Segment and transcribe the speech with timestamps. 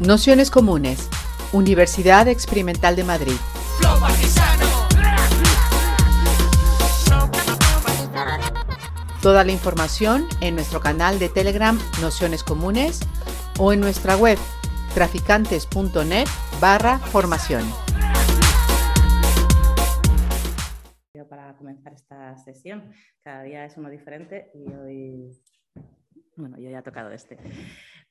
[0.00, 1.10] Nociones Comunes,
[1.52, 3.32] Universidad Experimental de Madrid.
[9.20, 13.00] Toda la información en nuestro canal de Telegram Nociones Comunes
[13.58, 14.38] o en nuestra web
[14.94, 16.28] traficantes.net
[16.60, 17.64] barra formación.
[21.28, 22.92] Para comenzar esta sesión,
[23.24, 25.42] cada día es uno diferente y hoy,
[26.36, 27.36] bueno, yo ya he tocado este.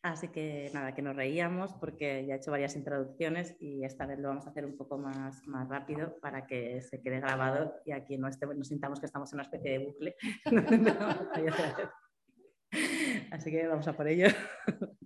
[0.08, 4.18] Así que nada, que nos reíamos porque ya he hecho varias introducciones y esta vez
[4.20, 7.92] lo vamos a hacer un poco más, más rápido para que se quede grabado y
[7.92, 10.16] aquí no, esté, no sintamos que estamos en una especie de bucle.
[13.32, 14.28] Así que vamos a por ello.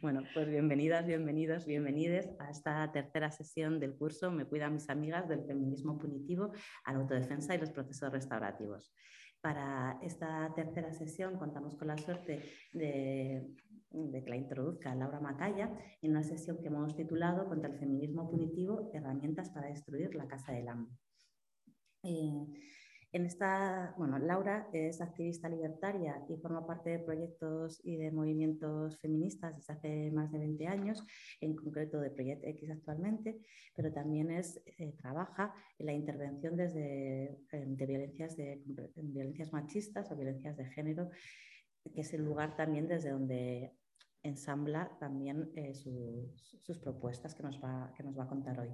[0.00, 5.28] Bueno, pues bienvenidas, bienvenidos, bienvenides a esta tercera sesión del curso Me cuidan mis amigas
[5.28, 6.52] del feminismo punitivo
[6.84, 8.92] a la autodefensa y los procesos restaurativos.
[9.40, 13.56] Para esta tercera sesión contamos con la suerte de,
[13.90, 15.70] de que la introduzca Laura Macaya
[16.02, 20.52] en una sesión que hemos titulado Contra el feminismo punitivo, herramientas para destruir la casa
[20.52, 20.88] del amo.
[22.02, 22.46] Eh,
[23.12, 29.00] en esta, bueno, Laura es activista libertaria y forma parte de proyectos y de movimientos
[29.00, 31.04] feministas desde hace más de 20 años,
[31.40, 33.40] en concreto de Proyecto X actualmente,
[33.74, 38.62] pero también es, eh, trabaja en la intervención desde, de, violencias de
[38.94, 41.10] violencias machistas o violencias de género,
[41.92, 43.72] que es el lugar también desde donde
[44.22, 48.70] ensambla también eh, sus propuestas que nos, va, que nos va a contar hoy.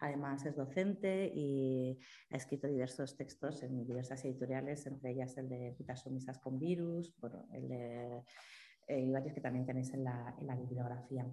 [0.00, 1.98] Además es docente y
[2.30, 7.14] ha escrito diversos textos en diversas editoriales, entre ellas el de Putas sumisas con virus,
[7.52, 8.22] el de
[8.90, 11.24] eh, y varios que también tenéis en la, en bibliografía.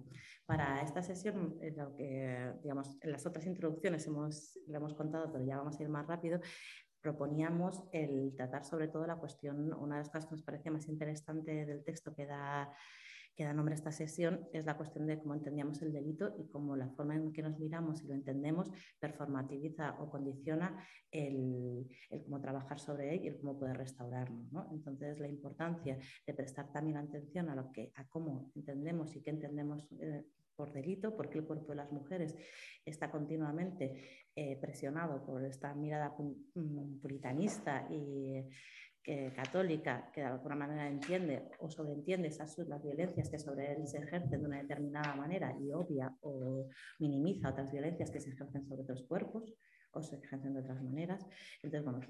[0.46, 5.44] Para esta sesión, lo que, digamos, en las otras introducciones hemos, lo hemos contado, pero
[5.44, 6.40] ya vamos a ir más rápido,
[7.00, 10.88] proponíamos el tratar sobre todo la cuestión, una de las cosas que nos parece más
[10.88, 12.72] interesante del texto que da
[13.38, 16.48] que da nombre a esta sesión es la cuestión de cómo entendíamos el delito y
[16.48, 18.68] cómo la forma en que nos miramos y lo entendemos
[18.98, 21.86] performativiza o condiciona el,
[22.24, 24.72] cómo trabajar sobre él y el cómo poder restaurarnos.
[24.72, 25.96] Entonces, la importancia
[26.26, 30.24] de prestar también atención a, lo que, a cómo entendemos y qué entendemos eh,
[30.56, 32.34] por delito, porque el cuerpo de las mujeres
[32.84, 38.42] está continuamente eh, presionado por esta mirada mm, puritanista y
[39.34, 43.98] católica que de alguna manera entiende o sobreentiende esas las violencias que sobre él se
[43.98, 48.82] ejercen de una determinada manera y obvia o minimiza otras violencias que se ejercen sobre
[48.82, 49.54] otros cuerpos
[49.92, 51.24] o se ejercen de otras maneras.
[51.62, 52.00] Entonces, bueno,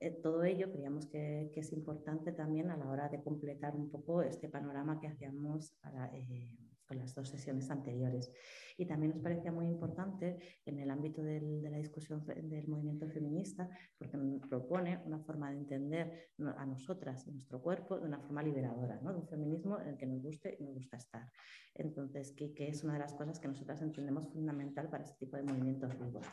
[0.00, 4.22] eh, todo ello creíamos que, es importante también a la hora de completar un poco
[4.22, 6.56] este panorama que hacíamos para, eh,
[6.88, 8.32] con las dos sesiones anteriores.
[8.76, 11.40] Y también nos parecía muy importante en el ámbito de
[11.70, 13.68] la discusión del movimiento feminista,
[13.98, 14.18] porque
[14.48, 19.12] propone una forma de entender a nosotras y nuestro cuerpo de una forma liberadora, ¿no?
[19.12, 21.30] de un feminismo en el que nos guste y nos gusta estar.
[21.74, 25.36] Entonces, que, que es una de las cosas que nosotras entendemos fundamental para este tipo
[25.36, 26.26] de movimientos vivos.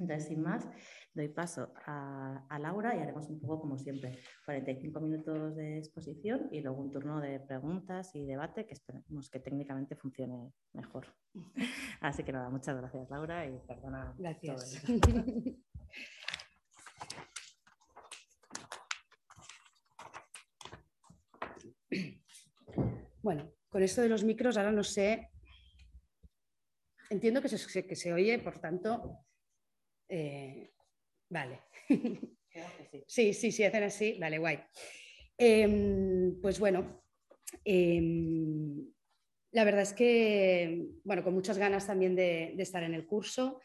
[0.00, 0.66] Entonces, sin más,
[1.12, 6.62] doy paso a, Laura y haremos un poco como siempre, 45 minutos de exposición y
[6.62, 11.06] luego un turno de preguntas y debate que esperemos que técnicamente funcione mejor.
[12.00, 14.14] Así que nada, muchas gracias Laura y perdona.
[14.18, 14.82] Gracias.
[23.22, 25.28] Bueno, con esto de los micros ahora no sé,
[27.10, 29.26] entiendo que se, que se oye, por tanto,
[30.10, 30.72] eh,
[31.28, 31.60] vale.
[33.06, 34.18] sí, sí, sí, hacen así.
[34.18, 34.58] Vale, guay.
[35.38, 37.02] Em, pues bueno,
[37.64, 38.86] em,
[39.52, 43.60] la verdad es que, bueno, con muchas ganas también de, estar en el curso,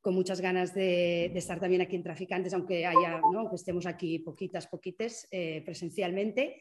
[0.00, 3.50] con muchas ganas de, estar también aquí en Traficantes, aunque haya, ¿no?
[3.54, 6.60] estemos aquí poquitas, poquites eh, presencialmente.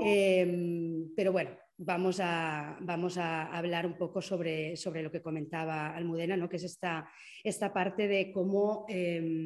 [0.00, 5.94] Em, pero bueno, vamos a, vamos a hablar un poco sobre, sobre lo que comentaba
[5.94, 6.48] Almudena, ¿no?
[6.48, 7.08] que es esta,
[7.42, 9.44] esta parte de cómo, em,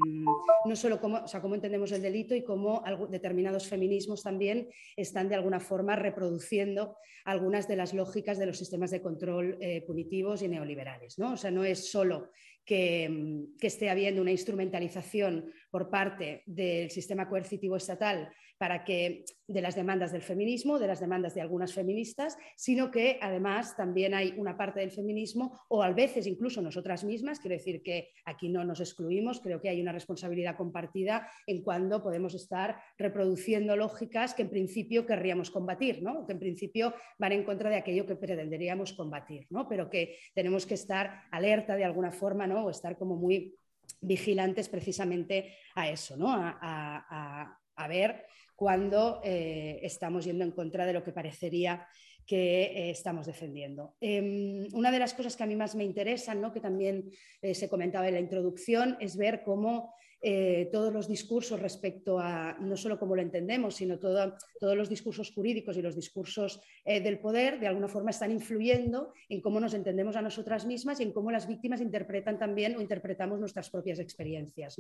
[0.65, 5.29] no solo cómo, o sea, cómo entendemos el delito y cómo determinados feminismos también están
[5.29, 10.43] de alguna forma reproduciendo algunas de las lógicas de los sistemas de control eh, punitivos
[10.43, 11.19] y neoliberales.
[11.19, 11.33] ¿no?
[11.33, 12.31] O sea, no es solo
[12.65, 19.25] que, em, que esté habiendo una instrumentalización por parte del sistema coercitivo estatal para que
[19.47, 24.13] de las demandas del feminismo, de las demandas de algunas feministas, sino que además también
[24.13, 28.49] hay una parte del feminismo o a veces incluso nosotras mismas, quiero decir que aquí
[28.49, 34.35] no nos excluimos, creo que hay una responsabilidad compartida en cuando podemos estar reproduciendo lógicas
[34.35, 36.27] que en principio querríamos combatir, ¿no?
[36.27, 39.69] que en principio van en contra de aquello que pretenderíamos combatir, ¿no?
[39.69, 42.65] pero que tenemos que estar alerta de alguna forma ¿no?
[42.65, 43.57] o estar como muy
[44.01, 46.29] vigilantes precisamente a eso, ¿no?
[46.31, 48.27] a, a ver
[48.59, 51.87] cuando eh, estamos yendo en contra de lo que parecería
[52.27, 53.95] que eh, estamos defendiendo.
[54.01, 56.53] Em, una de las cosas que a mí más me interesan, ¿no?
[56.53, 57.09] que también
[57.41, 62.57] eh, se comentaba en la introducción, es ver cómo eh, todos los discursos respecto a
[62.59, 67.21] no solo cómo lo entendemos, sino todos los discursos jurídicos y los discursos eh, del
[67.21, 71.13] poder, de alguna forma están influyendo en cómo nos entendemos a nosotras mismas y en
[71.13, 74.77] cómo las víctimas interpretan también o interpretamos nuestras propias experiencias.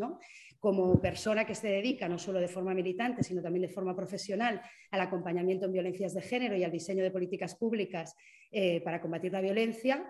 [0.59, 4.61] Como persona que se dedica no solo de forma militante, sino también de forma profesional
[4.91, 8.17] al acompañamiento en violencias de género y al diseño de políticas públicas
[8.51, 10.05] eh, para combatir la violencia,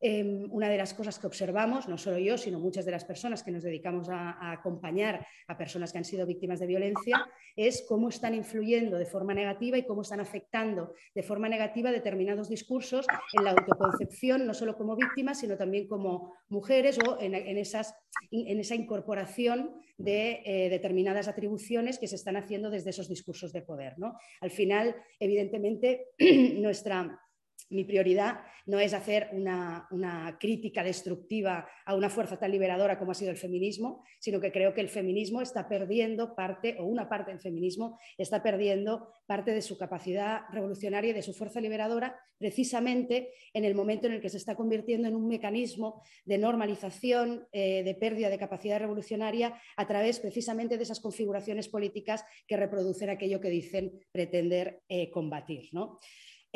[0.00, 3.42] Em, una de las cosas que observamos, no solo yo, sino muchas de las personas
[3.42, 7.26] que nos dedicamos a, acompañar a personas que han sido víctimas de violencia,
[7.56, 12.50] es cómo están influyendo de forma negativa y cómo están afectando de forma negativa determinados
[12.50, 17.94] discursos en la autoconcepción, no solo como víctimas, sino también como mujeres o en, esas,
[18.30, 23.62] en esa incorporación de eh, determinadas atribuciones que se están haciendo desde esos discursos de
[23.62, 23.94] poder.
[23.98, 24.18] ¿no?
[24.40, 26.08] Al final, evidentemente,
[26.58, 27.18] nuestra
[27.74, 29.88] mi prioridad no es hacer una,
[30.40, 34.74] crítica destructiva a una fuerza tan liberadora como ha sido el feminismo, sino que creo
[34.74, 39.62] que el feminismo está perdiendo parte, o una parte del feminismo está perdiendo parte de
[39.62, 44.28] su capacidad revolucionaria y de su fuerza liberadora, precisamente en el momento en el que
[44.28, 49.86] se está convirtiendo en un mecanismo de normalización, eh, de pérdida de capacidad revolucionaria a
[49.86, 55.68] través precisamente de esas configuraciones políticas que reproducen aquello que dicen pretender eh, combatir.
[55.72, 55.98] ¿no?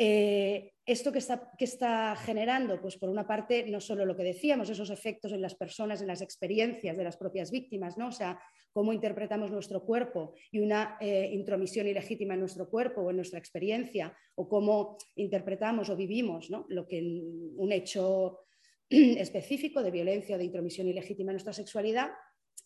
[0.01, 2.81] Eh, ¿Esto que está, que está, generando?
[2.81, 6.07] Pues por una parte, no solo lo que decíamos, esos efectos en las personas, en
[6.07, 8.07] las experiencias de las propias víctimas, ¿no?
[8.07, 8.39] O sea,
[8.71, 13.39] cómo interpretamos nuestro cuerpo y una eh, intromisión ilegítima en nuestro cuerpo o en nuestra
[13.39, 16.65] experiencia, o cómo interpretamos o vivimos ¿no?
[16.69, 18.45] lo que un hecho
[18.89, 22.09] específico de violencia o de intromisión ilegítima en nuestra sexualidad,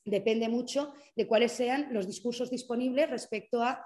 [0.06, 3.84] depende mucho de cuáles sean los discursos disponibles respecto a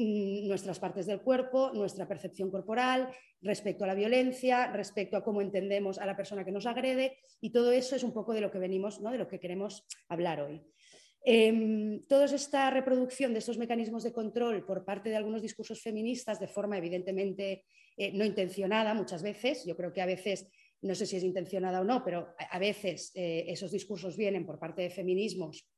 [0.00, 3.10] nuestras partes del cuerpo, nuestra percepción corporal,
[3.42, 7.50] respecto a la violencia, respecto a cómo entendemos a la persona que nos agrede y
[7.50, 9.10] todo eso es un poco de lo que venimos, ¿no?
[9.10, 10.62] de lo que queremos hablar hoy.
[11.22, 16.40] Eh, toda esta reproducción de estos mecanismos de control por parte de algunos discursos feministas
[16.40, 17.64] de forma evidentemente
[17.96, 20.48] eh, no intencionada muchas veces, yo creo que a veces,
[20.80, 24.58] no sé si es intencionada o no, pero a, veces eh, esos discursos vienen por
[24.58, 25.69] parte de feminismos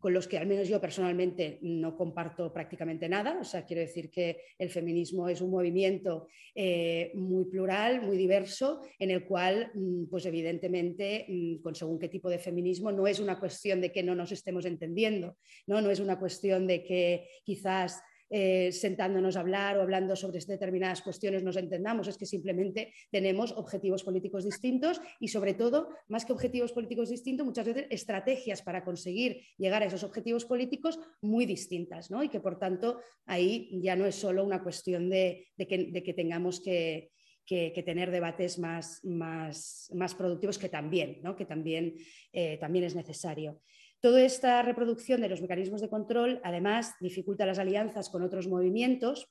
[0.00, 3.38] con los que al menos yo personalmente no comparto prácticamente nada.
[3.38, 8.80] O sea, quiero decir que el feminismo es un movimiento eh, muy plural, muy diverso,
[8.98, 13.20] en el cual, mm, pues evidentemente, mm, con según qué tipo de feminismo, no es
[13.20, 15.36] una cuestión de que no nos estemos entendiendo,
[15.66, 20.38] no, no es una cuestión de que quizás eh, sentándonos a hablar o hablando sobre
[20.38, 26.24] determinadas cuestiones nos entendamos, es que simplemente tenemos objetivos políticos distintos y sobre todo, más
[26.24, 31.44] que objetivos políticos distintos, muchas veces estrategias para conseguir llegar a esos objetivos políticos muy
[31.44, 32.22] distintas, ¿no?
[32.22, 37.10] Y que por tanto ahí ya no es solo una cuestión de, que, tengamos que,
[37.46, 41.34] tener debates más, más, más, productivos, que también, ¿no?
[41.34, 41.96] que también,
[42.32, 43.60] eh, también es necesario.
[44.00, 49.28] Toda esta reproducción de los mecanismos de control, además, dificulta las alianzas con otros movimientos,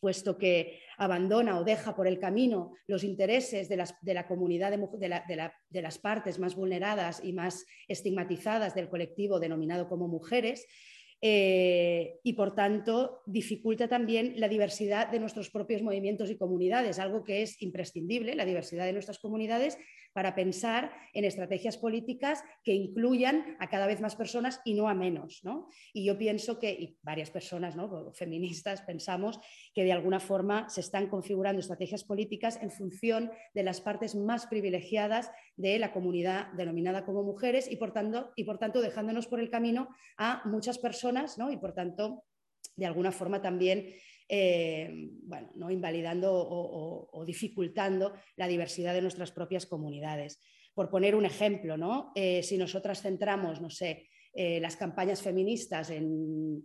[0.00, 3.76] puesto que abandona o deja por el camino los intereses de,
[4.14, 10.66] la comunidad de, las partes más vulneradas y más estigmatizadas del colectivo denominado como mujeres.
[11.22, 17.24] Eh, y por tanto dificulta también la diversidad de nuestros propios movimientos y comunidades, algo
[17.24, 19.78] que es imprescindible, la diversidad de nuestras comunidades,
[20.16, 24.94] para pensar en estrategias políticas que incluyan a cada vez más personas y no a
[24.94, 25.42] menos.
[25.92, 28.14] Y yo pienso que, y varias personas ¿no?
[28.14, 29.38] feministas pensamos
[29.74, 34.46] que de alguna forma se están configurando estrategias políticas en función de las partes más
[34.46, 39.38] privilegiadas de la comunidad denominada como mujeres y por tanto, y por tanto dejándonos por
[39.38, 41.52] el camino a muchas personas ¿no?
[41.52, 42.24] y por tanto
[42.74, 43.92] de alguna forma también
[44.28, 44.90] eh,
[45.22, 45.70] bueno, ¿no?
[45.70, 50.40] invalidando o, dificultando la diversidad de nuestras propias comunidades.
[50.74, 52.12] Por poner un ejemplo, ¿no?
[52.14, 56.62] Eh, si nosotras centramos, no sé, eh, las campañas feministas en,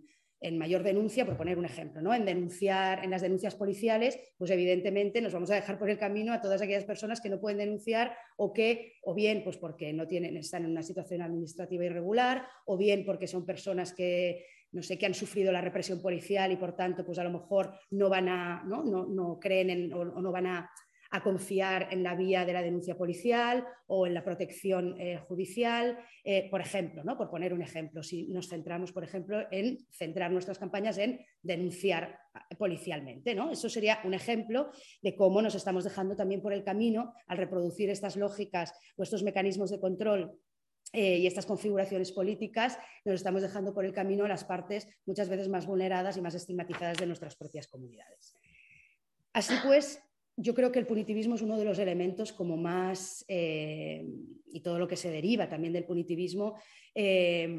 [0.58, 2.12] mayor denuncia, por poner un ejemplo, ¿no?
[2.12, 6.32] en denunciar, en las denuncias policiales, pues evidentemente nos vamos a dejar por el camino
[6.32, 10.08] a todas aquellas personas que no pueden denunciar o que, o bien pues porque no
[10.08, 14.98] tienen, están en una situación administrativa irregular, o bien porque son personas que no sé,
[14.98, 18.28] que han sufrido la represión policial y por tanto, pues a lo mejor no van
[18.28, 20.70] a, no, no, creen en, o, no van a,
[21.22, 26.48] confiar en la vía de la denuncia policial o en la protección eh, judicial, eh,
[26.50, 27.18] por ejemplo, ¿no?
[27.18, 32.18] por poner un ejemplo, si nos centramos, por ejemplo, en centrar nuestras campañas en denunciar
[32.58, 33.34] policialmente.
[33.34, 33.50] ¿no?
[33.50, 34.70] Eso sería un ejemplo
[35.02, 39.22] de cómo nos estamos dejando también por el camino al reproducir estas lógicas o estos
[39.22, 40.40] mecanismos de control
[40.92, 45.28] eh, y estas configuraciones políticas nos estamos dejando por el camino a las partes muchas
[45.28, 48.36] veces más vulneradas y más estigmatizadas de nuestras propias comunidades.
[49.32, 50.00] Así pues,
[50.36, 54.06] yo creo que el punitivismo es uno de los elementos como más, eh,
[54.46, 56.56] y todo lo que se deriva también del punitivismo,
[56.94, 57.56] eh,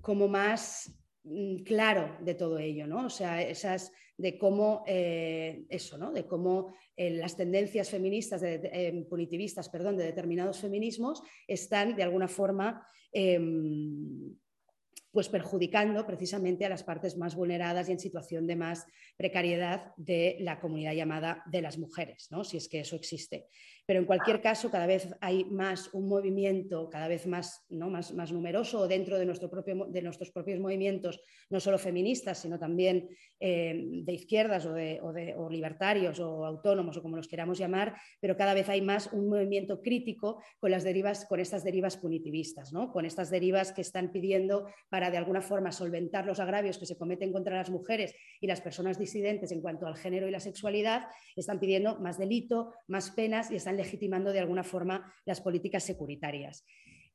[0.00, 0.92] como más
[1.24, 3.06] mm, claro de todo ello, ¿no?
[3.06, 6.12] O sea, esas de cómo eh, eso, ¿no?
[6.12, 12.84] De cómo las tendencias feministas, de, punitivistas, perdón, de determinados feminismos están de alguna forma
[13.12, 14.34] em,
[15.12, 20.36] pues perjudicando precisamente a las partes más vulneradas y en situación de más precariedad de
[20.40, 22.44] la comunidad llamada de las mujeres, ¿no?
[22.44, 23.46] si es que eso existe.
[23.88, 27.88] Pero en cualquier caso, cada vez hay más un movimiento, cada vez más, ¿no?
[27.88, 32.58] más, más numeroso dentro de, nuestro propio, de nuestros propios movimientos, no solo feministas, sino
[32.58, 33.08] también
[33.40, 38.36] eh, de izquierdas o, de, o, libertarios o autónomos o como los queramos llamar, pero
[38.36, 42.92] cada vez hay más un movimiento crítico con, las derivas, con estas derivas punitivistas, ¿no?
[42.92, 46.98] con estas derivas que están pidiendo para de alguna forma solventar los agravios que se
[46.98, 51.06] cometen contra las mujeres y las personas disidentes en cuanto al género y la sexualidad,
[51.36, 56.66] están pidiendo más delito, más penas y están legitimando de alguna forma las políticas securitarias.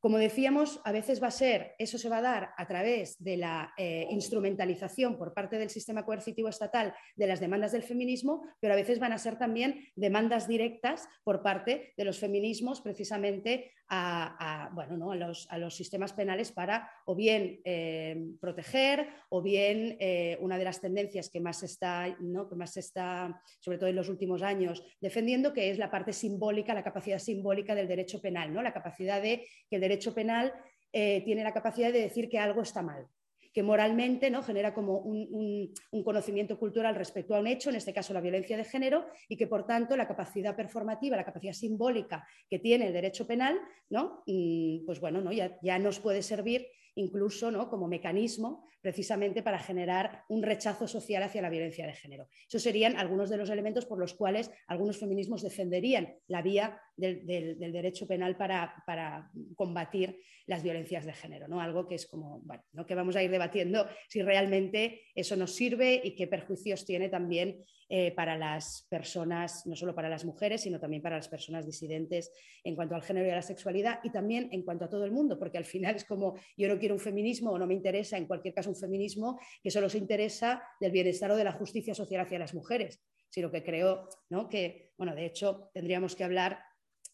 [0.04, 3.38] Como decíamos, a veces va a ser, eso se va a dar a través de
[3.38, 8.74] la eh, instrumentalización por parte del sistema coercitivo estatal de las demandas del feminismo, pero
[8.74, 14.70] a veces van a ser también demandas directas por parte de los feminismos precisamente a,
[14.74, 15.12] bueno, ¿no?
[15.12, 20.58] a, los, a, los, sistemas penales para o bien eh, proteger o bien eh, una
[20.58, 22.50] de las tendencias que más, está, ¿no?
[22.50, 26.74] que más está, sobre todo en los últimos años, defendiendo, que es la parte simbólica,
[26.74, 28.62] la capacidad simbólica del derecho penal, ¿no?
[28.62, 30.54] la capacidad de que el derecho penal
[30.92, 33.08] eh, tiene la capacidad de decir que algo está mal
[33.54, 34.42] que moralmente ¿no?
[34.42, 38.66] genera como un, conocimiento cultural respecto a un hecho, en este caso la violencia de
[38.66, 43.26] género, y que por tanto la capacidad performativa, la capacidad simbólica que tiene el derecho
[43.28, 44.24] penal, ¿no?
[44.26, 45.32] Mm, pues bueno, ¿no?
[45.32, 47.70] Ya, ya nos puede servir incluso ¿no?
[47.70, 52.28] como mecanismo precisamente para generar un rechazo social hacia la violencia de género.
[52.48, 57.58] Esos serían algunos de los elementos por los cuales algunos feminismos defenderían la vía del,
[57.58, 61.62] derecho penal para, combatir las violencias de género, ¿no?
[61.62, 62.86] algo que es como, bueno, ¿no?
[62.86, 67.64] que vamos a ir debatiendo si realmente eso nos sirve y qué perjuicios tiene también
[67.90, 72.32] eh, para las personas, no solo para las mujeres, sino también para las personas disidentes
[72.64, 75.12] en cuanto al género y a la sexualidad y también en cuanto a todo el
[75.12, 78.18] mundo, porque al final es como yo no quiero un feminismo o no me interesa
[78.18, 81.94] en cualquier caso un feminismo que solo se interesa del bienestar o de la justicia
[81.94, 84.50] social hacia las mujeres, sino que creo ¿no?
[84.50, 86.60] que, bueno, de hecho tendríamos que hablar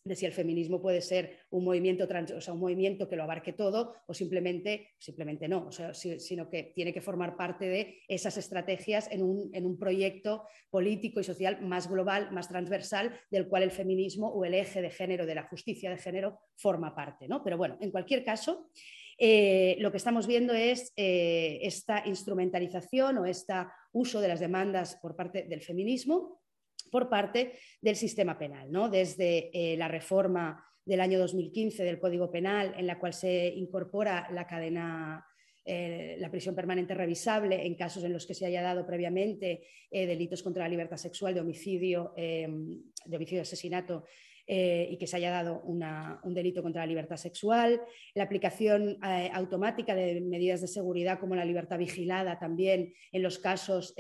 [0.10, 3.54] de si el feminismo puede ser un movimiento, o sea, un movimiento que lo abarque
[3.54, 8.36] todo o simplemente, simplemente no, o sea, sino que tiene que formar parte de esas
[8.38, 13.62] estrategias en un, en un, proyecto político y social más global, más transversal, del cual
[13.62, 17.28] el feminismo o el eje de género, de la justicia de género, forma parte.
[17.28, 17.44] ¿no?
[17.44, 18.72] Pero bueno, en cualquier caso,
[19.20, 23.54] eh, lo que estamos viendo es eh, esta instrumentalización o este
[23.92, 26.42] uso de las demandas por parte del feminismo
[26.90, 28.90] por parte del sistema penal, ¿no?
[28.90, 34.28] desde eh, la reforma del año 2015 del Código Penal, en la cual se incorpora
[34.32, 35.26] la cadena
[35.66, 40.08] eh, la prisión permanente revisable en casos en los que se haya dado previamente eh,
[40.08, 44.06] delitos contra la libertad sexual, de homicidio, de homicidio asesinato
[44.52, 47.80] y que se haya dado un delito contra la libertad sexual,
[48.16, 48.98] la aplicación
[49.32, 53.94] automática de medidas de seguridad como la libertad vigilada también en los casos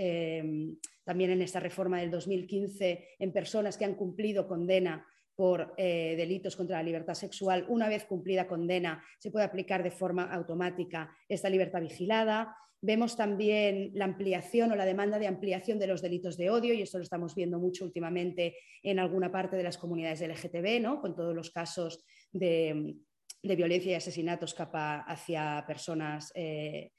[1.09, 5.05] también en esta reforma del 2015 en personas que han cumplido condena
[5.39, 9.89] por eh, delitos contra la libertad sexual, una vez cumplida condena, se puede aplicar de
[9.89, 12.57] forma automática esta libertad vigilada.
[12.81, 16.81] Vemos también la ampliación o la demanda de ampliación de los delitos de odio, y
[16.81, 21.01] esto lo estamos viendo mucho últimamente en alguna parte de las comunidades LGTB, ¿no?
[21.01, 22.95] con todos los casos de,
[23.43, 26.91] violencia y asesinatos hacia personas eh,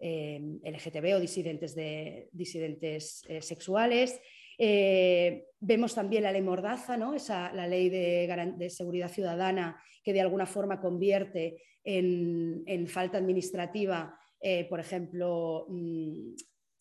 [0.00, 4.20] eh, LGTB o disidentes, de, disidentes eh, sexuales.
[4.56, 7.14] Eh, vemos también la ley Mordaza, ¿no?
[7.14, 14.16] Esa, la ley de, seguridad ciudadana que de alguna forma convierte en, falta administrativa,
[14.68, 16.34] por ejemplo, mm,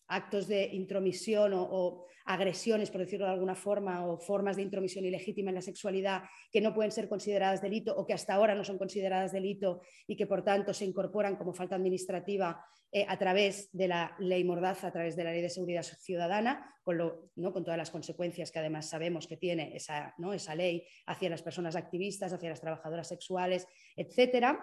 [0.07, 5.49] actos de intromisión o, agresiones, por decirlo de alguna forma, o formas de intromisión ilegítima
[5.49, 8.77] en la sexualidad que no pueden ser consideradas delito o que hasta ahora no son
[8.77, 12.61] consideradas delito y que por tanto se incorporan como falta administrativa
[12.91, 16.73] eh, a través de la ley Mordaza, a través de la ley de seguridad ciudadana,
[16.83, 17.53] con, lo, ¿no?
[17.53, 20.33] con todas las consecuencias que además sabemos que tiene esa, ¿no?
[20.33, 24.59] esa ley hacia las personas activistas, hacia las trabajadoras sexuales, etcétera.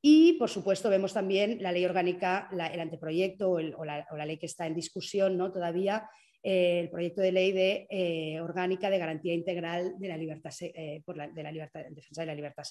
[0.00, 4.66] Y, por supuesto, vemos también la ley orgánica, el anteproyecto o, la, ley que está
[4.66, 5.50] en discusión ¿no?
[5.50, 6.08] todavía,
[6.42, 11.02] eh, el proyecto de ley de, eh, orgánica de garantía integral de la libertad, eh,
[11.04, 12.64] por la, de la libertad, defensa de la libertad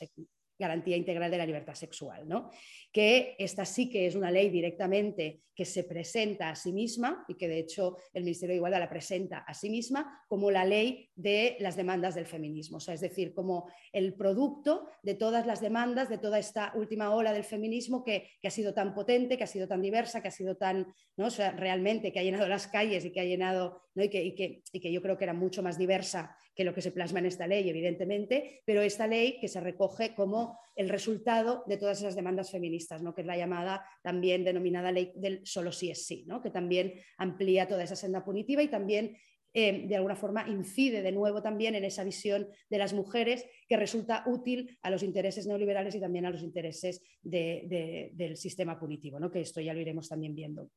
[0.57, 2.49] garantía integral de la libertad sexual, ¿no?
[2.91, 7.35] que esta sí que es una ley directamente que se presenta a sí misma y
[7.35, 11.09] que de hecho el Ministerio de Igualdad la presenta a sí misma como la ley
[11.15, 15.61] de las demandas del feminismo, o sea, es decir, como el producto de todas las
[15.61, 19.47] demandas, de toda esta última ola del feminismo que, ha sido tan potente, que ha
[19.47, 20.87] sido tan diversa, que ha sido tan,
[21.17, 21.29] ¿no?
[21.29, 24.03] sea, realmente que ha llenado las calles y que ha llenado, ¿no?
[24.03, 26.73] y, que, y, que, y que yo creo que era mucho más diversa que lo
[26.73, 30.89] que se plasma en esta ley, evidentemente, pero esta ley que se recoge como el
[30.89, 33.13] resultado de todas esas demandas feministas, ¿no?
[33.13, 36.41] que es la llamada también denominada ley del solo sí es sí, ¿no?
[36.41, 39.15] que también amplía toda esa senda punitiva y también
[39.53, 43.77] eh, de alguna forma incide de nuevo también en esa visión de las mujeres que
[43.77, 49.29] resulta útil a los intereses neoliberales y también a los intereses del sistema punitivo, ¿no?
[49.29, 50.71] que esto ya lo iremos también viendo.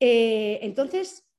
[0.00, 1.29] Eh, entonces,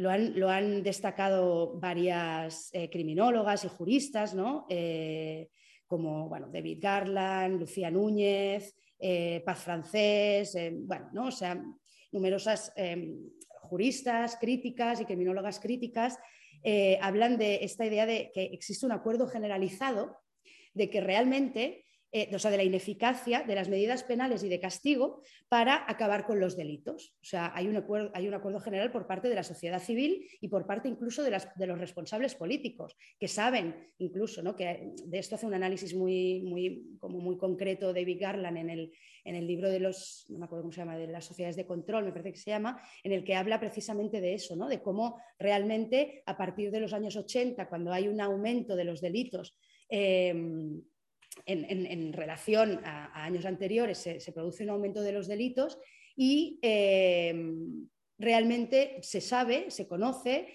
[0.00, 4.66] lo han, destacado varias eh, criminólogas y juristas, ¿no?
[4.68, 5.48] Eh,
[5.86, 11.26] como bueno, David Garland, Lucía Núñez, eh, Paz Francés, bueno, ¿no?
[11.26, 11.62] o sea,
[12.12, 12.72] numerosas
[13.62, 16.18] juristas críticas y criminólogas críticas
[17.00, 20.18] hablan de esta idea de que existe un acuerdo generalizado
[20.74, 24.58] de que realmente eh, o sea, de la ineficacia de las medidas penales y de
[24.58, 27.14] castigo para acabar con los delitos.
[27.22, 30.26] O sea, hay un acuerdo, hay un acuerdo general por parte de la sociedad civil
[30.40, 34.56] y por parte incluso de, de los responsables políticos, que saben incluso, ¿no?
[34.56, 38.92] que de esto hace un análisis muy, muy, como muy concreto David Garland en el,
[39.24, 41.66] en el libro de los, no me acuerdo cómo se llama, de las sociedades de
[41.66, 44.68] control, me parece que se llama, en el que habla precisamente de eso, ¿no?
[44.68, 49.00] de cómo realmente a partir de los años 80, cuando hay un aumento de los
[49.00, 49.56] delitos,
[49.88, 50.34] eh,
[51.46, 55.78] en, relación a, años anteriores se, produce un aumento de los delitos
[56.16, 57.34] y eh,
[58.18, 60.48] realmente se sabe, se conoce,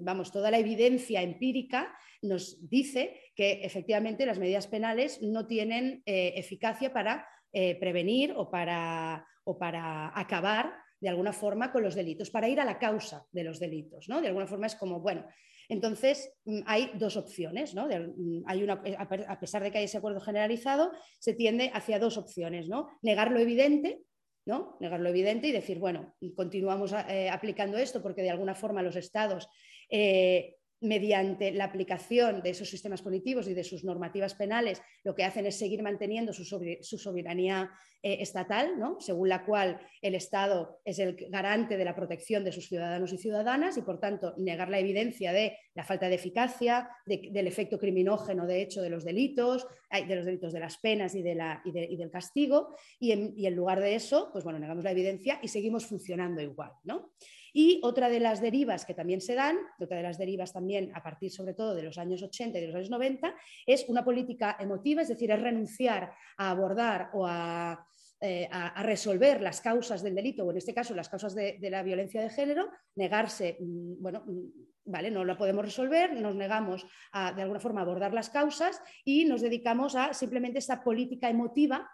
[0.00, 6.32] vamos, toda la evidencia empírica nos dice que efectivamente las medidas penales no tienen eh,
[6.36, 12.30] eficacia para eh, prevenir o para, o para acabar de alguna forma con los delitos,
[12.30, 14.08] para ir a la causa de los delitos.
[14.08, 14.20] ¿no?
[14.20, 15.26] De alguna forma es como, bueno,
[15.68, 17.86] entonces, mm, hay dos opciones, ¿no?
[17.86, 21.98] Mm, hay una, eh, a pesar de que hay ese acuerdo generalizado, se tiende hacia
[21.98, 22.88] dos opciones, ¿no?
[23.02, 24.02] Negar lo evidente,
[24.46, 24.76] ¿no?
[24.80, 28.96] Negar lo evidente y decir, bueno, continuamos eh, aplicando esto porque de alguna forma los
[28.96, 29.48] estados
[29.90, 35.24] eh, mediante la aplicación de esos sistemas punitivos y de sus normativas penales, lo que
[35.24, 37.70] hacen es seguir manteniendo su, soberanía
[38.02, 39.00] eh, estatal, ¿no?
[39.00, 43.18] según la cual el Estado es el garante de la protección de sus ciudadanos y
[43.18, 48.46] ciudadanas y, por tanto, negar la evidencia de la falta de eficacia, del efecto criminógeno,
[48.46, 51.72] de hecho, de los delitos, de los delitos de las penas y, de la, y,
[51.72, 56.40] del castigo, y en, lugar de eso, pues bueno, negamos la evidencia y seguimos funcionando
[56.42, 56.72] igual.
[56.84, 57.12] ¿no?
[57.56, 61.02] Y otra de las derivas que también se dan, otra de las derivas también a
[61.04, 63.32] partir sobre todo de los años 80 y de los años 90,
[63.64, 67.86] es una política emotiva, es decir, es renunciar a abordar o a,
[68.20, 68.48] eh,
[68.82, 72.30] resolver las causas del delito, o en este caso las causas de, la violencia de
[72.30, 77.60] género, negarse, mm, bueno, mm, vale, no la podemos resolver, nos negamos a de alguna
[77.60, 81.88] forma abordar las causas y nos dedicamos a simplemente esta política emotiva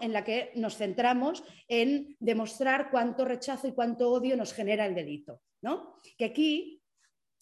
[0.00, 4.94] en la que nos centramos en demostrar cuánto rechazo y cuánto odio nos genera el
[4.94, 5.40] delito.
[5.62, 5.94] ¿no?
[6.18, 6.82] Que aquí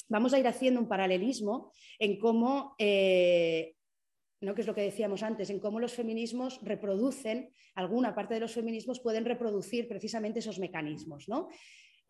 [0.09, 3.75] vamos a ir haciendo un paralelismo en cómo, eh,
[4.41, 4.55] ¿no?
[4.55, 8.53] que es lo que decíamos antes, en cómo los feminismos reproducen, alguna parte de los
[8.53, 11.29] feminismos pueden reproducir precisamente esos mecanismos.
[11.29, 11.49] ¿no?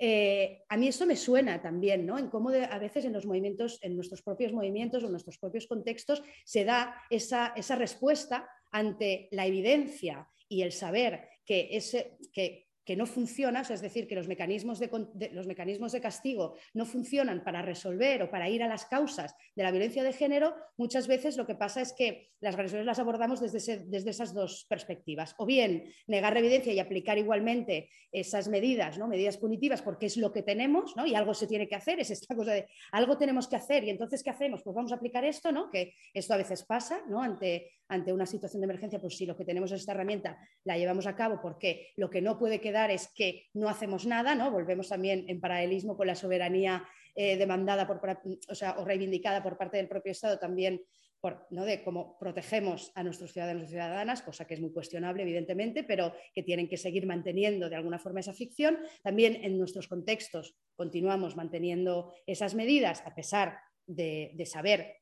[0.00, 2.18] Eh, a mí esto me suena también, ¿no?
[2.18, 5.66] En cómo a veces en los movimientos, en nuestros propios movimientos o en nuestros propios
[5.66, 12.68] contextos, se da esa, esa respuesta ante la evidencia y el saber que, ese, que
[12.88, 14.88] que no funciona, es decir, que los mecanismos de,
[15.35, 19.62] los mecanismos de castigo no funcionan para resolver o para ir a las causas de
[19.62, 23.40] la violencia de género, muchas veces lo que pasa es que las agresiones las abordamos
[23.40, 25.35] desde, desde esas dos perspectivas.
[25.37, 29.07] O bien negar la evidencia y aplicar igualmente esas medidas, ¿no?
[29.07, 31.07] medidas punitivas, porque es lo que tenemos ¿no?
[31.07, 33.90] y algo se tiene que hacer, es esta cosa de algo tenemos que hacer y
[33.90, 34.62] entonces ¿qué hacemos?
[34.62, 35.70] Pues vamos a aplicar esto, ¿no?
[35.70, 37.20] que esto a veces pasa ¿no?
[37.20, 40.77] ante, ante una situación de emergencia, pues si lo que tenemos es esta herramienta, la
[40.77, 44.51] llevamos a cabo porque lo que no puede quedar es que no hacemos nada, ¿no?
[44.51, 49.88] Volvemos también en paralelismo con la soberanía eh, demandada por, o, reivindicada por parte del
[49.88, 50.83] propio Estado también
[51.20, 51.64] por, ¿no?
[51.64, 56.14] de cómo protegemos a nuestros ciudadanos y ciudadanas, cosa que es muy cuestionable, evidentemente, pero
[56.33, 58.79] que tienen que seguir manteniendo de alguna forma esa ficción.
[59.03, 64.98] También en nuestros contextos continuamos manteniendo esas medidas, a pesar de saber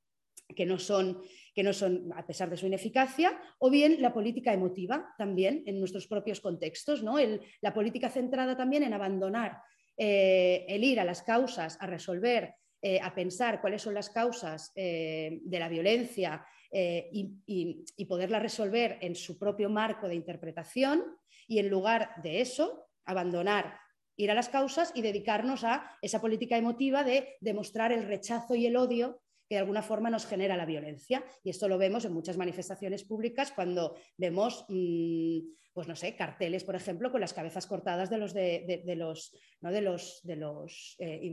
[0.55, 1.23] que no son,
[1.57, 5.79] que no son, a pesar de su ineficacia, o bien la política emotiva también en
[5.79, 7.17] nuestros propios contextos, ¿no?
[7.63, 9.63] la política centrada también en abandonar
[9.97, 14.71] eh, el ir a las causas, a resolver, eh, a pensar cuáles son las causas
[14.75, 21.03] eh, de la violencia y, poderla resolver en su propio marco de interpretación
[21.49, 23.79] y en lugar de eso, abandonar,
[24.15, 28.67] ir a las causas y dedicarnos a esa política emotiva de demostrar el rechazo y
[28.67, 31.25] el odio que de alguna forma nos genera la violencia.
[31.43, 35.39] Y esto lo vemos en muchas manifestaciones públicas cuando vemos, mm,
[35.73, 39.71] pues no sé, carteles, por ejemplo, con las cabezas cortadas de los de, los, ¿no?
[39.71, 41.31] de los de los, eh,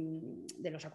[0.57, 0.87] de los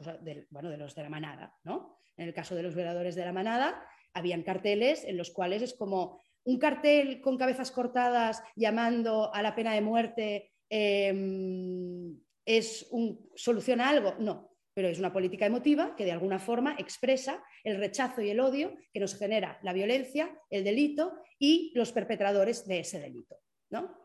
[0.51, 1.97] bueno, de los de la manada, ¿no?
[2.17, 5.75] En el caso de los violadores de la manada, habían carteles en los cuales es
[5.75, 13.31] como un cartel con cabezas cortadas llamando a la pena de muerte em, es un,
[13.35, 14.15] soluciona algo.
[14.19, 14.48] No,
[14.79, 18.77] pero es una política emotiva que de alguna forma expresa el rechazo y el odio
[18.93, 23.41] que nos genera la violencia, el delito y los perpetradores de ese delito.
[23.71, 23.99] ¿no?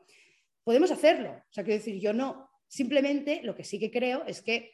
[0.64, 4.42] Podemos hacerlo, o sea, quiero decir, yo no, simplemente lo que sí que creo es
[4.42, 4.72] que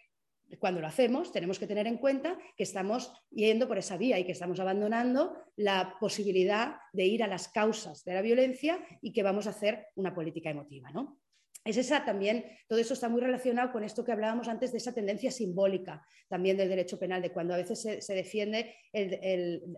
[0.58, 4.24] cuando lo hacemos, tenemos que tener en cuenta que estamos yendo por esa vía y
[4.24, 9.22] que estamos abandonando la posibilidad de ir a las causas de la violencia y que
[9.22, 10.92] vamos a hacer una política emotiva.
[10.92, 11.20] ¿no?
[11.64, 14.94] Es esa también, todo eso está muy relacionado con esto que hablábamos antes de esa
[14.94, 18.76] tendencia simbólica también del derecho penal, de cuando a veces se, defiende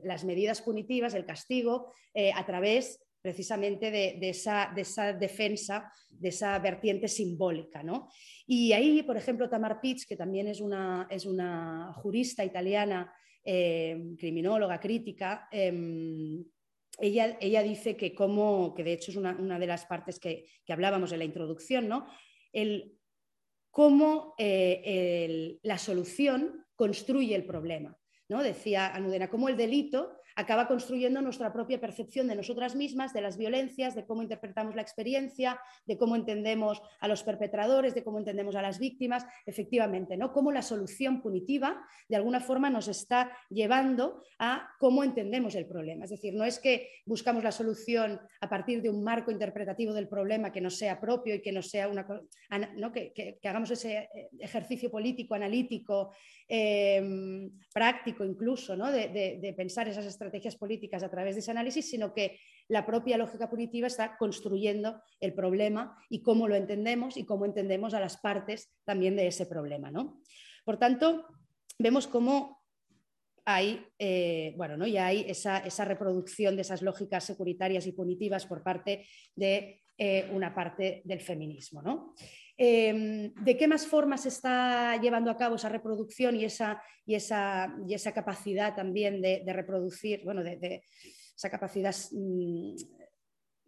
[0.03, 4.73] las medidas punitivas, el castigo, eh, a través precisamente de, esa,
[5.19, 7.83] defensa, de esa vertiente simbólica.
[8.47, 13.13] Y ahí, por ejemplo, Tamar Pitz, que también es una, es una jurista italiana,
[13.43, 16.43] eh, criminóloga, crítica, em,
[17.01, 21.11] ella, ella, dice que como, que de hecho es una, de las partes que, hablábamos
[21.11, 22.07] en la introducción, ¿no?
[22.53, 22.97] el,
[23.71, 27.97] cómo eh, la solución construye el problema.
[28.29, 28.41] ¿no?
[28.41, 33.37] Decía Anudena, cómo el delito acaba construyendo nuestra propia percepción de nosotras mismas, de las
[33.37, 38.55] violencias, de cómo interpretamos la experiencia, de cómo entendemos a los perpetradores, de cómo entendemos
[38.55, 40.31] a las víctimas, efectivamente, ¿no?
[40.31, 46.05] Cómo la solución punitiva de alguna forma nos está llevando a cómo entendemos el problema.
[46.05, 50.07] Es decir, no es que buscamos la solución a partir de un marco interpretativo del
[50.07, 52.07] problema que no sea propio y que no sea una
[52.77, 52.91] ¿no?
[52.91, 56.13] que, hagamos ese eh, ejercicio político, analítico,
[56.47, 58.91] em, práctico incluso, ¿no?
[58.91, 63.17] de, de pensar esas estrategias políticas a través de ese análisis, sino que la propia
[63.17, 68.17] lógica punitiva está construyendo el problema y cómo lo entendemos y cómo entendemos a las
[68.17, 69.89] partes también de ese problema.
[69.89, 70.21] ¿no?
[70.63, 71.25] Por tanto,
[71.79, 72.61] vemos cómo
[73.45, 74.85] hay, eh, bueno, ¿no?
[74.85, 80.53] ya hay esa, reproducción de esas lógicas securitarias y punitivas por parte de eh, una
[80.53, 81.81] parte del feminismo.
[81.81, 82.13] ¿no?
[82.63, 87.15] Em, ¿De qué más formas se está llevando a cabo esa reproducción y esa, y
[87.15, 90.83] esa, y esa capacidad también de, reproducir, bueno, de,
[91.35, 92.75] esa capacidad mm,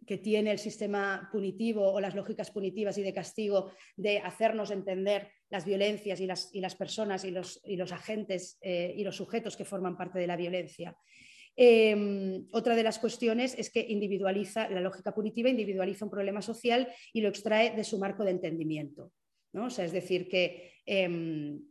[0.06, 5.28] que tiene el sistema punitivo o las lógicas punitivas y de castigo de hacernos entender
[5.50, 9.16] las violencias y las, y las personas y los, y los agentes eh, y los
[9.16, 10.96] sujetos que forman parte de la violencia?
[11.56, 16.92] Em, otra de las cuestiones es que individualiza, la lógica punitiva individualiza un problema social
[17.12, 19.12] y lo extrae de su marco de entendimiento.
[19.52, 19.68] ¿no?
[19.68, 21.62] es decir, que em,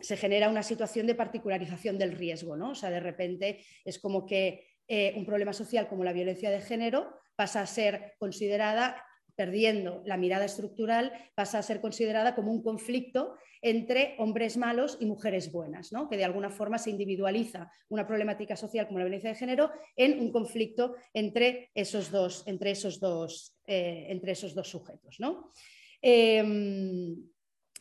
[0.00, 2.56] se genera una situación de particularización del riesgo.
[2.56, 2.70] ¿no?
[2.70, 6.60] O sea, de repente es como que eh, un problema social como la violencia de
[6.60, 9.04] género pasa a ser considerada
[9.36, 15.06] perdiendo la mirada estructural, pasa a ser considerada como un conflicto entre hombres malos y
[15.06, 16.08] mujeres buenas, ¿no?
[16.08, 20.20] que de alguna forma se individualiza una problemática social como la violencia de género en
[20.20, 25.16] un conflicto entre esos dos, entre esos dos, eh, entre esos dos sujetos.
[25.18, 25.52] ¿no?
[26.00, 27.16] Em,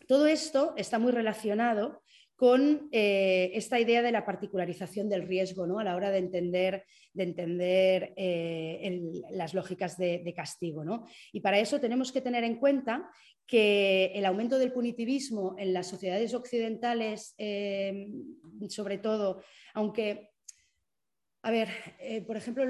[0.07, 2.01] todo esto está muy relacionado
[2.35, 5.79] con eh, esta idea de la particularización del riesgo ¿no?
[5.79, 10.83] a la hora de entender, de entender eh, las lógicas de, castigo.
[10.83, 11.05] ¿no?
[11.31, 13.09] Y para eso tenemos que tener en cuenta
[13.47, 18.07] que el aumento del punitivismo en las sociedades occidentales, eh,
[18.67, 19.41] sobre todo,
[19.73, 20.31] aunque
[21.43, 21.69] a ver,
[22.25, 22.65] por ejemplo,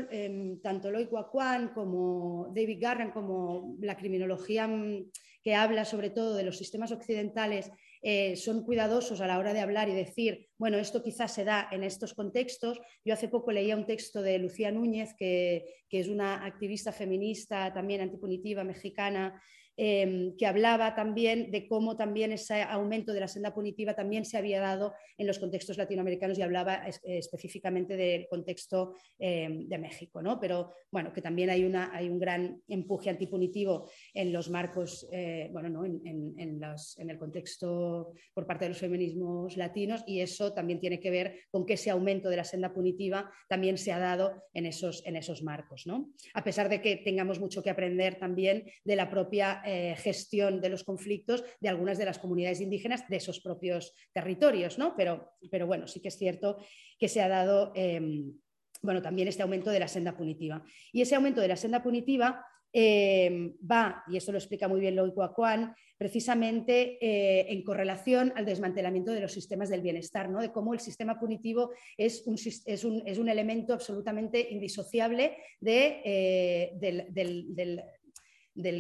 [0.62, 6.44] tanto Loic Waquan como David Garran, como la criminología mm, que habla sobre todo de
[6.44, 7.72] los sistemas occidentales
[8.08, 11.68] eh, son cuidadosos a la hora de hablar y decir, bueno, esto quizás se da
[11.72, 12.80] en estos contextos.
[13.04, 17.74] Yo hace poco leía un texto de Lucía Núñez, que, que es una activista feminista
[17.74, 19.42] también antipunitiva mexicana,
[19.78, 24.38] Em, que hablaba también de cómo también ese aumento de la senda punitiva también se
[24.38, 30.40] había dado en los contextos latinoamericanos y hablaba específicamente del contexto em, de México, ¿no?
[30.40, 35.50] Pero bueno, que también hay, una, hay un gran empuje antipunitivo en los marcos, eh,
[35.52, 35.86] bueno, ¿no?
[35.86, 41.02] en, en, en, el contexto por parte de los feminismos latinos y eso también tiene
[41.02, 44.66] que ver con que ese aumento de la senda punitiva también se ha dado en
[44.66, 46.14] esos, en esos marcos, ¿no?
[46.34, 50.70] A pesar de que tengamos mucho que aprender también de la propia eh, gestión de
[50.70, 54.96] los conflictos de algunas de las comunidades indígenas de esos propios territorios, ¿no?
[54.96, 56.58] Pero, pero bueno, sí que es cierto
[57.00, 57.72] que se ha dado...
[57.76, 58.34] Em,
[58.82, 60.64] bueno, también este aumento de la senda punitiva.
[60.92, 62.46] Y ese aumento de la senda punitiva
[62.78, 68.46] eh, va, y esto lo explica muy bien Loico Acuán, precisamente eh, en correlación al
[68.46, 70.42] desmantelamiento de los sistemas del bienestar, ¿no?
[70.42, 77.82] de cómo el sistema punitivo es un, es un, elemento absolutamente indisociable de, eh, del,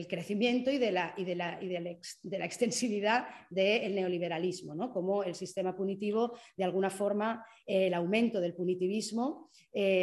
[0.08, 4.92] crecimiento y de la, y de la, y de la, extensividad del neoliberalismo, ¿no?
[4.92, 9.50] como el sistema punitivo, de alguna forma, el aumento del punitivismo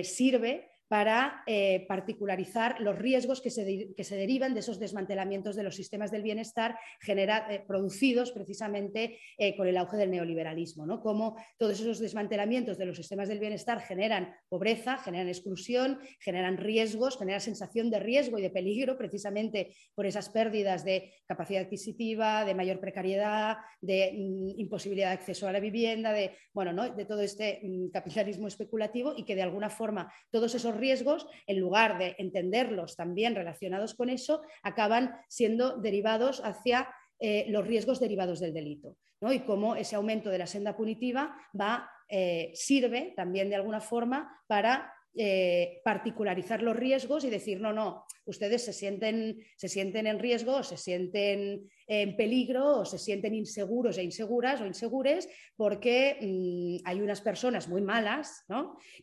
[0.03, 3.65] sirve para eh, particularizar los riesgos que se,
[4.15, 6.79] derivan de esos desmantelamientos de los sistemas del bienestar
[7.09, 10.85] eh, producidos precisamente eh, con el auge del neoliberalismo.
[10.85, 11.01] ¿no?
[11.01, 17.17] Cómo todos esos desmantelamientos de los sistemas del bienestar generan pobreza, generan exclusión, generan riesgos,
[17.17, 22.55] generan sensación de riesgo y de peligro precisamente por esas pérdidas de capacidad adquisitiva, de
[22.55, 26.91] mayor precariedad, de mm, imposibilidad de acceso a la vivienda, de, bueno, ¿no?
[26.91, 31.61] de todo este mm, capitalismo especulativo y que de alguna forma todos esos riesgos, en
[31.61, 38.41] lugar de entenderlos también relacionados con eso, acaban siendo derivados hacia eh, los riesgos derivados
[38.41, 38.97] del delito.
[39.31, 44.43] Y cómo ese aumento de la senda punitiva va, eh, sirve también de alguna forma
[44.49, 50.19] para eh, particularizar los riesgos y decir, no, no, ustedes se sienten, se sienten en
[50.19, 56.89] riesgo, se sienten en peligro, o se sienten inseguros e inseguras o insegures porque mm,
[56.89, 58.45] hay unas personas muy malas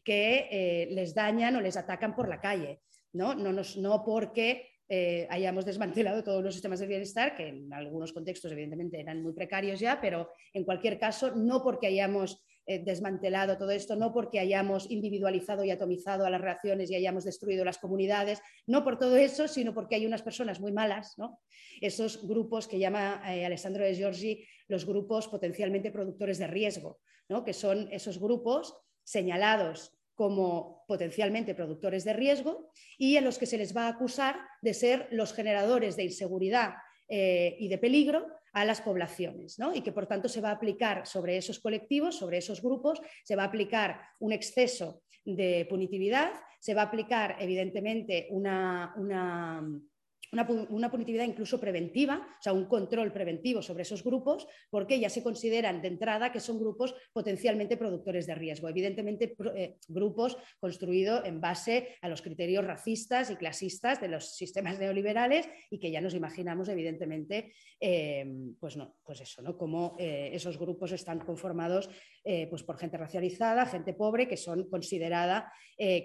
[0.04, 2.82] que eh, les dañan o les atacan por la calle.
[3.14, 8.12] No, no, no porque eh, hayamos desmantelado todos los sistemas de bienestar, que en algunos
[8.12, 13.58] contextos evidentemente eran muy precarios ya, pero en cualquier caso, no porque hayamos eh, desmantelado
[13.58, 17.78] todo esto, no porque hayamos individualizado y atomizado a las relaciones y hayamos destruido las
[17.78, 21.16] comunidades, no por todo eso, sino porque hay unas personas muy malas,
[21.82, 27.00] esos grupos que llama eh, Alessandro de Giorgi los grupos potencialmente productores de riesgo,
[27.46, 33.58] que son esos grupos señalados como potencialmente productores de riesgo y en los que se
[33.58, 36.74] les va a acusar de ser los generadores de inseguridad
[37.08, 41.06] eh, y de peligro a las poblaciones, y que por tanto se va a aplicar
[41.06, 46.74] sobre esos colectivos, sobre esos grupos, se va a aplicar un exceso de punitividad, se
[46.74, 49.64] va a aplicar evidentemente una, una
[50.32, 55.24] una, punitividad incluso preventiva, o sea, un control preventivo sobre esos grupos, porque ya se
[55.24, 58.70] consideran de entrada que son grupos potencialmente productores de riesgo.
[58.70, 64.80] Evidentemente, eh, grupos construidos en base a los criterios racistas y clasistas de los sistemas
[64.80, 68.26] neoliberales y que ya nos imaginamos, evidentemente, eh,
[68.60, 69.58] pues, no, pues eso, ¿no?
[69.58, 71.90] Cómo eh, esos grupos están conformados
[72.50, 75.52] pues por gente racializada, gente pobre, que son considerada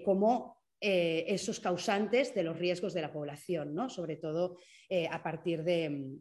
[0.04, 3.88] como eh, esos causantes de los riesgos de la población, ¿no?
[3.88, 4.58] sobre todo
[4.88, 6.18] eh, a partir de,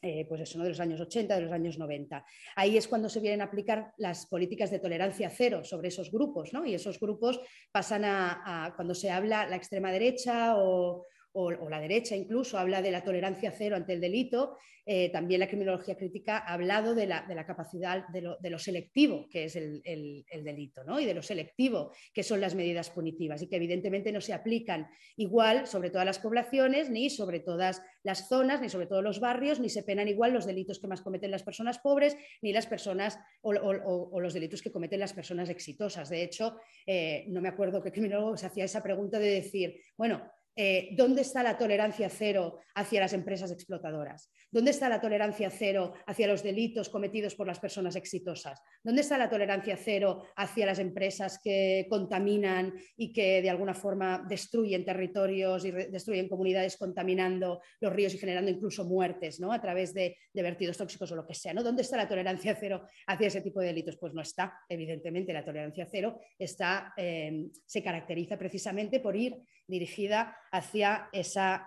[0.00, 2.24] eh, pues eso, de los años 80, de los años 90.
[2.56, 6.52] Ahí es cuando se vienen a aplicar las políticas de tolerancia cero sobre esos grupos,
[6.52, 6.64] ¿no?
[6.64, 11.04] y esos grupos pasan a cuando se habla la extrema derecha o,
[11.40, 15.46] o, la derecha incluso habla de la tolerancia cero ante el delito, eh, también la
[15.46, 20.98] criminología crítica ha hablado de la, capacidad de lo, selectivo que es el, delito ¿no?
[20.98, 24.88] y de lo selectivo que son las medidas punitivas y que evidentemente no se aplican
[25.16, 29.60] igual sobre todas las poblaciones, ni sobre todas las zonas, ni sobre todos los barrios,
[29.60, 33.18] ni se penan igual los delitos que más cometen las personas pobres, ni las personas
[33.42, 36.08] o, los delitos que cometen las personas exitosas.
[36.08, 40.22] De hecho, eh, no me acuerdo qué criminólogo se hacía esa pregunta de decir, bueno,
[40.60, 44.28] eh, ¿dónde está la tolerancia cero hacia las empresas explotadoras?
[44.50, 48.60] ¿Dónde está la tolerancia cero hacia los delitos cometidos por las personas exitosas?
[48.82, 54.24] ¿Dónde está la tolerancia cero hacia las empresas que contaminan y que de alguna forma
[54.28, 59.52] destruyen territorios y destruyen comunidades contaminando los ríos y generando incluso muertes ¿no?
[59.52, 61.54] a través de, vertidos tóxicos o lo que sea?
[61.54, 61.62] ¿no?
[61.62, 63.96] ¿Dónde está la tolerancia cero hacia ese tipo de delitos?
[63.96, 69.36] Pues no está, evidentemente, la tolerancia cero está, eh, se caracteriza precisamente por ir
[69.68, 71.08] dirigida hacia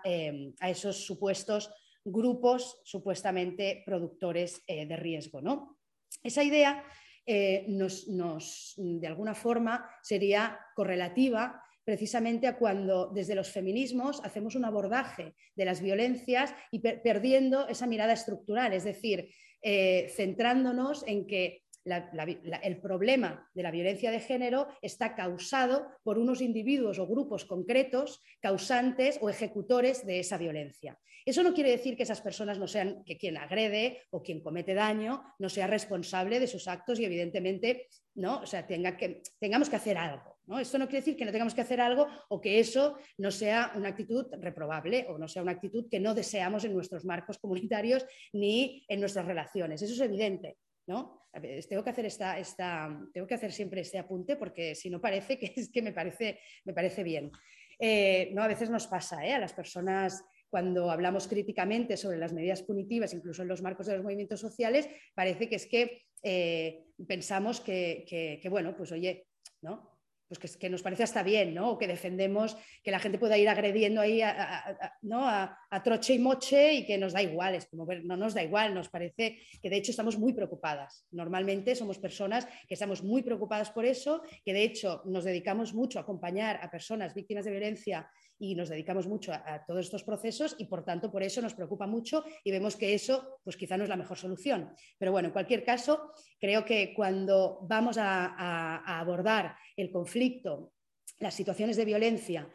[0.04, 1.70] em, a esos supuestos
[2.04, 5.40] grupos supuestamente productores eh, de riesgo.
[5.40, 5.78] ¿no?
[6.22, 6.84] Esa idea
[7.24, 14.64] eh, nos, de alguna forma, sería correlativa precisamente a cuando desde los feminismos hacemos un
[14.64, 19.30] abordaje de las violencias y perdiendo esa mirada estructural, es decir,
[19.62, 26.40] eh, centrándonos en que el problema de la violencia de género está causado por unos
[26.40, 30.98] individuos o grupos concretos causantes o ejecutores de esa violencia.
[31.24, 34.74] Eso no quiere decir que esas personas no sean, que quien agrede o quien comete
[34.74, 38.40] daño no sea responsable de sus actos y evidentemente ¿no?
[38.40, 40.38] o sea, tenga que, tengamos que hacer algo.
[40.46, 40.58] ¿no?
[40.58, 43.72] Esto no quiere decir que no tengamos que hacer algo o que eso no sea
[43.76, 48.04] una actitud reprobable o no sea una actitud que no deseamos en nuestros marcos comunitarios
[48.32, 49.80] ni en nuestras relaciones.
[49.82, 50.56] Eso es evidente.
[50.86, 51.28] ¿No?
[51.68, 55.38] Tengo que, hacer esta, esta, tengo que hacer siempre este apunte porque si no parece
[55.38, 57.30] que es que me parece, me parece bien.
[57.78, 59.32] Eh, no, a veces nos pasa ¿eh?
[59.32, 63.94] a las personas cuando hablamos críticamente sobre las medidas punitivas, incluso en los marcos de
[63.94, 69.26] los movimientos sociales, parece que es que eh, pensamos que, que, bueno, pues oye,
[69.62, 69.91] ¿no?
[70.38, 71.70] Pues que, nos parece hasta bien, ¿no?
[71.70, 75.28] O que defendemos que la gente pueda ir agrediendo ahí a, ¿no?
[75.28, 78.74] a, troche y moche y que nos da igual, es como no nos da igual,
[78.74, 81.06] nos parece que de hecho estamos muy preocupadas.
[81.10, 85.98] Normalmente somos personas que estamos muy preocupadas por eso, que de hecho nos dedicamos mucho
[85.98, 88.10] a acompañar a personas víctimas de violencia
[88.42, 91.86] y nos dedicamos mucho a, todos estos procesos y por tanto por eso nos preocupa
[91.86, 94.74] mucho y vemos que eso pues quizá no es la mejor solución.
[94.98, 100.72] Pero bueno, en cualquier caso, creo que cuando vamos a, abordar el conflicto,
[101.20, 102.50] las situaciones de violencia,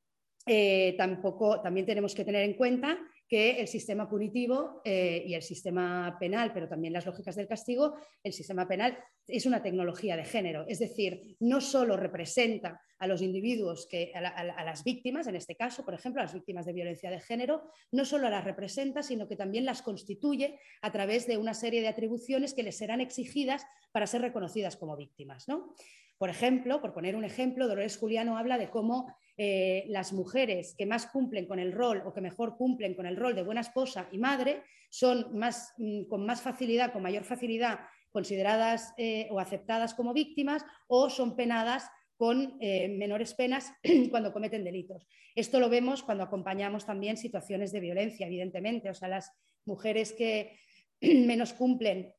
[0.98, 2.98] tampoco, también tenemos que tener en cuenta
[3.28, 7.96] que el sistema punitivo eh, y el sistema penal, pero también las lógicas del castigo,
[8.24, 13.22] el sistema penal es una tecnología de género, es decir, no solo representa a los
[13.22, 17.12] individuos, que, a, las víctimas, en este caso, por ejemplo, a las víctimas de violencia
[17.12, 21.54] de género, no solo las representa, sino que también las constituye a través de una
[21.54, 25.48] serie de atribuciones que les serán exigidas para ser reconocidas como víctimas.
[25.48, 25.76] ¿no?
[26.18, 30.88] Por ejemplo, por poner un ejemplo, Dolores Juliano habla de cómo eh, las mujeres que
[30.88, 34.10] más cumplen con el rol o que mejor cumplen con el rol de buena esposa
[34.12, 39.94] y madre son más, mm, con más facilidad, con mayor facilidad consideradas eh, o aceptadas
[39.94, 43.72] como víctimas o son penadas con eh, menores penas
[44.10, 45.06] cuando cometen delitos.
[45.36, 48.90] Esto lo vemos cuando acompañamos también situaciones de violencia, evidentemente.
[48.90, 49.32] O sea, las
[49.66, 50.58] mujeres que
[51.02, 52.12] menos cumplen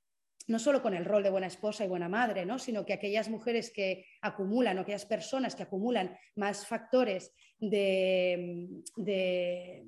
[0.48, 2.58] no solo con el rol de buena esposa y buena madre, ¿no?
[2.58, 9.84] sino que aquellas mujeres que acumulan o aquellas personas que acumulan más factores de, de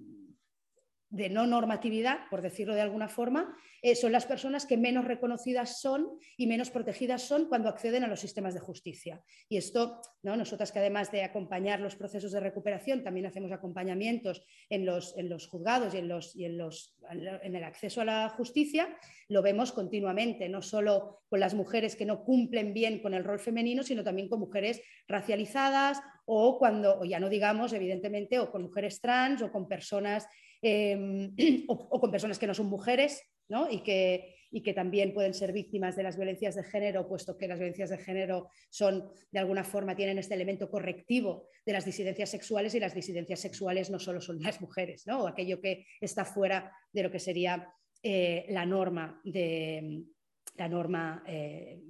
[1.11, 5.81] de no normatividad, por decirlo de alguna forma, eh, son las personas que menos reconocidas
[5.81, 9.23] son y menos protegidas son cuando acceden a los sistemas de justicia.
[9.49, 10.37] Y esto, ¿no?
[10.37, 15.29] nosotras que además de acompañar los procesos de recuperación, también hacemos acompañamientos en los, en
[15.29, 18.89] los juzgados y, en, los, y en, los, en el acceso a la justicia,
[19.29, 23.41] lo vemos continuamente, no solo con las mujeres que no cumplen bien con el rol
[23.41, 28.63] femenino, sino también con mujeres racializadas o cuando, o ya no digamos, evidentemente, o con
[28.63, 30.29] mujeres trans o con personas
[30.63, 31.35] Em,
[31.69, 33.23] o, con personas que no son mujeres
[33.71, 37.49] Y, que, y, que, también pueden ser víctimas de las violencias de género, puesto que
[37.49, 42.31] las violencias de género son, de alguna forma, tienen este elemento correctivo de las disidencias
[42.31, 45.25] sexuales y las disidencias sexuales no solo son las mujeres, ¿no?
[45.25, 50.05] o aquello que está fuera de lo que sería eh, la norma, de,
[50.57, 51.81] la norma eh,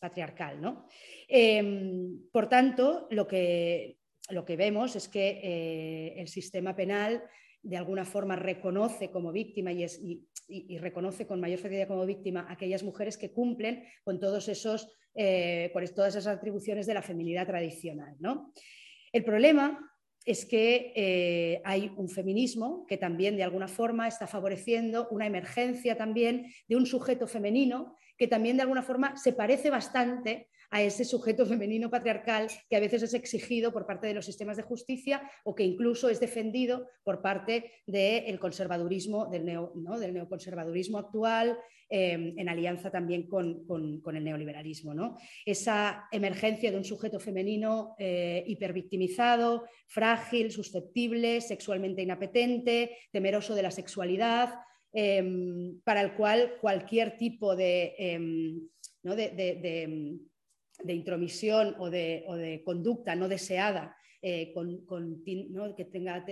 [0.00, 0.58] patriarcal.
[0.60, 0.86] ¿no?
[1.28, 3.98] Em, por tanto, lo que,
[4.30, 7.22] lo que vemos es que eh, el sistema penal
[7.62, 12.84] de alguna forma reconoce como víctima y, reconoce con mayor facilidad como víctima a aquellas
[12.84, 18.16] mujeres que cumplen con todos esos, eh, todas esas atribuciones de la feminidad tradicional.
[19.12, 19.92] El problema
[20.24, 25.96] es que eh, hay un feminismo que también de alguna forma está favoreciendo una emergencia
[25.96, 31.04] también de un sujeto femenino que también de alguna forma se parece bastante a ese
[31.04, 35.22] sujeto femenino patriarcal que a veces es exigido por parte de los sistemas de justicia
[35.44, 42.48] o que incluso es defendido por parte del conservadurismo, del, del neoconservadurismo actual, em, en
[42.48, 43.64] alianza también con,
[44.04, 44.92] el neoliberalismo.
[44.94, 45.16] ¿no?
[45.44, 53.70] Esa emergencia de un sujeto femenino eh, hipervictimizado, frágil, susceptible, sexualmente inapetente, temeroso de la
[53.70, 54.54] sexualidad,
[54.96, 58.60] em, para el cual cualquier tipo de, em,
[59.02, 60.18] de
[60.82, 64.52] de intromisión o de, conducta no deseada eh,
[65.76, 66.24] que tenga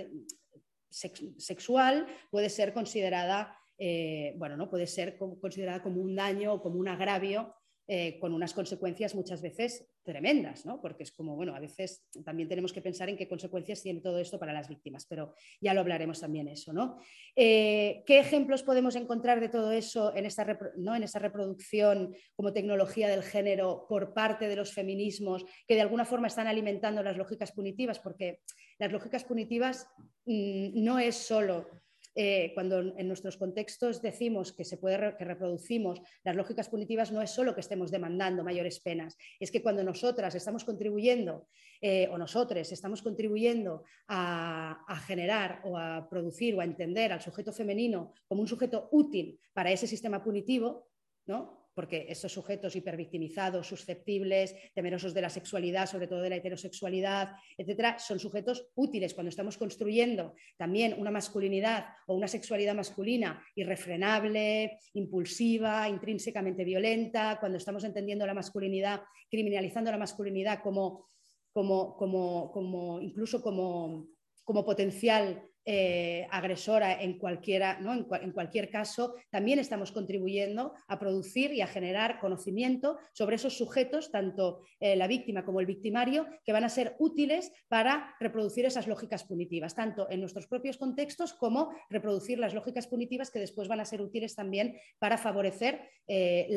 [0.89, 4.69] sexual puede ser considerada, eh, bueno, ¿no?
[4.69, 7.53] puede ser considerada como un daño o como un agravio
[7.87, 10.81] eh, con unas consecuencias muchas veces tremendas, ¿no?
[10.81, 14.17] porque es como, bueno, a veces también tenemos que pensar en qué consecuencias tiene todo
[14.17, 16.73] esto para las víctimas, pero ya lo hablaremos también eso.
[16.73, 16.97] ¿no?
[17.35, 20.95] Eh, ¿Qué ejemplos podemos encontrar de todo eso en esta, ¿no?
[20.95, 26.27] en reproducción como tecnología del género por parte de los feminismos que de alguna forma
[26.27, 27.99] están alimentando las lógicas punitivas?
[27.99, 28.39] Porque
[28.79, 29.87] las lógicas punitivas
[30.25, 31.69] mm, no es solo
[32.15, 37.21] eh, cuando en nuestros contextos decimos que se puede que reproducimos las lógicas punitivas, no
[37.21, 41.47] es solo que estemos demandando mayores penas, es que cuando nosotras estamos contribuyendo
[41.81, 47.21] eh, o nosotros estamos contribuyendo a, a generar o a producir o a entender al
[47.21, 50.87] sujeto femenino como un sujeto útil para ese sistema punitivo,
[51.25, 51.64] ¿no?
[51.75, 57.99] Porque estos sujetos hipervictimizados, susceptibles, temerosos de la sexualidad, sobre todo de la heterosexualidad, etcétera,
[57.99, 65.87] son sujetos útiles cuando estamos construyendo también una masculinidad o una sexualidad masculina irrefrenable, impulsiva,
[65.89, 71.09] intrínsecamente violenta, cuando estamos entendiendo la masculinidad, criminalizando la masculinidad como,
[71.51, 74.07] como, como, como incluso como,
[74.43, 77.93] como potencial eh, agresora en, cualquiera, ¿no?
[77.93, 84.11] en, cualquier caso, también estamos contribuyendo a producir y a generar conocimiento sobre esos sujetos,
[84.11, 88.87] tanto eh, la víctima como el victimario, que van a ser útiles para reproducir esas
[88.87, 93.79] lógicas punitivas, tanto en nuestros propios contextos como reproducir las lógicas punitivas que después van
[93.79, 96.47] a ser útiles también para favorecer eh,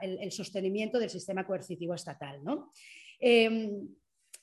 [0.00, 2.42] el, sostenimiento del sistema coercitivo estatal.
[2.42, 2.72] ¿no?
[3.18, 3.86] Em,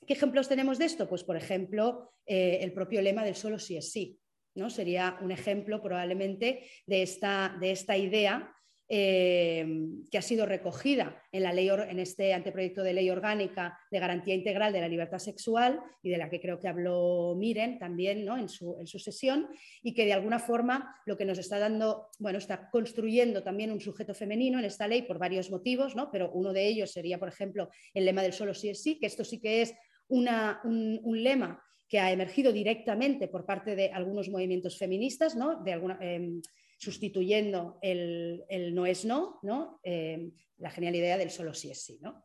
[0.06, 1.08] ¿Qué ejemplos tenemos de esto?
[1.08, 4.20] Pues, por ejemplo, eh, el propio lema del solo sí es sí.
[4.56, 4.70] ¿no?
[4.70, 8.54] Sería un ejemplo probablemente de esta, de esta idea
[8.90, 9.68] eh,
[10.10, 14.34] que ha sido recogida en, la ley, en este anteproyecto de ley orgánica de garantía
[14.34, 18.38] integral de la libertad sexual y de la que creo que habló Miren también ¿no?
[18.38, 19.50] en, su, en, su, sesión
[19.84, 23.82] y que de alguna forma lo que nos está dando, bueno, está construyendo también un
[23.82, 26.10] sujeto femenino en esta ley por varios motivos, ¿no?
[26.10, 29.08] pero uno de ellos sería, por ejemplo, el lema del solo sí es sí, que
[29.08, 29.76] esto sí que es
[30.10, 35.64] un, lema que ha emergido directamente por parte de algunos movimientos feministas, ¿no?
[36.02, 36.42] em,
[36.78, 38.44] sustituyendo el,
[38.74, 39.80] no es no, ¿no?
[39.84, 42.00] Em, la genial idea del solo sí es sí.
[42.02, 42.24] ¿no?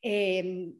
[0.00, 0.74] Em,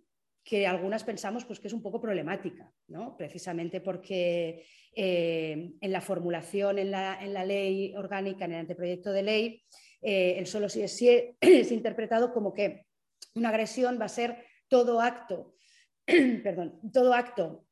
[0.44, 3.16] que algunas pensamos pues, que es un poco problemática, ¿no?
[3.16, 9.22] precisamente porque en la formulación en la, en la, ley orgánica, en el anteproyecto de
[9.22, 9.62] ley,
[10.02, 11.08] eh, el solo sí es sí
[11.40, 12.86] es interpretado como que
[13.34, 15.54] una agresión va a ser todo acto
[16.42, 17.64] perdón, todo acto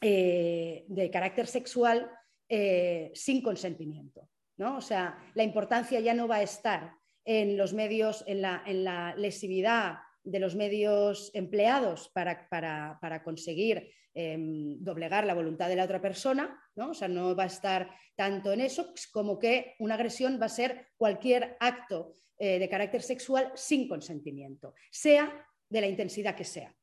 [0.00, 2.10] eh, de carácter sexual
[2.48, 4.28] eh, sin consentimiento.
[4.56, 4.76] ¿no?
[4.76, 6.92] O sea, la importancia ya no va a estar
[7.24, 15.34] en los medios, en la, lesividad de los medios empleados para, conseguir em, doblegar la
[15.34, 16.90] voluntad de la otra persona, ¿no?
[16.90, 20.50] O sea, no va a estar tanto en eso como que una agresión va a
[20.50, 26.74] ser cualquier acto eh, de carácter sexual sin consentimiento, sea de la intensidad que sea.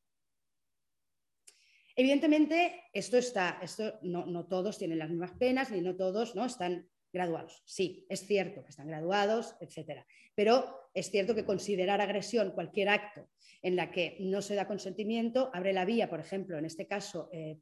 [1.95, 6.45] Evidentemente, esto está, esto no, todos tienen las mismas penas, ni no todos ¿no?
[6.45, 7.61] están graduados.
[7.65, 10.05] Sí, es cierto que están graduados, etcétera.
[10.35, 13.29] Pero es cierto que considerar agresión cualquier acto
[13.61, 17.29] en la que no se da consentimiento abre la vía, por ejemplo, en este caso,
[17.31, 17.59] eh,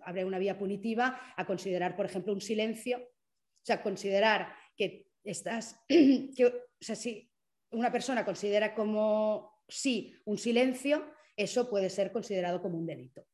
[0.00, 2.98] abre una vía punitiva a considerar, por ejemplo, un silencio.
[2.98, 7.30] O sea, considerar que estás, que, o sea, si
[7.70, 11.04] una persona considera como sí un silencio,
[11.36, 13.26] eso puede ser considerado como un delito.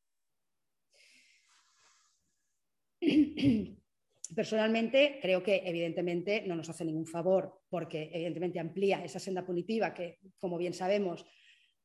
[4.35, 9.93] Personalmente, creo que evidentemente no nos hace ningún favor porque evidentemente amplía esa senda punitiva
[9.93, 11.27] que, como bien sabemos,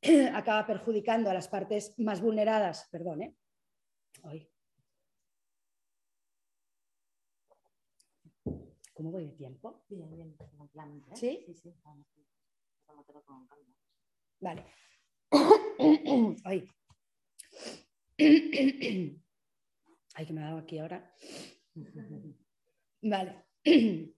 [0.33, 2.87] acaba perjudicando a las partes más vulneradas.
[2.91, 3.35] Perdón, ¿eh?
[8.93, 9.83] ¿Cómo voy de tiempo?
[9.89, 11.15] Bien, bien, ¿eh?
[11.15, 11.43] ¿Sí?
[11.45, 11.73] Sí, sí.
[14.39, 14.65] Vale.
[16.43, 16.67] Ay.
[20.15, 21.13] Ay, que me ha dado aquí ahora.
[23.01, 23.45] Vale.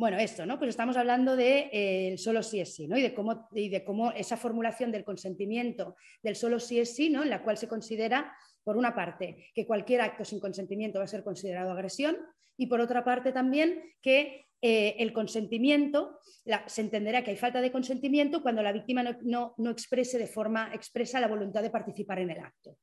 [0.00, 0.58] Bueno, esto, ¿no?
[0.58, 2.96] Pues estamos hablando de eh, solo sí es sí, ¿no?
[2.96, 7.10] Y de, cómo, y de cómo esa formulación del consentimiento del solo sí es sí,
[7.10, 7.22] ¿no?
[7.22, 8.34] En la cual se considera,
[8.64, 12.16] por una parte, que cualquier acto sin consentimiento va a ser considerado agresión,
[12.56, 16.18] y por otra parte también que eh, el consentimiento,
[16.66, 21.20] se entenderá que hay falta de consentimiento cuando la víctima no, exprese de forma expresa
[21.20, 22.76] la voluntad de participar en el acto.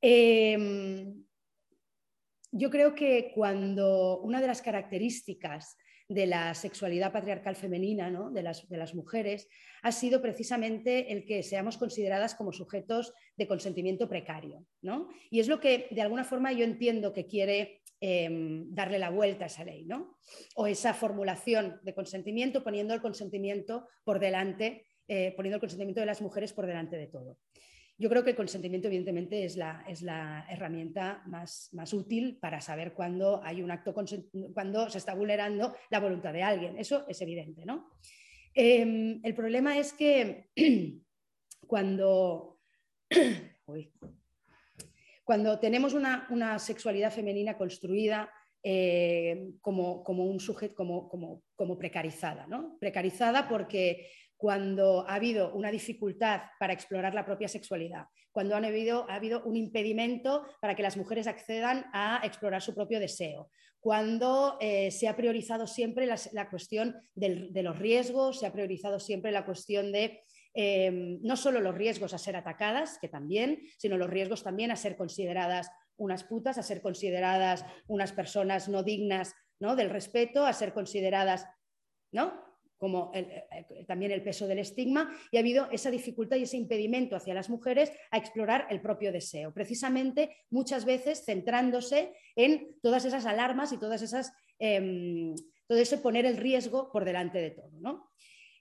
[0.00, 1.24] Em,
[2.50, 5.76] yo creo que cuando una de las características
[6.08, 9.46] de la sexualidad patriarcal femenina, de, las, de, las, mujeres,
[9.82, 14.66] ha sido precisamente el que seamos consideradas como sujetos de consentimiento precario.
[14.82, 15.08] ¿no?
[15.30, 19.44] Y es lo que de alguna forma yo entiendo que quiere Em, darle la vuelta
[19.44, 20.16] a esa ley, ¿no?
[20.54, 26.06] O esa formulación de consentimiento poniendo el consentimiento por delante, eh, poniendo el consentimiento de
[26.06, 27.36] las mujeres por delante de todo.
[27.98, 32.62] Yo creo que el consentimiento, evidentemente, es la, es la herramienta más, más, útil para
[32.62, 36.78] saber cuándo hay un acto, cuando se está vulnerando la voluntad de alguien.
[36.78, 37.90] Eso es evidente, ¿no?
[38.54, 40.48] Em, el problema es que
[41.66, 42.60] cuando.
[43.66, 43.92] Uy,
[45.30, 48.28] cuando tenemos una, sexualidad femenina construida
[48.64, 52.48] eh, como, un sujeto, como, precarizada.
[52.48, 52.76] ¿no?
[52.80, 59.44] Precarizada porque cuando ha habido una dificultad para explorar la propia sexualidad, cuando ha habido
[59.44, 65.06] un impedimento para que las mujeres accedan a explorar su propio deseo, cuando eh, se
[65.06, 70.24] ha priorizado siempre la, cuestión de los riesgos, se ha priorizado siempre la cuestión de
[70.54, 74.76] eh, no solo los riesgos a ser atacadas, que también, sino los riesgos también a
[74.76, 79.76] ser consideradas unas putas, a ser consideradas unas personas no dignas ¿no?
[79.76, 81.46] del respeto, a ser consideradas,
[82.10, 82.50] ¿no?
[82.80, 83.46] como eh,
[83.86, 87.50] también el peso del estigma, y ha habido esa dificultad y ese impedimento hacia las
[87.50, 93.78] mujeres a explorar el propio deseo, precisamente muchas veces centrándose en todas esas alarmas y
[93.78, 95.34] todas esas, em,
[95.66, 97.70] todo eso poner el riesgo por delante de todo.
[97.80, 98.10] ¿no?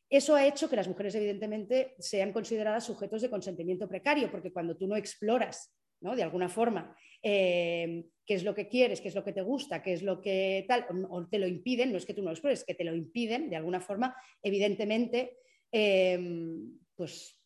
[0.10, 4.76] Eso ha hecho que las mujeres, evidentemente, sean consideradas sujetos de consentimiento precario, porque cuando
[4.76, 6.16] tú no exploras, ¿no?
[6.16, 9.84] de alguna forma, em, qué es lo que quieres, qué es lo que te gusta,
[9.84, 12.34] qué es lo que tal, o te lo impiden, no es que tú no lo
[12.34, 15.38] explores, es que te lo impiden de alguna forma, evidentemente,
[15.72, 17.38] em, pues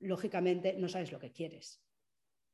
[0.00, 1.82] lógicamente no sabes lo que quieres.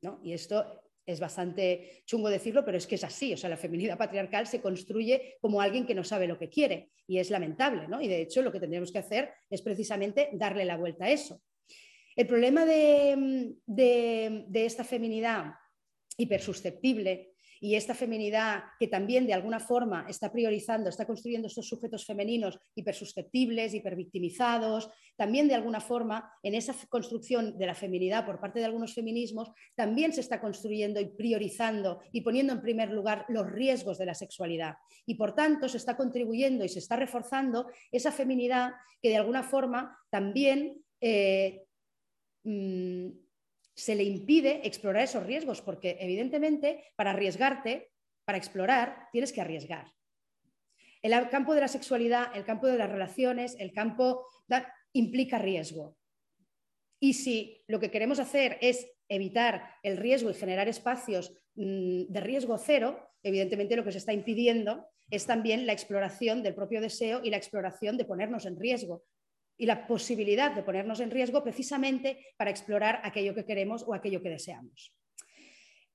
[0.03, 0.21] ¿no?
[0.23, 3.33] Y esto es bastante chungo decirlo, pero es que es así.
[3.33, 6.91] O sea, la feminidad patriarcal se construye como alguien que no sabe lo que quiere
[7.07, 8.03] y es lamentable, ¿no?
[8.03, 11.41] Y de hecho lo que tendríamos que hacer es precisamente darle la vuelta a eso.
[12.17, 15.55] El problema de, de esta feminidad
[16.17, 22.05] hipersusceptible y esta feminidad que también de alguna forma está priorizando, está construyendo estos sujetos
[22.05, 28.59] femeninos hipersusceptibles, hipervictimizados, también de alguna forma en esa construcción de la feminidad por parte
[28.59, 33.51] de algunos feminismos, también se está construyendo y priorizando y poniendo en primer lugar los
[33.51, 34.75] riesgos de la sexualidad.
[35.07, 39.43] Y por tanto se está contribuyendo y se está reforzando esa feminidad que de alguna
[39.43, 40.83] forma también...
[41.01, 41.65] Eh,
[42.45, 43.26] mm,
[43.77, 47.93] se le impide explorar esos riesgos, porque evidentemente para arriesgarte,
[48.25, 49.93] para explorar, tienes que arriesgar.
[51.03, 54.27] El campo de la sexualidad, el campo de las relaciones, el campo
[54.93, 55.97] implica riesgo.
[56.99, 62.21] Y si lo que queremos hacer es evitar el riesgo y generar espacios mm, de
[62.21, 67.21] riesgo cero, evidentemente lo que se está impidiendo es también la exploración del propio deseo
[67.23, 69.05] y la exploración de ponernos en riesgo,
[69.57, 74.23] y la posibilidad de ponernos en riesgo precisamente para explorar aquello que queremos o aquello
[74.23, 74.93] que deseamos.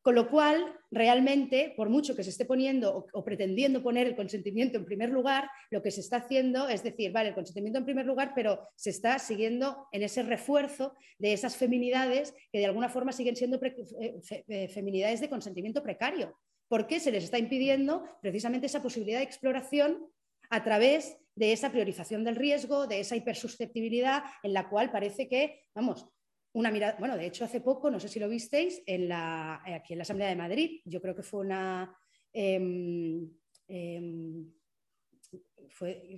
[0.01, 4.79] Con lo cual, realmente, por mucho que se esté poniendo o, pretendiendo poner el consentimiento
[4.79, 8.07] en primer lugar, lo que se está haciendo es decir, vale, el consentimiento en primer
[8.07, 13.11] lugar, pero se está siguiendo en ese refuerzo de esas feminidades que de alguna forma
[13.11, 16.35] siguen siendo eh, eh, feminidades de consentimiento precario.
[16.67, 20.07] porque se les está impidiendo precisamente esa posibilidad de exploración
[20.49, 25.63] a través de esa priorización del riesgo, de esa hipersusceptibilidad en la cual parece que,
[25.73, 26.07] vamos,
[26.53, 29.93] una mirada, bueno, de hecho hace poco, no sé si lo visteis, en la, aquí
[29.93, 31.95] en la Asamblea de Madrid, yo creo que fue una,
[32.33, 33.29] em,
[33.67, 34.51] em,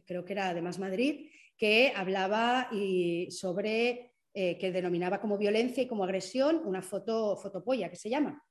[0.06, 5.88] creo que era además Madrid, que hablaba y sobre, eh, que denominaba como violencia y
[5.88, 8.44] como agresión una foto, fotopolla, que se llama,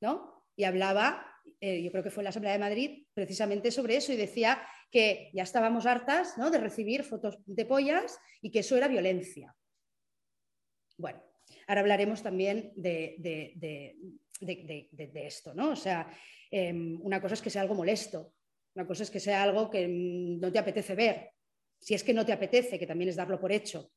[0.00, 0.44] ¿no?
[0.56, 1.24] Y hablaba,
[1.60, 4.60] eh, yo creo que fue en la Asamblea de Madrid, precisamente sobre eso y decía
[4.92, 9.56] que ya estábamos hartas de recibir fotos de pollas y que eso era violencia.
[10.98, 11.22] Bueno,
[11.66, 13.96] ahora hablaremos también de,
[15.14, 15.70] esto, ¿no?
[15.70, 16.14] O sea,
[16.50, 18.34] em, una cosa es que sea algo molesto,
[18.74, 21.30] una cosa es que sea algo que no te apetece ver,
[21.80, 23.90] si es que no te apetece, que también es darlo por hecho,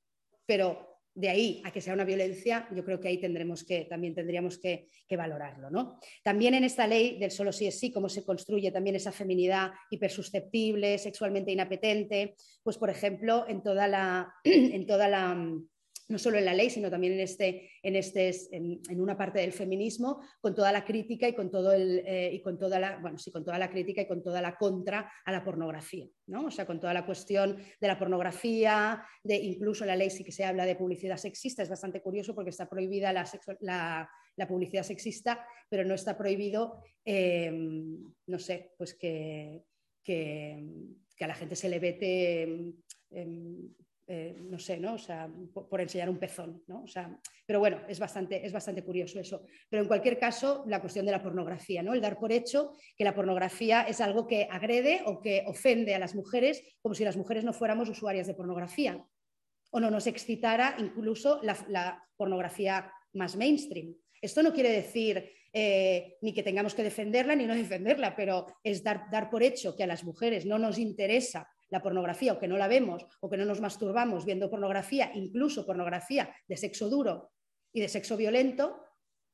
[0.46, 4.90] pero de ahí a que sea una violencia, yo creo que ahí también tendríamos que,
[5.18, 5.70] valorarlo.
[5.70, 6.00] ¿no?
[6.24, 9.72] También en esta ley del solo sí es sí, cómo se construye también esa feminidad
[9.90, 15.36] hipersusceptible, sexualmente inapetente, pues por ejemplo, en toda la, en toda la
[16.08, 19.54] no solo en la ley, sino también en, este, en, este, en, una parte del
[19.54, 23.18] feminismo, con toda la crítica y con, todo el, eh, y con, toda la, bueno,
[23.18, 26.08] sí, con toda la crítica y con toda la contra a la pornografía.
[26.28, 26.46] ¿no?
[26.46, 30.24] O sea, con toda la cuestión de la pornografía, de incluso en la ley sí
[30.24, 33.28] que se habla de publicidad sexista, es bastante curioso porque está prohibida la,
[33.62, 37.98] la, publicidad sexista, pero no está prohibido, em,
[38.28, 39.64] no sé, pues que,
[40.04, 40.64] que,
[41.20, 42.44] a la gente se le vete...
[43.10, 43.76] Em,
[44.08, 44.94] eh, no sé, ¿no?
[44.94, 46.84] O sea, por, enseñar un pezón, ¿no?
[46.84, 49.48] O sea, pero bueno, es bastante, es bastante curioso eso.
[49.68, 51.94] Pero en cualquier caso, la cuestión de la pornografía, ¿no?
[51.94, 56.00] El dar por hecho que la pornografía es algo que agrede o que ofende a
[56.00, 59.04] las mujeres como si las mujeres no fuéramos usuarias de pornografía
[59.72, 63.96] o no nos excitara incluso la, pornografía más mainstream.
[64.22, 68.84] Esto no quiere decir eh, ni que tengamos que defenderla ni no defenderla, pero es
[68.84, 72.48] dar, dar por hecho que a las mujeres no nos interesa la pornografía o que
[72.48, 77.32] no la vemos o que no nos masturbamos viendo pornografía, incluso pornografía de sexo duro
[77.74, 78.86] y de sexo violento,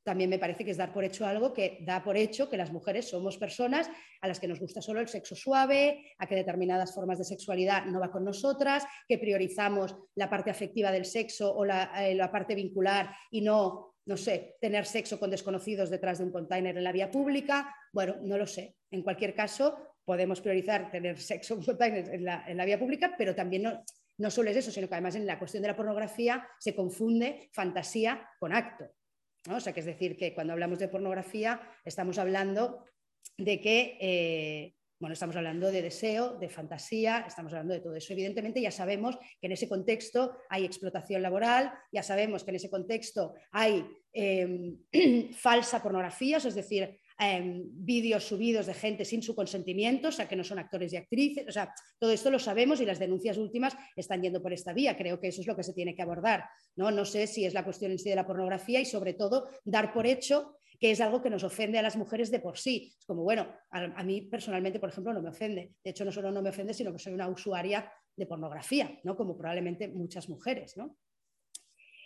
[0.03, 2.71] también me parece que es dar por hecho algo que da por hecho que las
[2.71, 3.89] mujeres somos personas
[4.21, 7.85] a las que nos gusta solo el sexo suave, a que determinadas formas de sexualidad
[7.85, 12.55] no va con nosotras, que priorizamos la parte afectiva del sexo o la, eh, parte
[12.55, 16.91] vincular y no, no sé, tener sexo con desconocidos detrás de un container en la
[16.91, 17.75] vía pública.
[17.93, 18.77] Bueno, no lo sé.
[18.89, 23.83] En cualquier caso, podemos priorizar tener sexo en la, en vía pública, pero también no,
[24.17, 27.49] no solo es eso, sino que además en la cuestión de la pornografía se confunde
[27.53, 28.85] fantasía con acto.
[29.49, 32.85] O sea, que es decir, que cuando hablamos de pornografía estamos hablando
[33.37, 38.13] de que, eh, bueno, estamos hablando de deseo, de fantasía, estamos hablando de todo eso.
[38.13, 42.69] Evidentemente ya sabemos que en ese contexto hay explotación laboral, ya sabemos que en ese
[42.69, 43.83] contexto hay
[44.13, 44.75] eh,
[45.33, 50.35] falsa pornografía, es decir, Em, vídeos subidos de gente sin su consentimiento, o sea, que
[50.35, 53.77] no son actores y actrices, o sea, todo esto lo sabemos y las denuncias últimas
[53.95, 54.97] están yendo por esta vía.
[54.97, 56.45] Creo que eso es lo que se tiene que abordar.
[56.75, 59.49] No, no sé si es la cuestión en sí de la pornografía y sobre todo
[59.63, 62.91] dar por hecho que es algo que nos ofende a las mujeres de por sí.
[62.97, 65.75] Es como, bueno, a, mí personalmente, por ejemplo, no me ofende.
[65.83, 69.15] De hecho, no solo no me ofende, sino que soy una usuaria de pornografía, ¿no?
[69.15, 70.97] Como probablemente muchas mujeres, ¿no?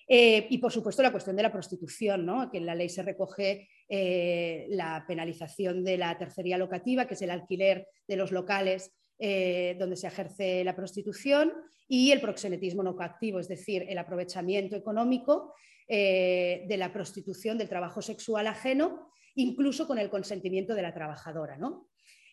[0.07, 2.51] Eh, y por supuesto la cuestión de la prostitución, ¿no?
[2.51, 7.21] que en la ley se recoge eh, la penalización de la tercería locativa, que es
[7.21, 11.51] el alquiler de los locales eh, donde se ejerce la prostitución,
[11.87, 15.53] y el proxenetismo no coactivo, es decir, el aprovechamiento económico
[15.87, 21.57] de la prostitución, del trabajo sexual ajeno, incluso con el consentimiento de la trabajadora.
[21.57, 21.87] ¿no?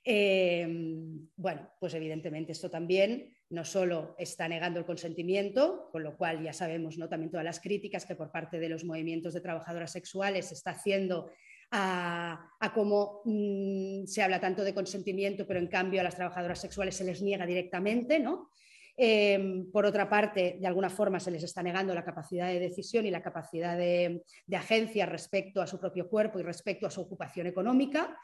[0.05, 6.53] Bueno, pues evidentemente esto también no solo está negando el consentimiento, con lo cual ya
[6.53, 7.09] sabemos ¿no?
[7.09, 10.70] también todas las críticas que por parte de los movimientos de trabajadoras sexuales se está
[10.70, 11.30] haciendo
[11.70, 16.96] a, cómo mm, se habla tanto de consentimiento, pero en cambio a las trabajadoras sexuales
[16.96, 18.50] se les niega directamente, ¿no?
[18.94, 23.07] Em, por otra parte, de alguna forma se les está negando la capacidad de decisión
[23.07, 24.22] y la capacidad de
[24.55, 28.18] agencia respecto a su propio cuerpo y respecto a su ocupación económica.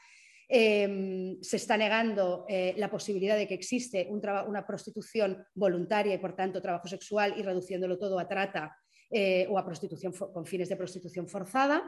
[0.51, 6.35] Em, se está negando eh, la posibilidad de que existe una prostitución voluntaria y, por
[6.35, 8.75] tanto, trabajo sexual y reduciéndolo todo a trata
[9.11, 11.83] eh, o a prostitución con fines de prostitución forzada.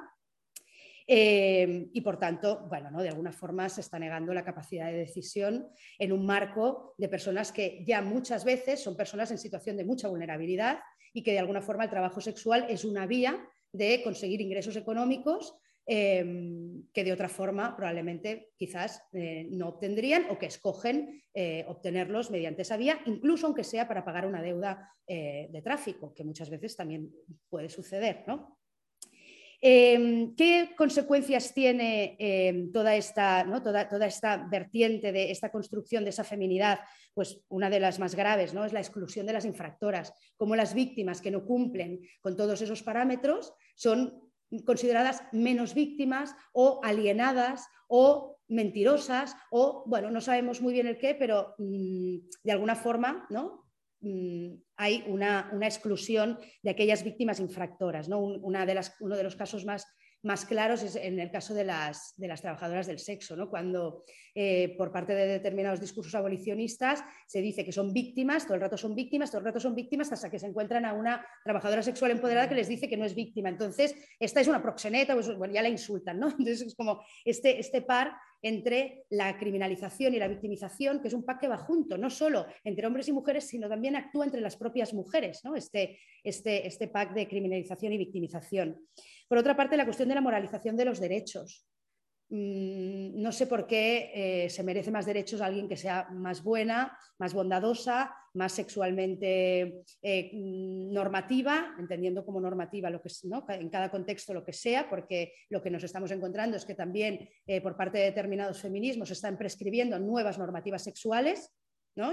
[1.07, 3.03] Em, y por tanto, bueno, ¿no?
[3.03, 5.67] de alguna forma se está negando la capacidad de decisión
[5.99, 10.07] en un marco de personas que ya muchas veces son personas en situación de mucha
[10.07, 10.81] vulnerabilidad
[11.15, 13.43] y que de alguna forma el trabajo sexual es una vía
[13.73, 15.57] de conseguir ingresos económicos
[15.93, 22.31] Em, que de otra forma probablemente quizás eh, no obtendrían o que escogen eh, obtenerlos
[22.31, 26.49] mediante esa vía, incluso aunque sea para pagar una deuda eh, de tráfico, que muchas
[26.49, 27.11] veces también
[27.49, 28.23] puede suceder.
[29.61, 36.11] Em, ¿Qué consecuencias tiene em, toda, esta, toda, toda, esta vertiente de esta construcción de
[36.11, 36.79] esa feminidad?
[37.13, 38.65] Pues una de las más graves ¿no?
[38.65, 42.85] es la exclusión de las infractoras, como las víctimas que no cumplen con todos esos
[42.85, 44.30] parámetros son
[44.65, 51.15] consideradas menos víctimas o alienadas o mentirosas o, bueno, no sabemos muy bien el qué,
[51.15, 53.71] pero mm, de alguna forma, ¿no?
[54.01, 58.09] Mm, hay una, exclusión de aquellas víctimas infractoras.
[58.09, 58.19] ¿no?
[58.19, 59.87] Una de las, uno de los casos más
[60.23, 63.49] más claros es en el caso de las, de las trabajadoras del sexo, ¿no?
[63.49, 64.05] cuando
[64.35, 68.77] eh, por parte de determinados discursos abolicionistas se dice que son víctimas, todo el rato
[68.77, 72.11] son víctimas, todo el rato son víctimas, hasta que se encuentran a una trabajadora sexual
[72.11, 73.49] empoderada que les dice que no es víctima.
[73.49, 76.19] Entonces, esta es una proxeneta, pues, bueno, ya la insultan.
[76.19, 76.29] ¿no?
[76.39, 78.13] Entonces, es como este, este par
[78.43, 82.47] entre la criminalización y la victimización, que es un pack que va junto, no solo
[82.65, 85.57] entre hombres y mujeres, sino también actúa entre las propias mujeres, ¿no?
[85.57, 88.81] este, este, este pack de criminalización y victimización.
[89.31, 91.65] Por otra parte, la cuestión de la moralización de los derechos.
[92.31, 96.43] Mm, no sé por qué eh, se merece más derechos a alguien que sea más
[96.43, 103.11] buena, más bondadosa, más sexualmente eh, mm, normativa, entendiendo como normativa lo que
[103.51, 107.29] en cada contexto lo que sea, porque lo que nos estamos encontrando es que también
[107.47, 111.55] eh, por parte de determinados feminismos se están prescribiendo nuevas normativas sexuales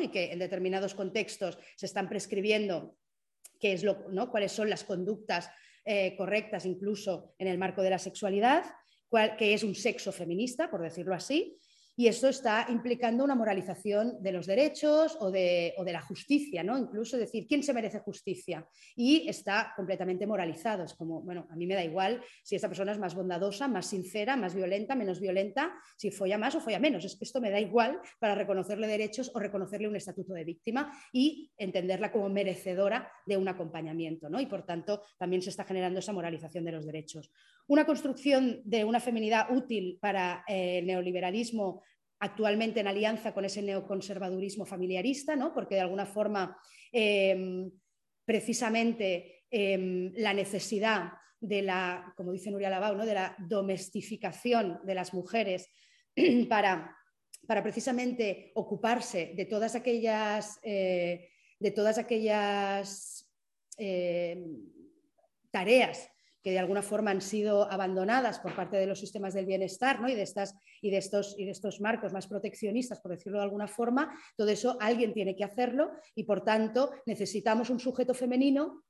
[0.02, 2.96] y que en determinados contextos se están prescribiendo
[3.60, 4.30] qué es lo, ¿no?
[4.30, 5.50] cuáles son las conductas
[5.90, 8.66] eh, correctas incluso en el marco de la sexualidad,
[9.38, 11.58] que es un sexo feminista, por decirlo así,
[12.00, 16.78] y esto está implicando una moralización de los derechos o de, la justicia, ¿no?
[16.78, 18.68] Incluso decir, ¿quién se merece justicia?
[18.96, 20.84] Y está completamente moralizado.
[20.84, 23.88] Es como, bueno, a mí me da igual si esta persona es más bondadosa, más
[23.88, 27.04] sincera, más violenta, menos violenta, si folla más o folla menos.
[27.04, 30.94] Es que esto me da igual para reconocerle derechos o reconocerle un estatuto de víctima
[31.12, 34.40] y entenderla como merecedora de un acompañamiento, ¿no?
[34.40, 37.32] Y por tanto, también se está generando esa moralización de los derechos.
[37.68, 41.84] Una construcción de una feminidad útil para eh, el neoliberalismo
[42.20, 45.54] actualmente en alianza con ese neoconservadurismo familiarista, ¿no?
[45.54, 46.58] porque de alguna forma
[46.92, 47.70] em,
[48.26, 53.06] precisamente em, la necesidad de la, como dice Nuria Labau, ¿no?
[53.06, 55.70] de la domestificación de las mujeres
[56.50, 56.96] para,
[57.46, 63.30] para precisamente ocuparse de todas aquellas, eh, de todas aquellas
[63.78, 64.44] eh,
[65.52, 66.10] tareas
[66.48, 70.08] que de alguna forma han sido abandonadas por parte de los sistemas del bienestar ¿no?
[70.08, 73.44] y, de estas, y, de estos, y de estos marcos más proteccionistas, por decirlo de
[73.44, 78.86] alguna forma, todo eso alguien tiene que hacerlo y por tanto necesitamos un sujeto femenino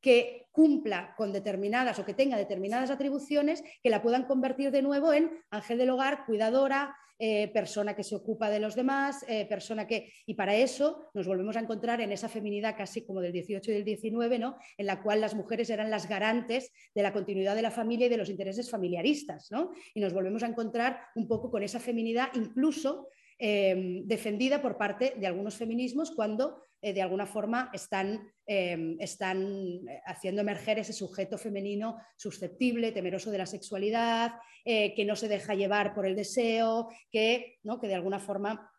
[0.00, 5.12] que cumpla con determinadas o que tenga determinadas atribuciones que la puedan convertir de nuevo
[5.12, 9.86] en ángel del hogar, cuidadora, eh, persona que se ocupa de los demás, eh, persona
[9.86, 10.10] que...
[10.24, 13.74] Y para eso nos volvemos a encontrar en esa feminidad casi como del 18 y
[13.74, 14.56] del 19, ¿no?
[14.78, 18.08] en la cual las mujeres eran las garantes de la continuidad de la familia y
[18.08, 19.50] de los intereses familiaristas.
[19.50, 19.72] ¿no?
[19.92, 25.14] Y nos volvemos a encontrar un poco con esa feminidad incluso eh, defendida por parte
[25.18, 29.42] de algunos feminismos cuando eh, de alguna forma están, em, están,
[29.88, 34.32] eh, haciendo emerger ese sujeto femenino susceptible, temeroso de la sexualidad,
[34.64, 37.78] eh, que no se deja llevar por el deseo, que, ¿no?
[37.78, 38.70] que de alguna forma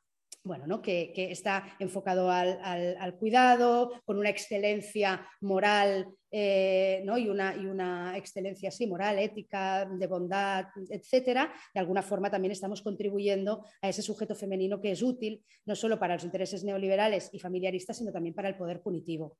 [0.44, 0.82] bueno, ¿no?
[0.82, 7.18] que, está enfocado al, cuidado, con una excelencia moral eh, ¿no?
[7.18, 11.54] y, una, y, una, excelencia así, moral, ética, de bondad, etcétera.
[11.74, 16.00] De alguna forma también estamos contribuyendo a ese sujeto femenino que es útil no solo
[16.00, 19.38] para los intereses neoliberales y familiaristas, sino también para el poder punitivo.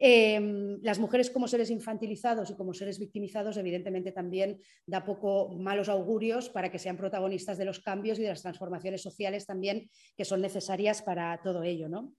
[0.00, 5.88] Em, las mujeres como seres infantilizados y como seres victimizados, evidentemente también da poco malos
[5.88, 10.24] augurios para que sean protagonistas de los cambios y de las transformaciones sociales también que
[10.24, 11.88] son necesarias para todo ello.
[11.88, 12.14] ¿no?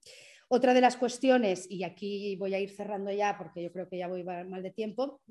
[0.48, 3.96] Otra de las cuestiones, y aquí voy a ir cerrando ya porque yo creo que
[3.96, 5.22] ya voy mal de tiempo,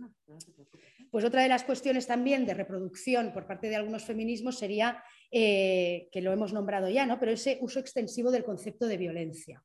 [1.11, 6.07] pues otra de las cuestiones también de reproducción por parte de algunos feminismos sería, eh,
[6.11, 7.19] que lo hemos nombrado ya, ¿no?
[7.19, 9.61] pero ese uso extensivo del concepto de violencia.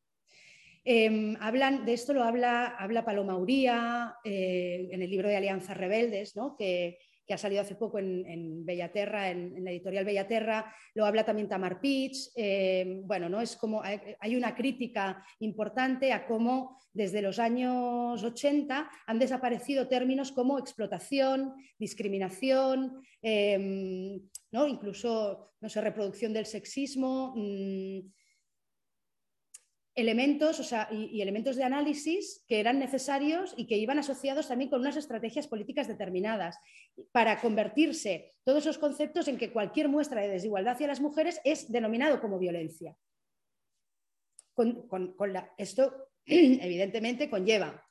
[0.87, 5.77] Em, hablan, de esto lo habla, habla Paloma Uría eh, en el libro de Alianzas
[5.77, 6.99] Rebeldes, que,
[7.31, 12.33] ha salido hace poco en, Bellaterra, en, la editorial Bellaterra, lo habla también Tamar Pitch.
[12.37, 13.41] Em, bueno, ¿no?
[13.41, 20.33] es como, hay una crítica importante a cómo desde los años 80 han desaparecido términos
[20.33, 24.21] como explotación, discriminación, em,
[24.53, 24.69] ¿no?
[24.69, 27.33] incluso no sé, reproducción del sexismo.
[27.35, 28.01] Mm,
[29.95, 34.97] elementos y, elementos de análisis que eran necesarios y que iban asociados también con unas
[34.97, 36.59] estrategias políticas determinadas
[37.13, 41.71] para convertirse todos esos conceptos en que cualquier muestra de desigualdad hacia las mujeres es
[41.71, 42.97] denominado como violencia.
[45.57, 47.85] esto evidentemente conlleva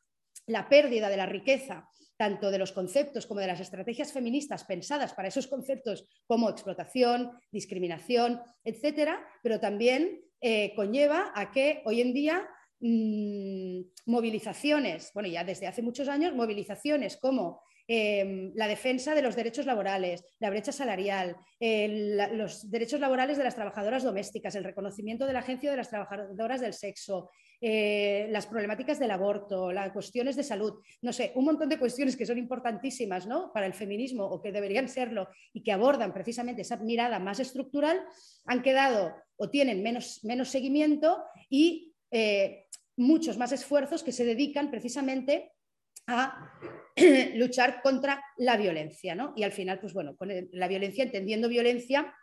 [0.47, 5.13] la pérdida de la riqueza tanto de los conceptos como de las estrategias feministas pensadas
[5.13, 12.13] para esos conceptos como explotación, discriminación, etcétera, pero también eh, conlleva a que hoy en
[12.13, 12.45] día
[12.81, 19.35] mm, movilizaciones, bueno, ya desde hace muchos años, movilizaciones como em, la defensa de los
[19.35, 25.33] derechos laborales, la brecha salarial, los derechos laborales de las trabajadoras domésticas, el reconocimiento de
[25.33, 27.29] la agencia de las trabajadoras del sexo,
[27.65, 32.17] eh, las problemáticas del aborto, las cuestiones de salud, no sé, un montón de cuestiones
[32.17, 33.53] que son importantísimas ¿no?
[33.53, 38.03] para el feminismo o que deberían serlo y que abordan precisamente esa mirada más estructural,
[38.43, 42.65] han quedado o tienen menos, menos seguimiento y eh,
[42.97, 45.52] muchos más esfuerzos que se dedican precisamente
[46.07, 46.51] a
[47.35, 49.15] luchar contra la violencia.
[49.15, 49.33] ¿no?
[49.35, 52.13] Y al final, pues bueno, con la violencia, entendiendo violencia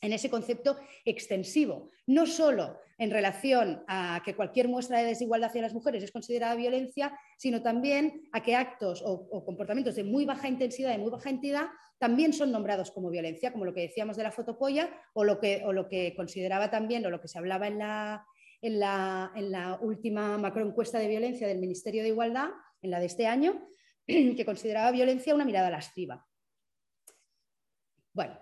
[0.00, 5.62] en ese concepto extensivo, no solo en relación a que cualquier muestra de desigualdad hacia
[5.62, 10.48] las mujeres es considerada violencia, sino también a que actos o, comportamientos de muy baja
[10.48, 11.66] intensidad, de muy baja entidad,
[11.98, 15.62] también son nombrados como violencia, como lo que decíamos de la fotopolla o lo que,
[15.64, 18.26] o lo que consideraba también o lo que se hablaba en la,
[18.60, 22.50] en la, en la última macroencuesta de violencia del Ministerio de Igualdad,
[22.86, 23.68] en la de este año,
[24.06, 26.26] que consideraba violencia una mirada lasciva.
[28.12, 28.40] Bueno,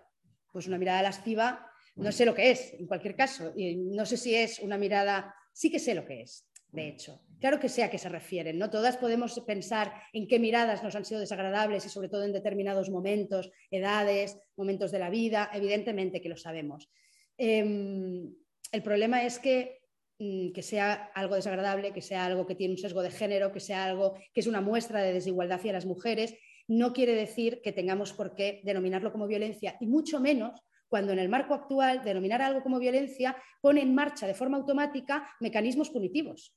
[0.52, 4.16] pues una mirada lasciva, no sé lo que es, en cualquier caso, y no sé
[4.16, 7.20] si es una mirada, sí que sé lo que es, de hecho.
[7.40, 8.70] Claro que sé a qué se refieren, ¿no?
[8.70, 12.88] Todas podemos pensar en qué miradas nos han sido desagradables y sobre todo en determinados
[12.88, 16.88] momentos, edades, momentos de la vida, evidentemente que lo sabemos.
[17.36, 18.32] Em,
[18.70, 19.83] el problema es que
[20.54, 23.84] que sea algo desagradable, que sea algo que tiene un sesgo de género, que sea
[23.84, 26.34] algo que es una muestra de desigualdad hacia las mujeres
[26.66, 31.18] no quiere decir que tengamos por qué denominarlo como violencia y mucho menos cuando en
[31.18, 36.54] el marco actual denominar algo como violencia pone en marcha de forma automática mecanismos punitivos.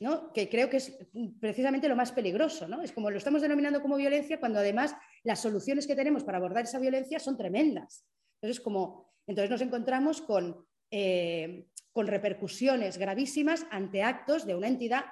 [0.00, 0.32] ¿no?
[0.32, 0.98] que creo que es
[1.38, 2.66] precisamente lo más peligroso.
[2.66, 2.82] ¿no?
[2.82, 6.64] Es como lo estamos denominando como violencia cuando además las soluciones que tenemos para abordar
[6.64, 8.04] esa violencia son tremendas.
[8.40, 15.04] Entonces, como, entonces nos encontramos con, eh, con repercusiones gravísimas ante actos de una entidad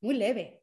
[0.00, 0.62] muy leve.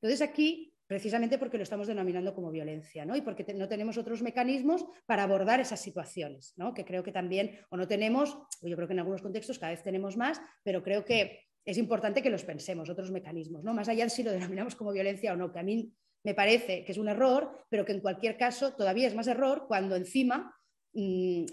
[0.00, 3.16] Entonces aquí precisamente porque lo estamos denominando como violencia, ¿no?
[3.16, 6.74] Y porque no tenemos otros mecanismos para abordar esas situaciones, ¿no?
[6.74, 9.82] Que creo que también, o no tenemos, yo creo que en algunos contextos cada vez
[9.82, 13.74] tenemos más, pero creo que es importante que los pensemos, otros mecanismos, ¿no?
[13.74, 15.92] Más allá de si lo denominamos como violencia o no, que a mí
[16.24, 19.66] me parece que es un error, pero que en cualquier caso todavía es más error
[19.66, 20.54] cuando encima,
[20.92, 21.46] mm,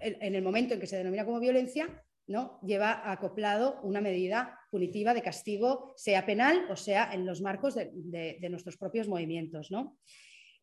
[0.00, 2.58] en el momento en que se denomina como violencia, ¿no?
[2.62, 8.38] lleva acoplado una medida punitiva de castigo, sea penal o sea en los marcos de,
[8.50, 9.70] nuestros propios movimientos.
[9.70, 9.98] ¿no?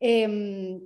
[0.00, 0.80] Em,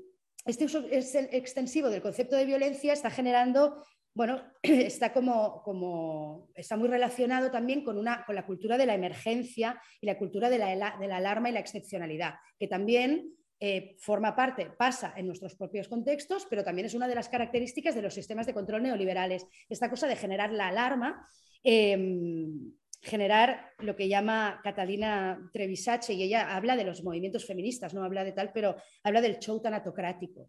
[0.47, 6.89] este uso extensivo del concepto de violencia está generando, bueno, está como, como está muy
[6.89, 10.97] relacionado también con, una, con la cultura de la emergencia y la cultura de la,
[10.99, 15.89] de la alarma y la excepcionalidad, que también eh, forma parte, pasa en nuestros propios
[15.89, 19.47] contextos, pero también es una de las características de los sistemas de control neoliberales.
[19.69, 21.27] Esta cosa de generar la alarma,
[21.65, 28.05] em, generar lo que llama Catalina Trevisace, y ella habla de los movimientos feministas, no
[28.05, 30.47] habla de tal, pero habla del show tanatocrático.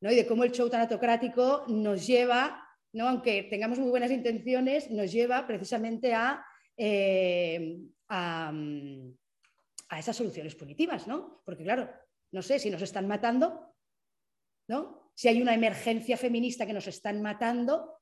[0.00, 0.10] ¿no?
[0.10, 2.60] Y de cómo el show tanatocrático nos lleva,
[2.92, 3.08] ¿no?
[3.08, 6.44] aunque tengamos muy buenas intenciones, nos lleva precisamente a,
[6.76, 8.52] eh, a
[9.92, 11.42] a esas soluciones punitivas, ¿no?
[11.44, 11.90] Porque claro,
[12.30, 13.74] no sé si nos están matando,
[14.66, 15.12] ¿no?
[15.14, 17.98] Si hay una emergencia feminista que nos están matando,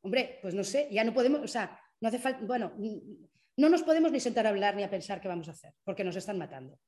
[0.00, 2.72] hombre, pues no sé, ya no podemos, o sea, no hace falta, bueno,
[3.58, 6.04] no nos podemos ni sentar a hablar ni a pensar qué vamos a hacer, porque
[6.04, 6.80] nos están matando,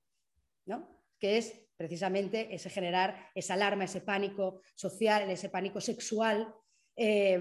[0.65, 0.99] ¿no?
[1.19, 6.55] Que es precisamente ese generar esa alarma, ese pánico social, ese pánico sexual,
[6.97, 7.39] eh,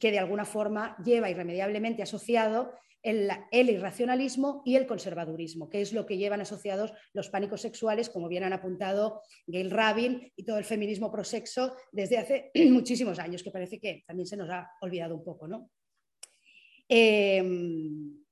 [0.00, 2.72] que de alguna forma lleva irremediablemente asociado
[3.04, 8.28] el, irracionalismo y el conservadurismo, que es lo que llevan asociados los pánicos sexuales, como
[8.28, 13.50] bien han apuntado Gail Rabin y todo el feminismo prosexo desde hace muchísimos años, que
[13.50, 15.46] parece que también se nos ha olvidado un poco.
[15.46, 15.70] ¿no?
[16.88, 18.23] Em,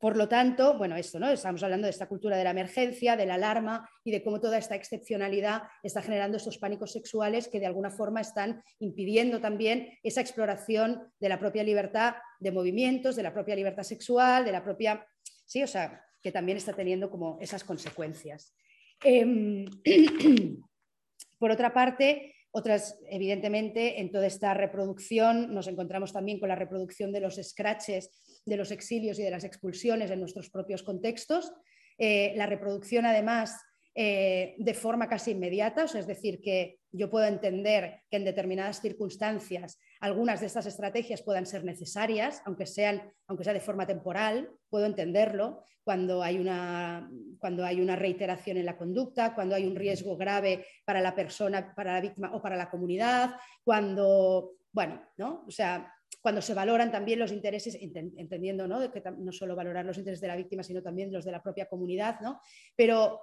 [0.00, 1.28] por lo tanto, bueno, esto, ¿no?
[1.28, 4.56] Estamos hablando de esta cultura de la emergencia, de la alarma y de cómo toda
[4.56, 10.22] esta excepcionalidad está generando estos pánicos sexuales que de alguna forma están impidiendo también esa
[10.22, 15.06] exploración de la propia libertad de movimientos, de la propia libertad sexual, de la propia.
[15.44, 18.54] Sí, o sea, que también está teniendo como esas consecuencias.
[19.04, 19.66] Em,
[21.38, 27.12] por otra parte, otras, evidentemente, en toda esta reproducción nos encontramos también con la reproducción
[27.12, 28.10] de los scratches,
[28.44, 31.52] de los exilios y de las expulsiones en nuestros propios contextos.
[31.98, 33.56] Eh, la reproducción, además,
[33.94, 39.78] eh, de forma casi inmediata, es decir, que yo puedo entender que en determinadas circunstancias
[40.00, 44.86] algunas de estas estrategias puedan ser necesarias, aunque, sean, aunque sea de forma temporal, puedo
[44.86, 50.16] entenderlo cuando hay, una, cuando hay una reiteración en la conducta, cuando hay un riesgo
[50.16, 53.34] grave para la persona, para la víctima o para la comunidad,
[53.64, 55.44] cuando, bueno, ¿no?
[55.46, 58.90] O sea, cuando se valoran también los intereses, entendiendo ¿no?
[58.90, 61.66] Que no solo valorar los intereses de la víctima, sino también los de la propia
[61.66, 62.40] comunidad, ¿no?
[62.76, 63.20] pero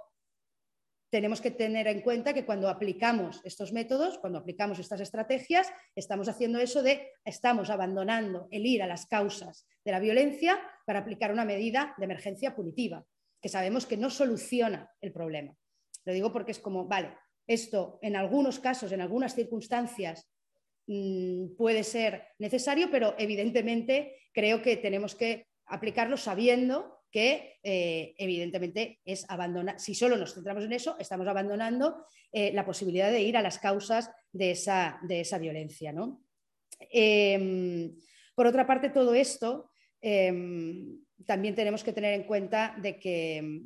[1.09, 6.27] tenemos que tener en cuenta que cuando aplicamos estos métodos, cuando aplicamos estas estrategias, estamos
[6.27, 11.31] haciendo eso de, estamos abandonando el ir a las causas de la violencia para aplicar
[11.31, 13.05] una medida de emergencia punitiva,
[13.41, 15.55] que sabemos que no soluciona el problema.
[16.03, 17.13] Lo digo porque es como, vale,
[17.47, 20.29] esto en algunos casos, en algunas circunstancias,
[20.87, 28.99] mm, puede ser necesario, pero evidentemente creo que tenemos que aplicarlo sabiendo que eh, evidentemente
[29.05, 33.37] es abandonar, si solo nos centramos en eso, estamos abandonando eh, la posibilidad de ir
[33.37, 35.93] a las causas de esa, de esa violencia.
[35.93, 36.21] ¿no?
[36.79, 37.95] Em,
[38.35, 43.61] por otra parte, todo esto em, también tenemos que tener en cuenta de que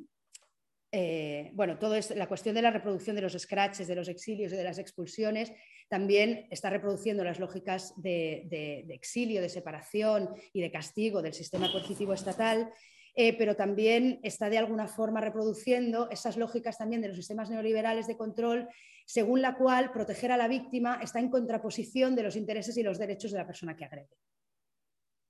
[0.93, 4.51] eh, bueno, todo esto, la cuestión de la reproducción de los scratches, de los exilios
[4.51, 5.53] y de las expulsiones,
[5.87, 11.71] también está reproduciendo las lógicas de, de exilio, de separación y de castigo del sistema
[11.71, 12.73] coercitivo estatal
[13.15, 18.07] eh, pero también está de alguna forma reproduciendo esas lógicas también de los sistemas neoliberales
[18.07, 18.69] de control,
[19.05, 22.97] según la cual proteger a la víctima está en contraposición de los intereses y los
[22.97, 24.09] derechos de la persona que agrede.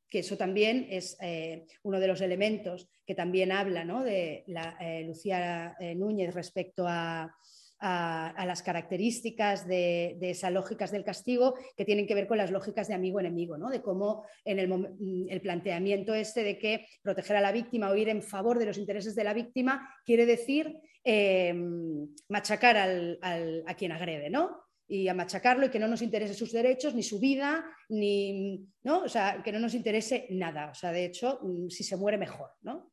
[0.10, 5.76] Que eso también es eh, uno de los elementos que también habla de eh, Lucía
[5.96, 7.34] Núñez respecto a,
[7.82, 12.88] a, las características de, esas lógicas del castigo que tienen que ver con las lógicas
[12.88, 13.70] de amigo-enemigo, ¿no?
[13.70, 17.96] de cómo en el, mm, el, planteamiento este de que proteger a la víctima o
[17.96, 21.54] ir en favor de los intereses de la víctima quiere decir eh,
[22.30, 24.62] machacar a quien agrede, ¿no?
[24.92, 29.04] y a machacarlo y que no nos interese sus derechos, ni su vida, ni, ¿no?
[29.04, 30.70] O sea, que no nos interese nada.
[30.70, 32.91] O sea, de hecho, mm, si se muere mejor, ¿no?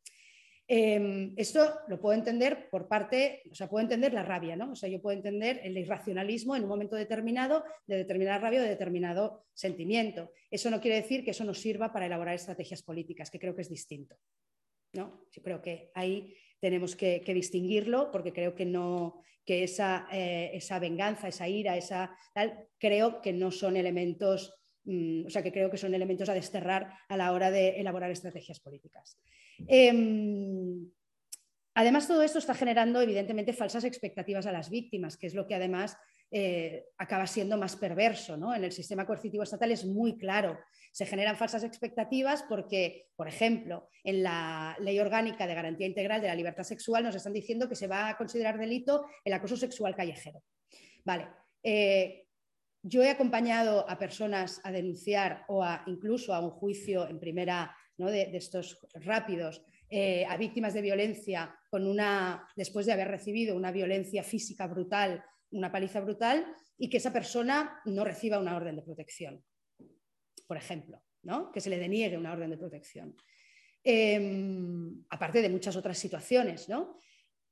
[0.70, 4.72] Em, esto lo puedo entender por parte, o sea, puedo entender la rabia, ¿no?
[4.72, 8.62] O sea, yo puedo entender el irracionalismo en un momento determinado de determinada rabia o
[8.62, 10.30] de determinado sentimiento.
[10.50, 13.62] Eso no quiere decir que eso nos sirva para elaborar estrategias políticas, que creo que
[13.62, 14.18] es distinto.
[14.92, 15.24] ¿no?
[15.32, 20.78] Yo creo que ahí tenemos que, distinguirlo porque creo que no que esa, eh, esa
[20.78, 24.54] venganza, esa ira, esa tal, creo que no son elementos,
[24.84, 28.10] mm, o sea, que creo que son elementos a desterrar a la hora de elaborar
[28.10, 29.16] estrategias políticas.
[29.66, 30.90] Em,
[31.74, 35.54] además, todo esto está generando, evidentemente, falsas expectativas a las víctimas, que es lo que
[35.54, 35.96] además
[36.30, 38.36] eh, acaba siendo más perverso.
[38.36, 38.54] ¿no?
[38.54, 40.59] En el sistema coercitivo estatal es muy claro.
[40.92, 46.28] Se generan falsas expectativas porque, por ejemplo, en la Ley Orgánica de Garantía Integral de
[46.28, 49.94] la Libertad Sexual nos están diciendo que se va a considerar delito el acoso sexual
[49.94, 50.42] callejero.
[51.04, 51.28] Vale.
[51.62, 52.26] Eh,
[52.82, 57.74] yo he acompañado a personas a denunciar o a, incluso a un juicio en primera
[58.07, 63.72] de, estos rápidos eh, a víctimas de violencia con una, después de haber recibido una
[63.72, 66.46] violencia física brutal una paliza brutal
[66.76, 69.44] y que esa persona no reciba una orden de protección,
[70.46, 71.51] por ejemplo, ¿no?
[71.53, 73.16] que se le deniegue una orden de protección.
[73.82, 76.99] Em, aparte de muchas otras situaciones, ¿no?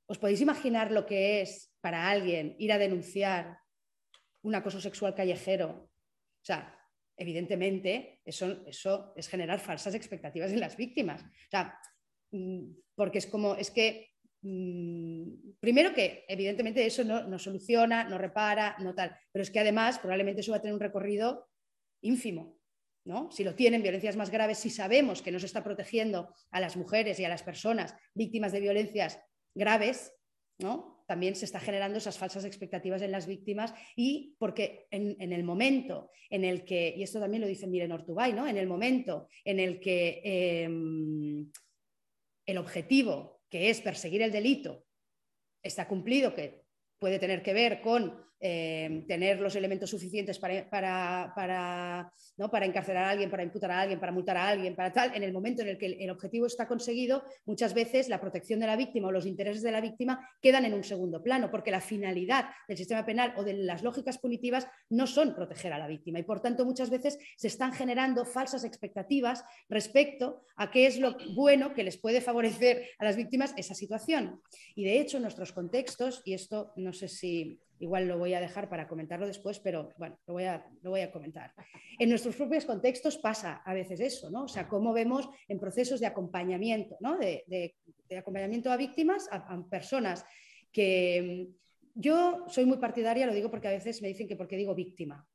[0.05, 3.57] ¿Os podéis imaginar lo que es para alguien ir a denunciar
[4.41, 5.89] un acoso sexual callejero?
[5.89, 6.76] O sea,
[7.17, 11.21] evidentemente eso, eso es generar falsas expectativas en las víctimas.
[11.23, 11.77] O sea,
[12.31, 14.11] mm, porque es como, es que
[14.41, 19.99] Mm, primero que evidentemente eso no, soluciona, no repara, no tal, pero es que además
[19.99, 21.49] probablemente eso va a tener un recorrido
[22.01, 22.57] ínfimo.
[23.03, 23.31] ¿no?
[23.31, 26.75] Si lo tienen violencias más graves, si sabemos que no se está protegiendo a las
[26.75, 29.19] mujeres y a las personas víctimas de violencias
[29.55, 30.13] graves,
[30.59, 30.96] ¿no?
[31.07, 36.11] También se está generando esas falsas expectativas en las víctimas y porque en, el momento
[36.29, 38.47] en el que, y esto también lo dice Miren Ortubay, ¿no?
[38.47, 41.49] en el momento en el que em,
[42.45, 44.85] el objetivo que es perseguir el delito,
[45.63, 46.63] está cumplido, que
[46.99, 52.51] puede tener que ver con eh, tener los elementos suficientes para, para, ¿no?
[52.51, 55.23] para, encarcelar a alguien, para imputar a alguien, para multar a alguien, para tal, en
[55.23, 58.75] el momento en el que el, objetivo está conseguido, muchas veces la protección de la
[58.75, 62.45] víctima o los intereses de la víctima quedan en un segundo plano, porque la finalidad
[62.67, 66.23] del sistema penal o de las lógicas punitivas no son proteger a la víctima y
[66.23, 71.73] por tanto muchas veces se están generando falsas expectativas respecto a qué es lo bueno
[71.73, 74.41] que les puede favorecer a las víctimas esa situación.
[74.75, 78.41] Y de hecho, en nuestros contextos, y esto no sé si Igual lo voy a
[78.41, 81.53] dejar para comentarlo después, pero bueno, lo voy a, lo voy a comentar.
[81.99, 84.43] En nuestros propios contextos pasa a veces eso, ¿no?
[84.43, 87.17] O sea, cómo vemos en procesos de acompañamiento, ¿no?
[87.17, 87.75] De,
[88.17, 90.25] acompañamiento a víctimas, a, personas
[90.71, 91.49] que
[91.93, 95.27] yo soy muy partidaria, lo digo porque a veces me dicen que porque digo víctima.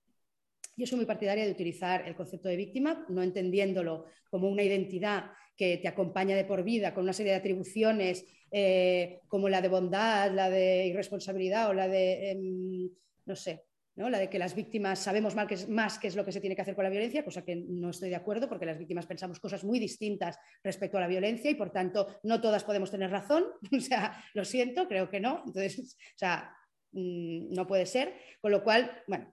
[0.82, 5.30] Yo soy muy partidaria de utilizar el concepto de víctima, no entendiéndolo como una identidad
[5.56, 9.68] que te acompaña de por vida con una serie de atribuciones eh, como la de
[9.68, 12.90] bondad, la de irresponsabilidad o la de, em,
[13.26, 13.62] no sé,
[13.94, 14.10] ¿no?
[14.10, 16.56] la de que las víctimas sabemos mal que más qué es lo que se tiene
[16.56, 19.38] que hacer con la violencia, cosa que no estoy de acuerdo porque las víctimas pensamos
[19.38, 23.44] cosas muy distintas respecto a la violencia y por tanto no todas podemos tener razón.
[23.72, 25.44] O sea, lo siento, creo que no.
[25.46, 26.52] Entonces, o sea,
[26.90, 28.14] mm, no puede ser.
[28.40, 29.32] Con lo cual, bueno,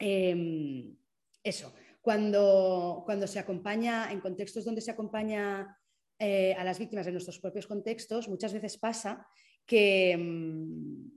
[0.00, 0.96] em,
[1.42, 1.72] eso.
[2.00, 5.76] Cuando, cuando se acompaña, en contextos donde se acompaña
[6.18, 9.26] eh, a las víctimas en nuestros propios contextos, muchas veces pasa
[9.66, 11.10] que, mm,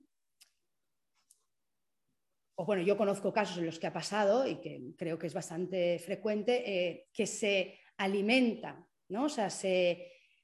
[2.56, 5.34] o bueno, yo conozco casos en los que ha pasado y que creo que es
[5.34, 9.26] bastante frecuente, eh, que se alimenta, ¿no?
[9.26, 9.50] O sea,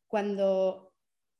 [0.07, 0.93] cuando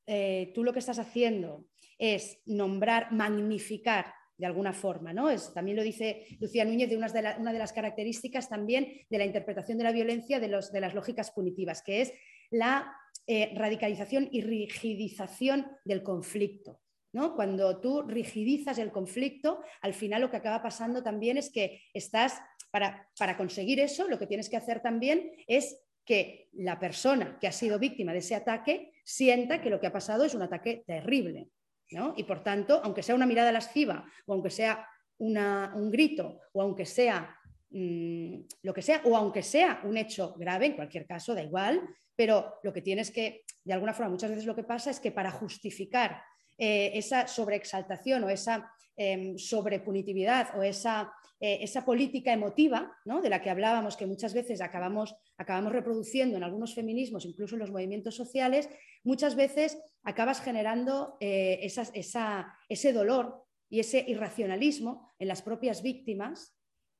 [0.06, 5.14] eh, tú lo que estás haciendo es nombrar, magnificar de alguna forma.
[5.14, 5.30] ¿no?
[5.30, 9.78] Es, también lo dice Lucía Núñez de, una de, las características también de la interpretación
[9.78, 12.14] de la violencia de las lógicas punitivas, que es
[12.50, 12.92] la
[13.28, 16.80] eh, radicalización y rigidización del conflicto.
[17.12, 17.36] ¿no?
[17.36, 22.42] Cuando tú rigidizas el conflicto, al final lo que acaba pasando también es que estás,
[22.72, 27.48] para, para conseguir eso, lo que tienes que hacer también es que la persona que
[27.48, 30.84] ha sido víctima de ese ataque sienta que lo que ha pasado es un ataque
[30.88, 31.50] terrible.
[31.92, 32.14] ¿No?
[32.18, 34.88] Y por tanto, aunque sea una mirada lasciva, o aunque sea
[35.18, 37.36] un grito, o aunque sea
[37.72, 41.82] mm, lo que sea, o aunque sea un hecho grave, en cualquier caso, da igual,
[42.16, 45.12] pero lo que tienes que, de alguna forma, muchas veces lo que pasa es que
[45.12, 46.22] para justificar
[46.58, 53.22] eh, esa sobreexaltación o esa eh, sobrepunitividad o esa, eh, esa política emotiva ¿no?
[53.22, 57.60] de la que hablábamos, que muchas veces acabamos, acabamos reproduciendo en algunos feminismos, incluso en
[57.60, 58.70] los movimientos sociales,
[59.04, 66.56] muchas veces acabas generando ese dolor y ese irracionalismo en las propias víctimas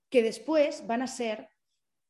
[0.10, 1.50] que después van a ser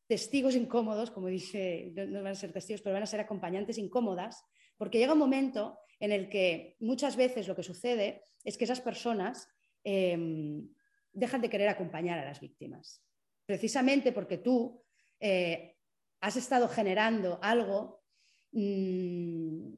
[0.07, 4.43] testigos incómodos, como dice, no van a ser testigos, pero van a ser acompañantes incómodas,
[4.77, 8.81] porque llega un momento en el que muchas veces lo que sucede es que esas
[8.81, 9.47] personas
[9.83, 10.67] em,
[11.13, 13.03] dejan de querer acompañar a las víctimas,
[13.45, 14.83] precisamente porque tú
[15.19, 15.75] eh,
[16.21, 18.03] has estado generando algo
[18.51, 19.73] mm,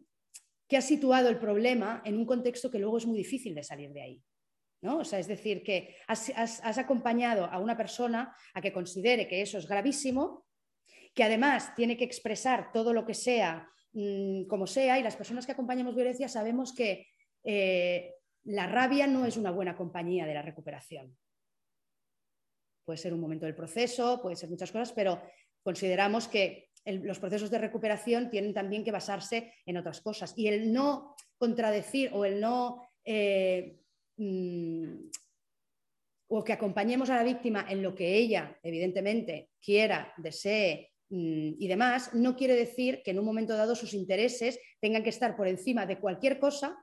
[0.67, 3.91] que has situado el problema en un contexto que luego es muy difícil de salir
[3.91, 4.23] de ahí.
[4.81, 4.99] ¿no?
[4.99, 9.57] O sea, es decir, que has, acompañado a una persona a que considere que eso
[9.57, 10.45] es gravísimo,
[11.13, 15.45] que además tiene que expresar todo lo que sea, mm, como sea, y las personas
[15.45, 17.07] que acompañamos violencia sabemos que
[17.43, 18.15] eh,
[18.45, 21.15] la rabia no es una buena compañía de la recuperación.
[22.91, 25.21] Puede ser un momento del proceso, puede ser muchas cosas, pero
[25.63, 30.33] consideramos que los procesos de recuperación tienen también que basarse en otras cosas.
[30.35, 32.85] Y el no contradecir o el no...
[33.05, 33.77] Eh,
[34.17, 35.07] mm,
[36.27, 41.67] o que acompañemos a la víctima en lo que ella, evidentemente, quiera, desee mm, y
[41.69, 45.47] demás, no quiere decir que en un momento dado sus intereses tengan que estar por
[45.47, 46.77] encima de cualquier cosa,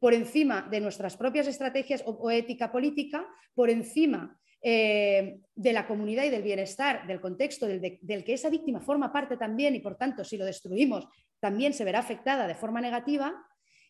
[0.00, 3.24] por encima de nuestras propias estrategias o ética política,
[3.54, 8.80] por encima eh, de la comunidad y del bienestar, del contexto del, que esa víctima
[8.80, 11.06] forma parte también y por tanto si lo destruimos
[11.38, 13.34] también se verá afectada de forma negativa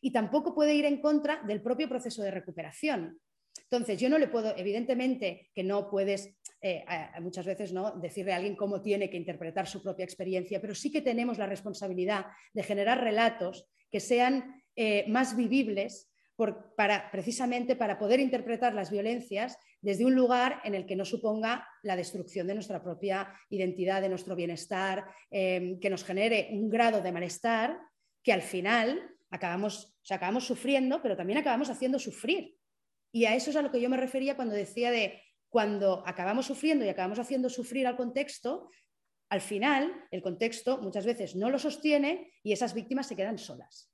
[0.01, 3.19] y tampoco puede ir en contra del propio proceso de recuperación.
[3.63, 6.85] Entonces, yo no le puedo, evidentemente, que no puedes eh,
[7.21, 7.93] muchas veces ¿no?
[7.93, 11.47] decirle a alguien cómo tiene que interpretar su propia experiencia, pero sí que tenemos la
[11.47, 16.11] responsabilidad de generar relatos que sean eh, más vivibles
[17.11, 21.97] precisamente para poder interpretar las violencias desde un lugar en el que no suponga la
[21.97, 27.13] destrucción de nuestra propia identidad, de nuestro bienestar, em, que nos genere un grado de
[27.13, 27.81] malestar
[28.23, 32.55] que al final acabamos, acabamos sufriendo, pero también acabamos haciendo sufrir.
[33.13, 36.47] Y a eso es a lo que yo me refería cuando decía de cuando acabamos
[36.47, 38.71] sufriendo y acabamos haciendo sufrir al contexto,
[39.31, 43.91] al final el contexto muchas veces no lo sostiene y esas víctimas se quedan solas.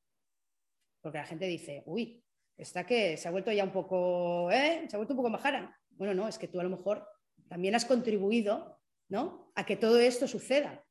[1.01, 2.24] Porque la gente dice, uy,
[2.57, 4.87] está que se ha vuelto ya un poco, ¿eh?
[4.89, 5.77] se ha vuelto un poco majara.
[5.91, 7.07] Bueno, no, es que tú a lo mejor
[7.49, 8.79] también has contribuido
[9.09, 9.53] ¿no?
[9.55, 10.85] a que todo esto suceda,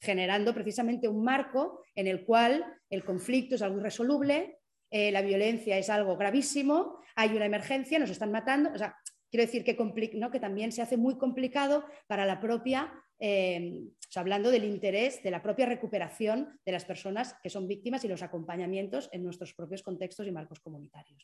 [0.00, 4.58] generando precisamente un marco en el cual el conflicto es algo irresoluble,
[4.90, 8.70] eh, la violencia es algo gravísimo, hay una emergencia, nos están matando.
[8.74, 8.96] O sea,
[9.30, 9.76] quiero decir que,
[10.14, 10.30] ¿no?
[10.30, 12.92] que también se hace muy complicado para la propia
[13.22, 18.08] Em, hablando del interés de la propia recuperación de las personas que son víctimas y
[18.08, 21.22] los acompañamientos en nuestros propios contextos y marcos comunitarios.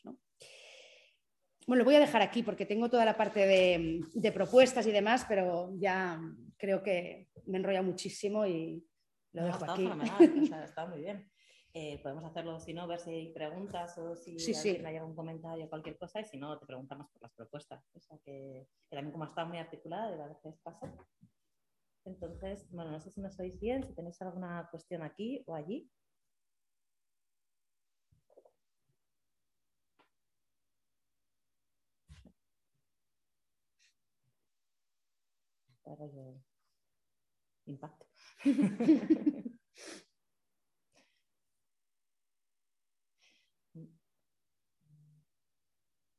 [1.65, 5.25] Bueno, lo voy a dejar aquí porque tengo toda la parte de, propuestas y demás,
[5.27, 6.21] pero ya
[6.55, 8.85] creo que me enrolla muchísimo y
[9.33, 9.89] lo dejo aquí.
[10.63, 11.27] está muy bien.
[11.73, 14.37] Eh, podemos hacerlo, si no, ver si hay preguntas o si
[14.85, 17.83] hay algún comentario o cualquier cosa, y si no, te preguntamos por las propuestas.
[17.93, 20.87] O sea que, que también como está muy articulada, de la vez paso.
[22.07, 25.91] Entonces, bueno, no sé si nos oís bien, si tenéis alguna cuestión aquí o allí.
[37.67, 38.05] Impacto.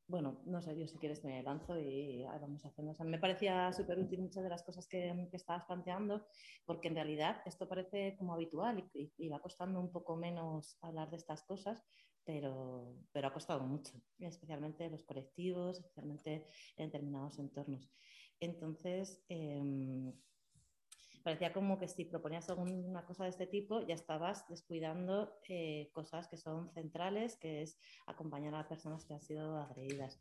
[0.08, 2.96] bueno, no sé, yo si quieres me lanzo y vamos haciendo.
[2.98, 6.26] O me parecía súper útil muchas de las cosas que, estabas planteando,
[6.64, 11.18] porque en realidad esto parece como habitual y, va costando un poco menos hablar de
[11.18, 11.84] estas cosas,
[12.24, 16.46] pero, pero ha costado mucho, especialmente los colectivos, especialmente
[16.78, 17.92] en determinados entornos.
[18.40, 20.12] Entonces, em,
[21.22, 26.28] parecía como que si proponías alguna cosa de este tipo ya estabas descuidando eh, cosas
[26.28, 30.20] que son centrales, que es acompañar a personas que han sido agredidas.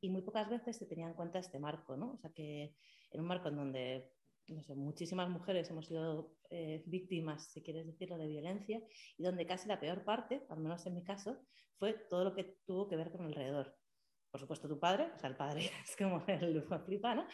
[0.00, 2.12] Y muy pocas veces se tenía en cuenta este marco, ¿no?
[2.12, 2.74] O sea, que
[3.12, 4.12] en un marco en donde
[4.48, 8.80] no sé, muchísimas mujeres hemos sido eh, víctimas, si quieres decirlo, de violencia,
[9.16, 11.38] y donde casi la peor parte, al menos en mi caso,
[11.78, 13.76] fue todo lo que tuvo que ver con alrededor
[14.36, 17.26] por supuesto tu padre, o sea, el padre es como el flipa, ¿no?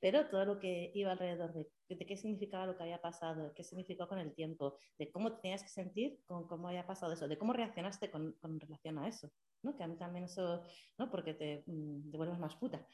[0.00, 3.64] Pero todo lo que iba alrededor de, de, qué significaba lo que había pasado, qué
[3.64, 7.38] significó con el tiempo, de cómo tenías que sentir con cómo había pasado eso, de
[7.38, 9.32] cómo reaccionaste con, relación a eso,
[9.62, 9.76] ¿no?
[9.76, 10.62] Que a mí también eso,
[10.96, 11.10] ¿no?
[11.10, 12.86] Porque te, mm, te vuelves más puta.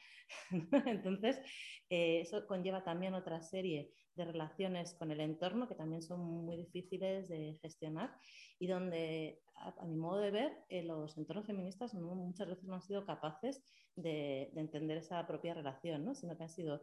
[0.87, 1.39] Entonces,
[1.87, 6.57] eh, eso conlleva también otra serie de relaciones con el entorno que también son muy
[6.57, 8.13] difíciles de gestionar
[8.59, 12.81] y donde, a, mi modo de ver, eh, los entornos feministas muchas veces no han
[12.81, 13.63] sido capaces
[13.95, 16.15] de, entender esa propia relación, ¿no?
[16.15, 16.81] sino que han sido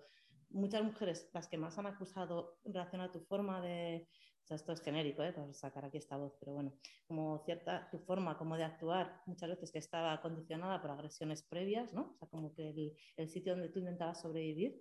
[0.51, 4.09] muchas mujeres las que más han acusado en relación a tu forma de,
[4.49, 5.33] esto es genérico, ¿eh?
[5.33, 6.73] para sacar aquí esta voz, pero bueno,
[7.07, 11.93] como cierta, tu forma como de actuar, muchas veces que estaba condicionada por agresiones previas,
[11.93, 12.13] ¿no?
[12.15, 14.81] O sea, como que el, el sitio donde tú intentabas sobrevivir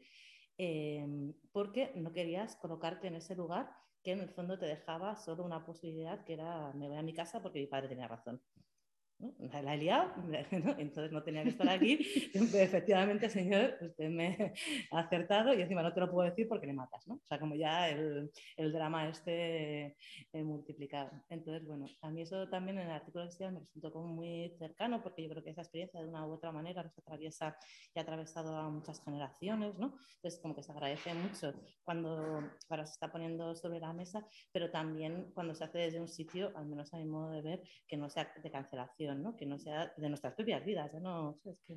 [0.57, 3.71] Em, porque no querías colocarte en ese lugar
[4.03, 7.13] que en el fondo te dejaba solo una posibilidad que era me voy a mi
[7.13, 8.41] casa porque mi padre tenía razón.
[9.19, 10.13] La he liado,
[10.77, 11.97] entonces no tenía que estar aquí.
[12.33, 14.53] Efectivamente, señor, usted me
[14.91, 17.15] ha acertado y encima no te lo puedo decir porque le matas, ¿no?
[17.15, 19.95] O sea, como ya el, el drama este
[20.33, 21.11] eh, multiplicado.
[21.29, 25.01] Entonces, bueno, a mí eso también en el artículo de me resultó como muy cercano
[25.01, 27.57] porque yo creo que esa experiencia de una u otra manera nos atraviesa
[27.95, 29.95] y ha atravesado a muchas generaciones, ¿no?
[30.15, 31.53] Entonces, como que se agradece mucho
[31.83, 36.51] cuando se está poniendo sobre la mesa, pero también cuando se hace desde un sitio,
[36.55, 39.06] al menos a mi modo de ver, que no sea de cancelación
[39.37, 41.75] que no sea de nuestras propias vidas, no, es que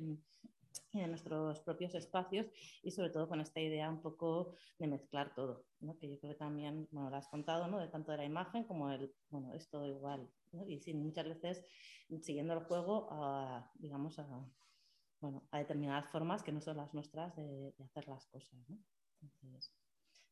[0.93, 2.47] de nuestros propios espacios
[2.83, 5.65] y sobre todo con esta idea un poco de mezclar todo,
[5.99, 7.79] que yo creo que también, bueno, lo has contado, ¿no?
[7.79, 10.29] de tanto de la imagen como el, bueno, es todo igual,
[10.67, 11.63] y sí, muchas veces
[12.21, 14.27] siguiendo el juego a, digamos, a,
[15.21, 18.59] bueno, a determinadas formas que no son las nuestras de, hacer las cosas.
[18.67, 18.77] ¿no?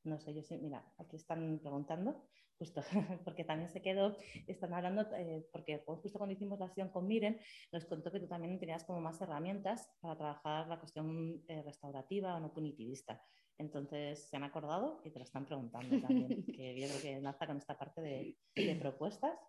[0.04, 2.24] No sé, yo sí, mira, aquí están preguntando
[2.60, 2.82] justo,
[3.24, 7.40] porque también se quedó, están hablando, eh, porque justo cuando hicimos la acción con Miren,
[7.72, 12.36] nos contó que tú también tenías como más herramientas para trabajar la cuestión eh, restaurativa
[12.36, 13.24] o no punitivista.
[13.58, 17.48] Entonces se han acordado y te lo están preguntando también, que yo creo que enlaza
[17.48, 19.40] con esta parte de, propuestas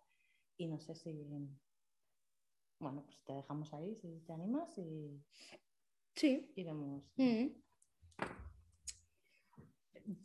[0.57, 1.27] y no sé si,
[2.79, 5.21] bueno, pues te dejamos ahí si te animas y,
[6.15, 6.51] sí.
[6.55, 7.11] y vemos.
[7.17, 7.47] Mm.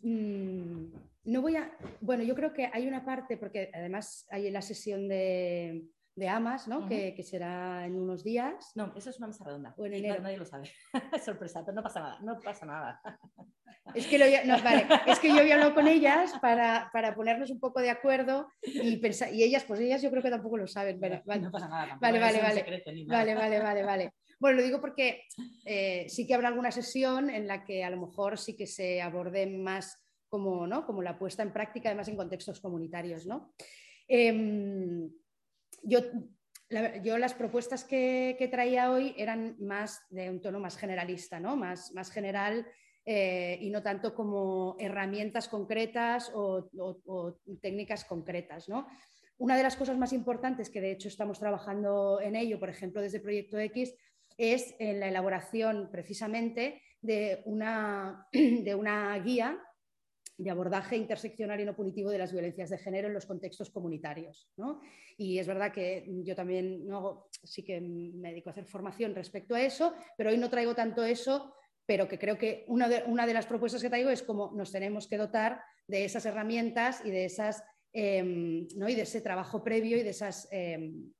[0.02, 0.86] Mm,
[1.24, 1.70] no voy a.
[2.00, 5.86] Bueno, yo creo que hay una parte, porque además hay la sesión de,
[6.16, 6.88] de AMAS, ¿no?
[6.88, 8.72] que, será en unos días.
[8.74, 9.74] No, eso es una mesa redonda.
[9.76, 10.22] O en enero.
[10.22, 10.70] nadie lo sabe.
[11.24, 13.00] Sorpresa, pero no pasa nada, no pasa nada.
[13.94, 17.90] Es que, es que yo había hablado con ellas para, para, ponernos un poco de
[17.90, 20.98] acuerdo y, pensar, y ellas, pues ellas yo creo que tampoco lo saben.
[20.98, 21.96] vale, no pasa nada.
[22.00, 22.84] Vale, vale, vale.
[23.06, 24.12] Vale, vale, vale, vale.
[24.38, 25.24] Bueno, lo digo porque
[25.64, 29.00] eh, sí que habrá alguna sesión en la que a lo mejor sí que se
[29.00, 29.98] aborde más
[30.28, 30.84] como, ¿no?
[30.84, 33.26] como la puesta en práctica, además en contextos comunitarios.
[33.26, 33.54] ¿no?
[34.06, 35.10] Em,
[35.82, 36.00] yo,
[37.02, 41.56] yo, las propuestas que, traía hoy eran más de un tono más generalista, ¿no?
[41.56, 42.66] más, más general
[43.06, 48.68] eh, y no tanto como herramientas concretas o, o técnicas concretas.
[48.68, 48.86] ¿no?
[49.38, 53.02] Una de las cosas más importantes que de hecho estamos trabajando en ello, por ejemplo,
[53.02, 53.94] desde Proyecto X,
[54.36, 59.58] es en la elaboración precisamente de una, de una guía
[60.38, 64.50] de abordaje interseccional y no punitivo de las violencias de género en los contextos comunitarios.
[65.16, 69.54] Y es verdad que yo también no sí que me dedico a hacer formación respecto
[69.54, 71.54] a eso, pero hoy no traigo tanto eso,
[71.86, 74.72] pero que creo que una de, una de las propuestas que traigo es cómo nos
[74.72, 78.88] tenemos que dotar de esas herramientas y de, esas, em, ¿no?
[78.88, 81.12] y de ese trabajo previo y de esas em,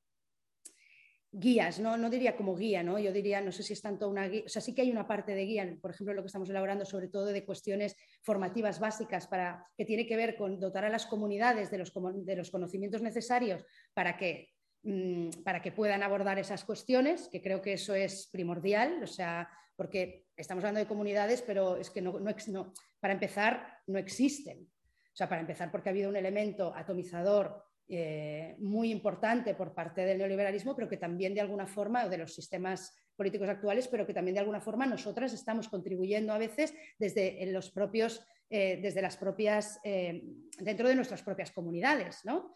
[1.39, 1.97] guías, ¿no?
[1.97, 2.97] no diría como guía, ¿no?
[2.97, 5.07] yo diría, no sé si es tanto una guía, o sea, sí que hay una
[5.07, 9.27] parte de guía, por ejemplo, lo que estamos elaborando sobre todo de cuestiones formativas básicas
[9.27, 13.03] para, que tiene que ver con dotar a las comunidades de los, de los conocimientos
[13.03, 14.49] necesarios para que,
[14.81, 19.47] mm, para que puedan abordar esas cuestiones, que creo que eso es primordial, o sea,
[19.75, 24.67] porque estamos hablando de comunidades, pero es que no, no para empezar no existen.
[25.13, 30.01] O sea, para empezar porque ha habido un elemento atomizador eh, muy importante por parte
[30.03, 34.05] del neoliberalismo, pero que también de alguna forma, o de los sistemas políticos actuales, pero
[34.05, 39.01] que también de alguna forma nosotras estamos contribuyendo a veces desde los propios, eh, desde
[39.01, 40.21] las propias, eh,
[40.59, 42.51] dentro de nuestras propias comunidades, ¿no?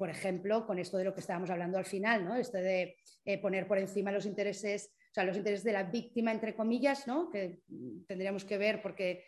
[0.00, 2.34] por ejemplo, con esto de lo que estábamos hablando al final, ¿no?
[2.34, 6.56] Este de poner por encima los intereses, o sea, los intereses de la víctima, entre
[6.56, 7.30] comillas, ¿no?
[7.30, 7.60] Que
[8.08, 9.22] tendríamos que ver porque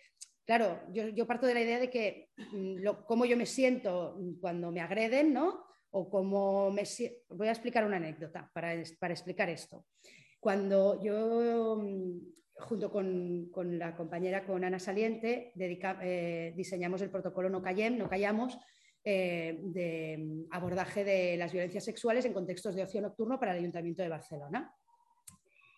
[0.47, 4.81] claro, yo, parto de la idea de que mm, cómo yo me siento cuando me
[4.81, 5.65] agreden, ¿no?
[5.91, 6.85] O cómo me
[7.29, 9.87] Voy a explicar una anécdota para, explicar esto.
[10.41, 12.19] Cuando yo, mm,
[12.57, 18.59] junto con, la compañera, con Ana Saliente, eh, diseñamos el protocolo No Callem, No Callamos,
[19.05, 23.59] eh, de mm, abordaje de las violencias sexuales en contextos de ocio nocturno para el
[23.59, 24.75] Ayuntamiento de Barcelona.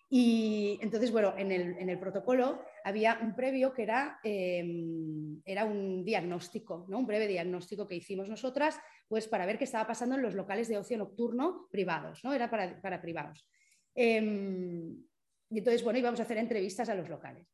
[0.09, 6.85] Y entonces, bueno, en el, protocolo había un previo que era, em, era un diagnóstico,
[6.87, 6.99] ¿no?
[6.99, 10.67] un breve diagnóstico que hicimos nosotras, pues para ver qué estaba pasando en los locales
[10.67, 12.31] de ocio nocturno privados, ¿no?
[12.31, 13.49] Era para, privados.
[13.95, 15.03] Em,
[15.49, 17.51] y entonces, bueno, íbamos a hacer entrevistas a los locales.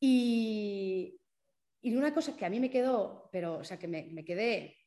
[0.00, 1.20] Y,
[1.82, 4.78] y una cosa que a mí me quedó, pero, o sea, que me, quedé,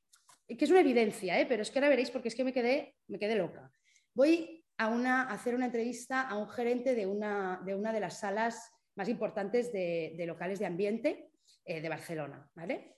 [0.48, 1.46] que es una evidencia, ¿eh?
[1.46, 3.72] pero es que ahora veréis porque es que me quedé, me quedé loca.
[4.16, 8.72] Voy a, hacer una entrevista a un gerente de una de, una de las salas
[8.96, 11.32] más importantes de, locales de ambiente
[11.66, 12.50] eh, de Barcelona.
[12.56, 12.98] ¿vale?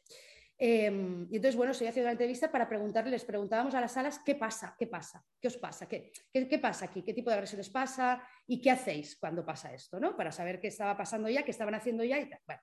[0.57, 4.19] Em, y entonces, bueno, estoy haciendo la entrevista para preguntarles, les preguntábamos a las salas
[4.25, 7.69] qué pasa, qué pasa, qué os pasa, qué, qué, pasa aquí, qué tipo de agresiones
[7.69, 10.15] pasa y qué hacéis cuando pasa esto, ¿no?
[10.15, 12.39] Para saber qué estaba pasando ya, qué estaban haciendo ya y tal.
[12.47, 12.61] Bueno.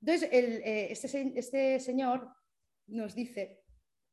[0.00, 2.30] Entonces, eh, este, este señor
[2.86, 3.60] nos dice,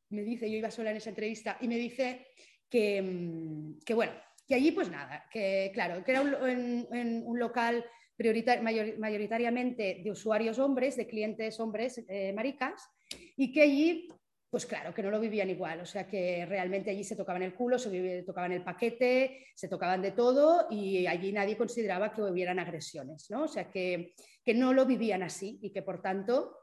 [0.09, 2.27] me dice, yo iba sola en esa entrevista, y me dice
[2.69, 4.13] que, mm, que bueno,
[4.45, 7.85] que allí pues nada, que claro, que era un, un local
[8.17, 12.89] mayoritariamente de usuarios hombres, de clientes hombres eh, maricas,
[13.35, 14.07] y que allí
[14.55, 17.53] pues claro, que no lo vivían igual, o sea que realmente allí se tocaban el
[17.53, 22.57] culo, se tocaban el paquete, se tocaban de todo y allí nadie consideraba que hubieran
[22.59, 23.43] agresiones, ¿no?
[23.43, 24.13] O sea que,
[24.55, 26.57] no lo vivían así y que por tanto,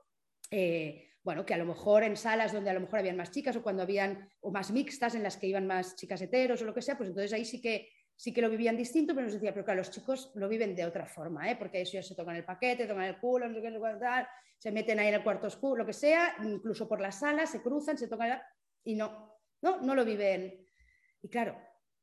[0.50, 3.56] eh, bueno, que a lo mejor en salas donde a lo mejor habían más chicas
[3.56, 6.72] o cuando habían, o más mixtas en las que iban más chicas heteros o lo
[6.72, 9.52] que sea, pues entonces ahí sí que sí que lo vivían distinto, pero nos decía,
[9.52, 11.56] pero claro, los chicos lo viven de otra forma, ¿eh?
[11.56, 14.26] porque ellos se tocan el paquete, tocan el culo, no sé qué,
[14.58, 17.60] se meten ahí en el cuarto oscuro, lo que sea, incluso por las salas, se
[17.60, 18.40] cruzan, se tocan
[18.84, 20.66] y no, no, no lo viven.
[21.20, 21.56] Y claro,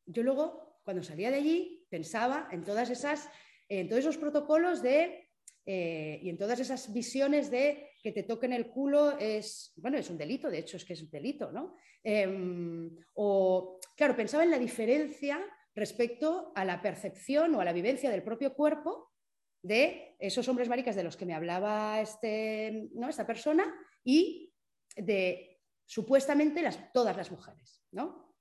[0.05, 3.29] yo luego, cuando salía de allí, pensaba en todas esas,
[3.69, 5.29] en todos esos protocolos de,
[5.65, 10.09] eh, y en todas esas visiones de que te toquen el culo es, bueno, es
[10.09, 11.75] un delito, de hecho es que es un delito, ¿no?
[12.03, 15.39] Em, o, claro, pensaba en la diferencia
[15.75, 19.11] respecto a la percepción o a la vivencia del propio cuerpo
[19.61, 23.09] de esos hombres maricas de los que me hablaba este, ¿no?
[23.09, 23.73] esta persona
[24.03, 24.53] y
[24.95, 27.83] de supuestamente las, todas las mujeres.
[27.91, 28.35] ¿no?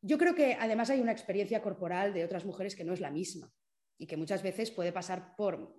[0.00, 3.10] Yo creo que además hay una experiencia corporal de otras mujeres que no es la
[3.10, 3.52] misma
[3.98, 5.74] y que muchas veces puede pasar por,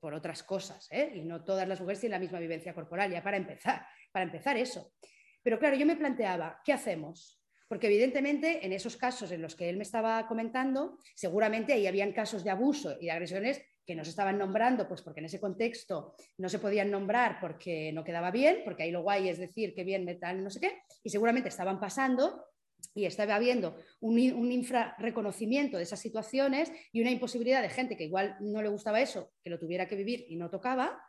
[0.00, 0.88] por otras cosas.
[0.90, 1.12] ¿eh?
[1.14, 4.56] Y no todas las mujeres tienen la misma vivencia corporal, ya para empezar, para empezar
[4.56, 4.94] eso.
[5.42, 7.37] Pero claro, yo me planteaba, ¿qué hacemos?
[7.68, 12.12] Porque evidentemente en esos casos en los que él me estaba comentando, seguramente ahí habían
[12.12, 15.40] casos de abuso y de agresiones que no se estaban nombrando, pues porque en ese
[15.40, 19.74] contexto no se podían nombrar porque no quedaba bien, porque ahí lo guay es decir
[19.74, 22.44] que bien metal, no sé qué, y seguramente estaban pasando
[22.94, 28.04] y estaba habiendo un, un infrarreconocimiento de esas situaciones y una imposibilidad de gente que
[28.04, 31.00] igual no le gustaba eso, que lo tuviera que vivir y no tocaba,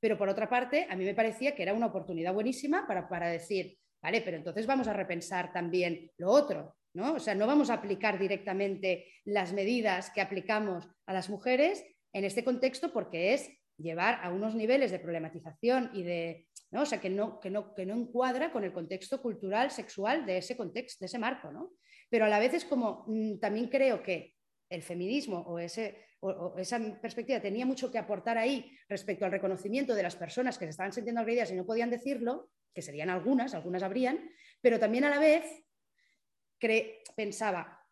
[0.00, 3.28] pero por otra parte, a mí me parecía que era una oportunidad buenísima para, para
[3.28, 4.20] decir, ¿vale?
[4.20, 7.14] Pero entonces vamos a repensar también lo otro, ¿no?
[7.14, 12.24] O sea, no vamos a aplicar directamente las medidas que aplicamos a las mujeres en
[12.24, 16.82] este contexto porque es llevar a unos niveles de problematización y de, ¿no?
[16.82, 20.38] O sea, que no, que no, que no encuadra con el contexto cultural, sexual de
[20.38, 21.72] ese contexto, de ese marco, ¿no?
[22.10, 24.34] Pero a la vez es como, mm, también creo que
[24.68, 29.94] el feminismo o, ese, o, esa perspectiva tenía mucho que aportar ahí respecto al reconocimiento
[29.94, 33.54] de las personas que se estaban sintiendo agredidas y no podían decirlo, que serían algunas,
[33.54, 34.30] algunas habrían,
[34.60, 35.44] pero también a la vez
[37.16, 37.82] pensaba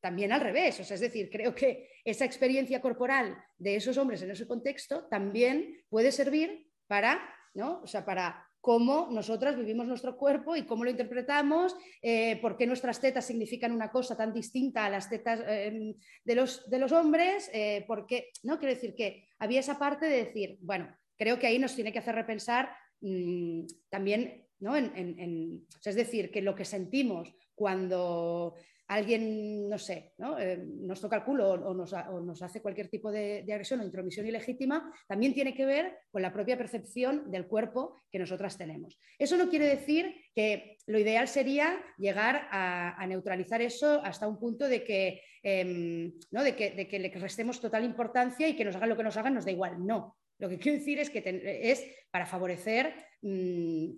[0.00, 4.22] también al revés, o sea, es decir, creo que esa experiencia corporal de esos hombres
[4.22, 7.20] en ese contexto también puede servir para,
[7.54, 7.80] ¿no?
[7.82, 12.66] O sea, para cómo nosotras vivimos nuestro cuerpo y cómo lo interpretamos, eh, por qué
[12.66, 15.94] nuestras tetas significan una cosa tan distinta a las tetas em,
[16.24, 18.58] de, los, de, los, hombres, eh, porque, ¿no?
[18.58, 21.98] Quiero decir que había esa parte de decir, bueno, creo que ahí nos tiene que
[21.98, 24.76] hacer repensar Mm, también, ¿no?
[24.76, 28.54] Es decir, que lo que sentimos cuando
[28.90, 33.80] alguien, no sé, eh, nos toca el culo o, nos, hace cualquier tipo de, agresión
[33.80, 38.58] o intromisión ilegítima, también tiene que ver con la propia percepción del cuerpo que nosotras
[38.58, 38.98] tenemos.
[39.16, 44.66] Eso no quiere decir que lo ideal sería llegar a, neutralizar eso hasta un punto
[44.66, 46.42] de que, em, ¿no?
[46.42, 49.16] de que, de que le restemos total importancia y que nos hagan lo que nos
[49.16, 49.86] hagan, nos da igual.
[49.86, 51.22] No, lo que quiero decir es que
[51.62, 53.90] es para favorecer mm,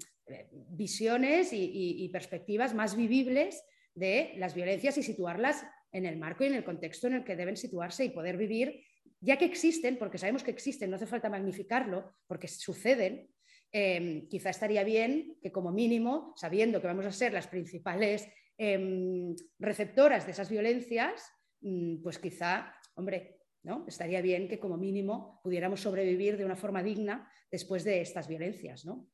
[0.70, 3.62] visiones y, perspectivas más vivibles
[3.94, 7.36] de las violencias y situarlas en el marco y en el contexto en el que
[7.36, 8.84] deben situarse y poder vivir,
[9.20, 13.28] ya que existen, porque sabemos que existen, no hace falta magnificarlo, porque suceden,
[13.70, 18.26] em, quizá estaría bien que como mínimo, sabiendo que vamos a ser las principales
[18.58, 21.22] em, receptoras de esas violencias,
[21.60, 23.41] mm, pues quizá, hombre,
[23.86, 28.84] Estaría bien que como mínimo pudiéramos sobrevivir de una forma digna después de estas violencias,
[28.84, 29.08] ¿no?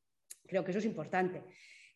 [0.46, 1.42] Creo que eso es importante.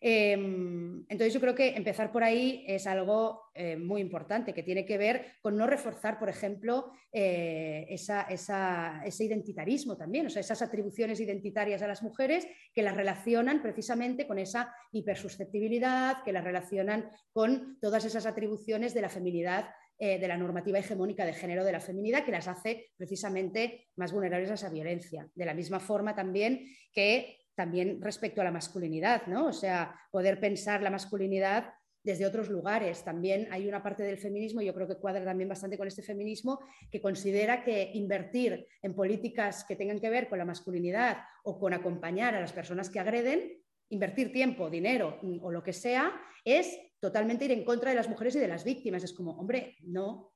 [0.04, 4.84] Em, entonces yo creo que empezar por ahí es algo eh, muy importante, que tiene
[4.84, 11.20] que ver con no reforzar, por ejemplo, eh, ese identitarismo también, o sea, esas atribuciones
[11.20, 17.78] identitarias a las mujeres que las relacionan precisamente con esa hipersusceptibilidad, que las relacionan con
[17.80, 19.68] todas esas atribuciones de la feminidad
[20.04, 24.10] eh, de la normativa hegemónica de género de la feminidad que las hace precisamente más
[24.10, 25.28] vulnerables a esa violencia.
[25.32, 29.46] De la misma forma también que también respecto a la masculinidad, ¿no?
[29.46, 33.04] O sea, poder pensar la masculinidad desde otros lugares.
[33.04, 36.58] También hay una parte del feminismo, yo creo que cuadra también bastante con este feminismo,
[36.90, 41.74] que considera que invertir en políticas que tengan que ver con la masculinidad o con
[41.74, 46.12] acompañar a las personas que agreden, invertir tiempo, dinero o lo que sea,
[46.44, 49.02] es totalmente ir en contra de las mujeres y de las víctimas.
[49.02, 50.32] Es como, hombre, no.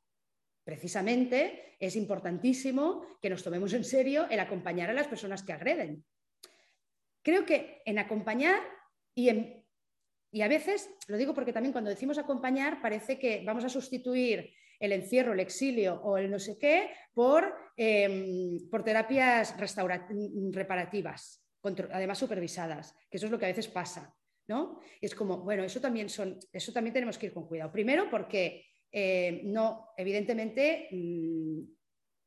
[0.64, 6.04] Precisamente es importantísimo que nos tomemos en serio el acompañar a las personas que agreden.
[7.22, 8.60] Creo que en acompañar
[9.14, 9.64] y en
[10.32, 14.52] Y a veces, lo digo porque también cuando decimos acompañar, parece que vamos a sustituir
[14.80, 21.46] el encierro, el exilio o el no sé qué por, em, por terapias reparativas,
[21.92, 24.14] además supervisadas, que eso es lo que a veces pasa.
[24.48, 24.80] ¿No?
[25.00, 27.72] es como, bueno, eso también, son, eso también tenemos que ir con cuidado.
[27.72, 31.60] Primero porque eh, no, evidentemente, mm,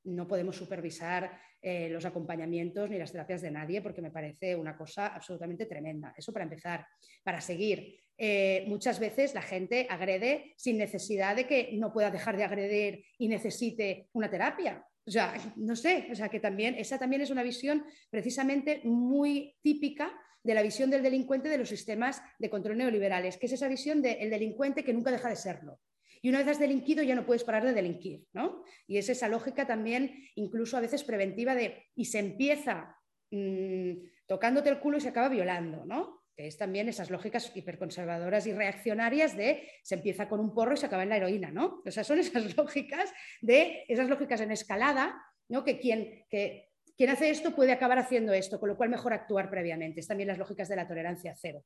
[0.06, 4.78] no podemos supervisar eh, los acompañamientos ni las terapias de nadie, porque me parece una
[4.78, 6.14] cosa absolutamente tremenda.
[6.18, 6.86] Eso para empezar.
[7.24, 12.38] Para seguir, eh, muchas veces la gente agrede sin necesidad de que no pueda dejar
[12.38, 14.86] de agredir y necesite una terapia.
[15.10, 19.56] O sea, no sé, o sea que también, esa también es una visión precisamente muy
[19.64, 20.14] típica
[20.44, 24.04] de la visión del delincuente de los sistemas de control neoliberales, que es esa visión
[24.04, 25.80] del delincuente que nunca deja de serlo.
[26.22, 28.64] Y una vez has delinquido ya no puedes parar de delinquir, ¿no?
[28.86, 32.96] Y es esa lógica también, incluso a veces preventiva de, y se empieza
[33.32, 33.94] mm,
[34.28, 36.19] tocándote el culo y se acaba violando, ¿no?
[36.40, 40.78] Que es también esas lógicas hiperconservadoras y reaccionarias de se empieza con un porro y
[40.78, 41.82] se acaba en la heroína, ¿no?
[41.86, 43.12] O sea, son esas lógicas
[43.42, 45.66] de, esas lógicas en escalada, ¿no?
[45.66, 49.50] Que quien, que quien hace esto puede acabar haciendo esto, con lo cual mejor actuar
[49.50, 50.00] previamente.
[50.00, 51.66] Es también las lógicas de la tolerancia cero,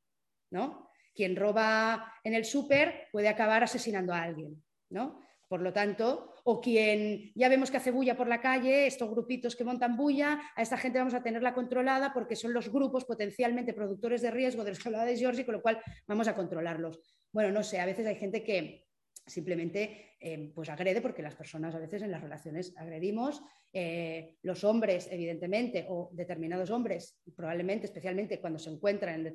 [0.50, 0.90] ¿no?
[1.14, 5.23] Quien roba en el súper puede acabar asesinando a alguien, ¿no?
[5.54, 9.56] Por lo tanto, o quien ya vemos que hace bulla por la calle, estos grupitos
[9.56, 13.76] que montan bulla, a esta gente vamos a tenerla controlada porque son los grupos potencialmente
[13.76, 17.00] productores de riesgo de los que de Georgie, con lo cual vamos a controlarlos.
[17.32, 18.88] Bueno, no sé, a veces hay gente que
[19.28, 24.64] simplemente eh, pues agrede porque las personas a veces en las relaciones agredimos, eh, los
[24.64, 29.32] hombres evidentemente o determinados hombres probablemente especialmente cuando se encuentran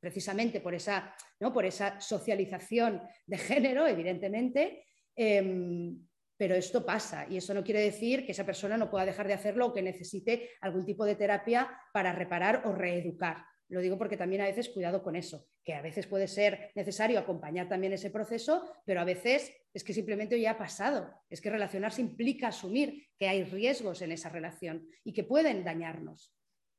[0.00, 1.52] precisamente por esa, ¿no?
[1.52, 4.86] por esa socialización de género evidentemente,
[5.18, 5.98] em,
[6.38, 9.34] pero esto pasa y eso no quiere decir que esa persona no pueda dejar de
[9.34, 13.44] hacerlo o que necesite algún tipo de terapia para reparar o reeducar.
[13.68, 17.18] Lo digo porque también a veces cuidado con eso, que a veces puede ser necesario
[17.18, 21.12] acompañar también ese proceso, pero a veces es que simplemente ya ha pasado.
[21.28, 26.34] Es que relacionarse implica asumir que hay riesgos en esa relación y que pueden dañarnos.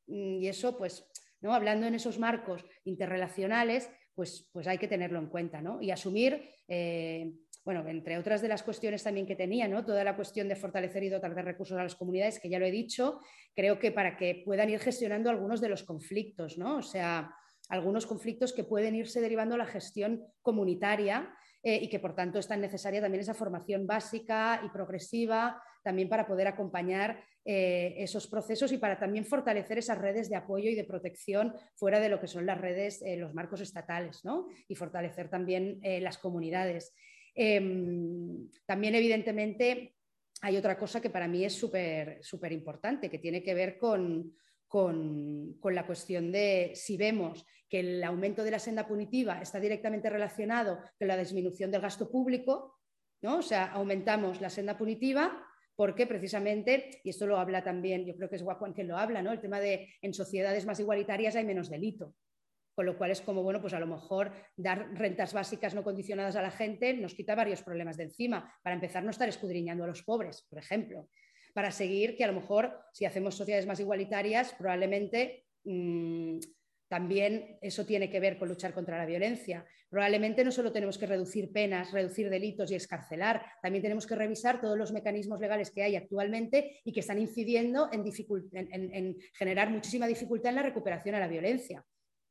[0.07, 1.05] Mm, y eso, pues,
[1.41, 1.53] ¿no?
[1.53, 5.81] hablando en esos marcos interrelacionales, pues, pues hay que tenerlo en cuenta ¿no?
[5.81, 6.49] y asumir.
[6.67, 7.31] Eh,
[7.69, 9.85] bueno, entre otras de las cuestiones también que tenía, ¿no?
[9.85, 12.65] toda la cuestión de fortalecer y dotar de recursos a las comunidades, que ya lo
[12.65, 13.19] he dicho,
[13.55, 16.77] creo que para que puedan ir gestionando algunos de los conflictos, ¿no?
[16.77, 17.31] o sea,
[17.69, 21.31] algunos conflictos que pueden irse derivando a la gestión comunitaria
[21.61, 26.09] eh, y que por tanto es tan necesaria también esa formación básica y progresiva, también
[26.09, 30.75] para poder acompañar eh, esos procesos y para también fortalecer esas redes de apoyo y
[30.75, 34.47] de protección fuera de lo que son las redes, eh, los marcos estatales, ¿no?
[34.67, 36.95] y fortalecer también las comunidades.
[37.41, 39.95] Em, también, evidentemente,
[40.41, 44.35] hay otra cosa que para mí es súper importante, que tiene que ver con,
[45.63, 50.79] la cuestión de si vemos que el aumento de la senda punitiva está directamente relacionado
[50.97, 52.77] con la disminución del gasto público,
[53.21, 53.37] ¿no?
[53.37, 55.41] o sea, aumentamos la senda punitiva
[55.77, 59.21] porque precisamente, y esto lo habla también, yo creo que es Guacuán quien lo habla,
[59.21, 59.31] ¿no?
[59.31, 62.15] el tema de en sociedades más igualitarias hay menos delito.
[62.79, 66.37] Con lo cual es como, bueno, pues a lo mejor dar rentas básicas no condicionadas
[66.37, 68.53] a la gente nos quita varios problemas de encima.
[68.63, 71.09] Para empezar, no estar escudriñando a los pobres, por ejemplo.
[71.53, 76.39] Para seguir, que a lo mejor si hacemos sociedades más igualitarias, probablemente mm,
[76.87, 79.65] también eso tiene que ver con luchar contra la violencia.
[79.89, 84.61] Probablemente no solo tenemos que reducir penas, reducir delitos y escarcelar, también tenemos que revisar
[84.61, 88.05] todos los mecanismos legales que hay actualmente y que están incidiendo en,
[88.93, 91.85] en generar muchísima dificultad en la recuperación a la violencia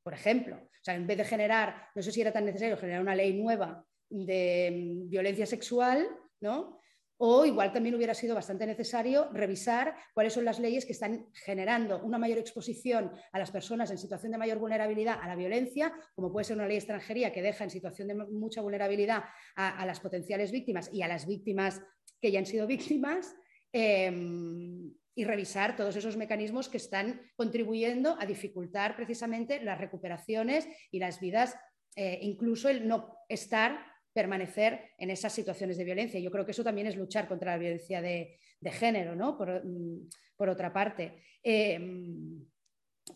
[0.09, 0.56] por ejemplo.
[0.56, 3.35] O sea, en vez de generar, no sé si era tan necesario generar una ley
[3.35, 6.09] nueva de mm, violencia sexual,
[6.40, 6.80] ¿no?
[7.18, 12.02] O igual también hubiera sido bastante necesario revisar cuáles son las leyes que están generando
[12.02, 16.32] una mayor exposición a las personas en situación de mayor vulnerabilidad a la violencia, como
[16.32, 19.24] puede ser una ley extranjería que deja en situación de mucha vulnerabilidad
[19.56, 21.82] a, las potenciales víctimas y a las víctimas
[22.18, 23.36] que ya han sido víctimas.
[23.74, 31.01] Em, y revisar todos esos mecanismos que están contribuyendo a dificultar precisamente las recuperaciones y
[31.01, 31.57] las vidas,
[31.97, 36.20] eh, incluso el no estar, permanecer en esas situaciones de violencia.
[36.20, 39.36] Yo creo que eso también es luchar contra la violencia de, género, ¿no?
[39.36, 41.20] por, mm, otra parte.
[41.43, 42.40] Em,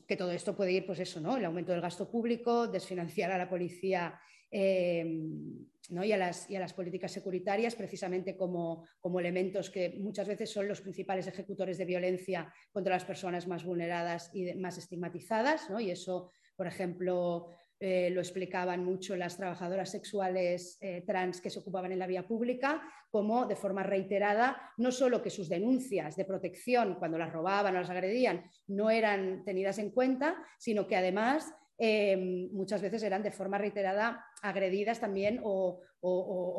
[0.08, 1.36] que todo esto puede ir, pues eso, ¿no?
[1.36, 4.18] El aumento del gasto público, desfinanciar a la policía
[4.52, 8.86] em, y, a las, políticas securitarias precisamente como,
[9.18, 14.30] elementos que muchas veces son los principales ejecutores de violencia contra las personas más vulneradas
[14.32, 15.68] y más estigmatizadas.
[15.80, 17.48] Y eso, por ejemplo,
[17.84, 22.26] eh, lo explicaban mucho las trabajadoras sexuales eh, trans que se ocupaban en la vía
[22.26, 22.80] pública,
[23.10, 27.80] como de forma reiterada, no solo que sus denuncias de protección cuando las robaban o
[27.80, 33.30] las agredían no eran tenidas en cuenta, sino que además em, muchas veces eran de
[33.30, 35.80] forma reiterada agredidas también o,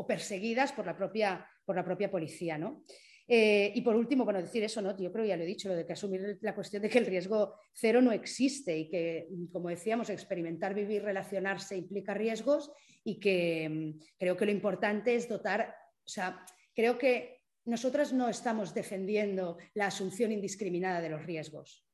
[0.07, 2.57] perseguidas por la propia, por la propia policía.
[2.57, 2.83] ¿no?
[3.27, 4.97] Eh, y por último, bueno, decir eso, ¿no?
[4.97, 7.05] Yo creo, ya lo he dicho, lo de que asumir la cuestión de que el
[7.05, 12.71] riesgo cero no existe y que, como decíamos, experimentar, vivir, relacionarse implica riesgos
[13.03, 15.73] y que mm, creo que lo importante es dotar,
[16.05, 16.45] o sea,
[16.75, 21.85] creo que nosotras no estamos defendiendo la asunción indiscriminada de los riesgos.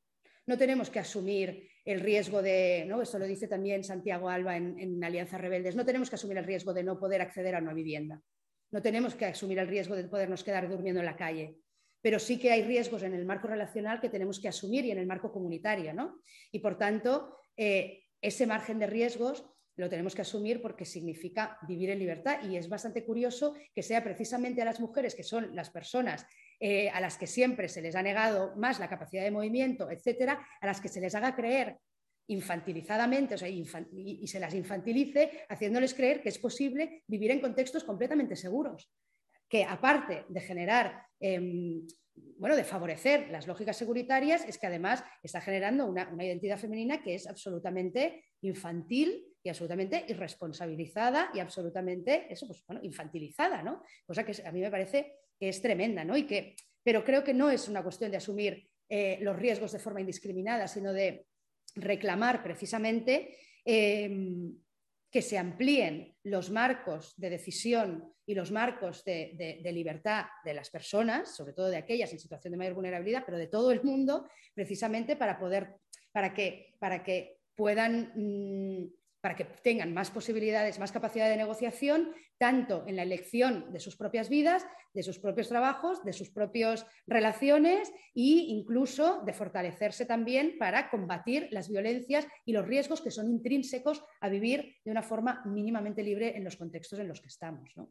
[0.47, 3.01] No tenemos que asumir el riesgo de, ¿no?
[3.01, 6.45] esto lo dice también Santiago Alba en, en Alianza Rebeldes, no tenemos que asumir el
[6.45, 8.21] riesgo de no poder acceder a una vivienda.
[8.71, 11.57] No tenemos que asumir el riesgo de podernos quedar durmiendo en la calle,
[12.01, 14.99] pero sí que hay riesgos en el marco relacional que tenemos que asumir y en
[14.99, 16.21] el marco comunitario, ¿no?
[16.51, 19.45] Y por tanto, eh, ese margen de riesgos
[19.75, 24.03] lo tenemos que asumir porque significa vivir en libertad y es bastante curioso que sea
[24.03, 26.25] precisamente a las mujeres, que son las personas
[26.61, 30.45] eh, a las que siempre se les ha negado más la capacidad de movimiento, etcétera,
[30.59, 31.77] a las que se les haga creer
[32.27, 37.83] infantilizadamente, o sea, y, se las infantilice, haciéndoles creer que es posible vivir en contextos
[37.83, 38.91] completamente seguros,
[39.47, 41.87] que aparte de generar, em,
[42.37, 47.15] bueno, de favorecer las lógicas seguritarias, es que además está generando una, identidad femenina que
[47.15, 53.81] es absolutamente infantil y absolutamente irresponsabilizada y absolutamente, eso, pues, bueno, infantilizada, ¿no?
[54.05, 56.17] Cosa que a mí me parece que es tremenda, ¿no?
[56.17, 59.79] Y que, pero creo que no es una cuestión de asumir eh, los riesgos de
[59.79, 61.25] forma indiscriminada, sino de
[61.75, 64.55] reclamar precisamente em,
[65.11, 71.35] que se amplíen los marcos de decisión y los marcos de, libertad de las personas,
[71.35, 75.15] sobre todo de aquellas en situación de mayor vulnerabilidad, pero de todo el mundo, precisamente
[75.15, 75.75] para poder,
[76.11, 82.13] para que, para que puedan mm, para que tengan más posibilidades, más capacidad de negociación,
[82.37, 86.85] tanto en la elección de sus propias vidas, de sus propios trabajos, de sus propias
[87.05, 93.29] relaciones e incluso de fortalecerse también para combatir las violencias y los riesgos que son
[93.29, 97.75] intrínsecos a vivir de una forma mínimamente libre en los contextos en los que estamos.
[97.75, 97.89] ¿no?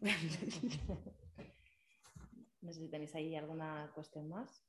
[2.62, 4.64] no sé si tenéis ahí alguna cuestión más.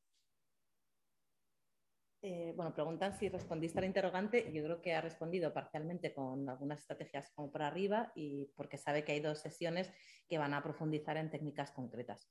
[2.24, 4.52] Eh, bueno, preguntan si respondiste al interrogante.
[4.54, 9.04] Yo creo que ha respondido parcialmente con algunas estrategias como por arriba y porque sabe
[9.04, 9.92] que hay dos sesiones
[10.30, 12.30] que van a profundizar en técnicas concretas.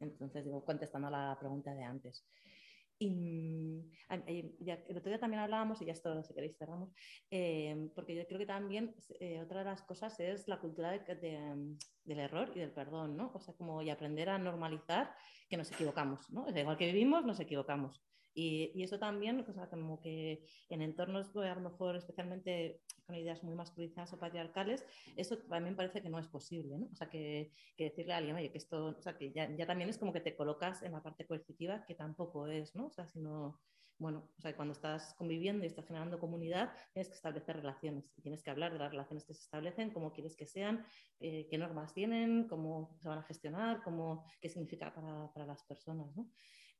[0.00, 2.26] Entonces, digo, contestando a la pregunta de antes.
[3.00, 3.92] Y mm,
[4.26, 6.90] el otro día también hablábamos, y ya esto si queréis cerramos,
[7.30, 11.78] eh, porque yo creo que también eh, otra de las cosas es la cultura del
[12.18, 13.30] error y del perdón, ¿no?
[13.34, 15.14] O sea, como y aprender a normalizar
[15.48, 16.46] que nos equivocamos, ¿no?
[16.48, 18.02] igual que vivimos, nos equivocamos.
[18.34, 23.54] Y, eso también, como que en entornos, pues, a lo mejor especialmente con ideas muy
[23.54, 24.84] masculizadas o patriarcales,
[25.16, 26.88] eso también parece que no es posible, ¿no?
[26.92, 29.90] O sea, que, decirle a alguien, oye, que esto, o sea, que ya, ya, también
[29.90, 32.86] es como que te colocas en la parte coercitiva, que tampoco es, ¿no?
[32.86, 33.58] O sea, sino,
[33.98, 38.22] bueno, o sea, cuando estás conviviendo y estás generando comunidad, tienes que establecer relaciones y
[38.22, 40.84] tienes que hablar de las relaciones que se establecen, cómo quieres que sean,
[41.18, 45.64] eh, qué normas tienen, cómo se van a gestionar, cómo, qué significa para, para las
[45.64, 46.30] personas, ¿no?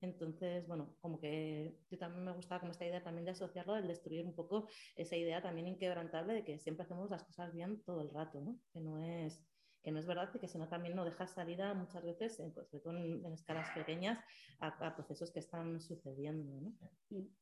[0.00, 3.82] Entonces, bueno, como que yo también me gustaba como esta idea también de asociarlo, de
[3.82, 8.02] destruir un poco esa idea también inquebrantable de que siempre hacemos las cosas bien todo
[8.02, 8.60] el rato, ¿no?
[8.72, 9.44] Que no es,
[9.82, 12.54] que no es verdad y que si no también no deja salida muchas veces, en,
[12.54, 14.20] sobre todo en, escalas pequeñas,
[14.60, 16.72] a, procesos que están sucediendo, ¿no?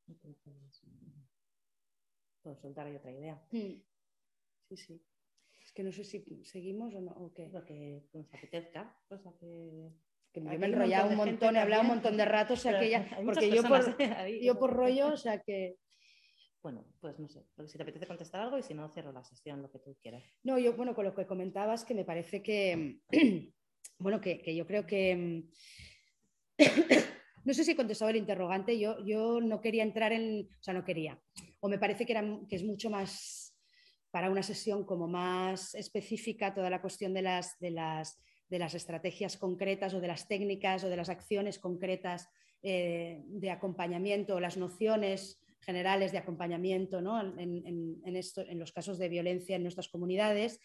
[0.08, 0.82] Entonces,
[2.42, 3.42] puedo soltar ahí otra idea.
[3.50, 3.84] Sí,
[4.76, 5.02] sí.
[5.60, 7.48] Es que no sé si seguimos o no, o qué.
[7.48, 9.90] Lo que nos apetezca, pues que
[10.36, 12.90] que me he enrollado un montón, he hablado un montón de rato, o sea que
[12.90, 13.96] ya, porque yo por,
[14.42, 15.76] yo por rollo, o sea que...
[16.62, 19.62] Bueno, pues no sé, si te apetece contestar algo y si no, cierro la sesión,
[19.62, 20.24] lo que tú quieras.
[20.42, 22.98] No, yo, bueno, con lo que comentabas, que me parece que,
[23.98, 25.44] bueno, que, que yo creo que...
[27.44, 30.74] no sé si he contestado el interrogante, yo, yo no quería entrar en, o sea,
[30.74, 31.18] no quería,
[31.60, 33.56] o me parece que, era, que es mucho más
[34.10, 38.74] para una sesión como más específica toda la cuestión de las, de las de las
[38.74, 42.28] estrategias concretas o de las técnicas o de las acciones concretas
[42.62, 46.98] eh, de acompañamiento, las nociones generales de acompañamiento
[47.38, 50.60] en, esto, en, los casos de violencia en nuestras comunidades,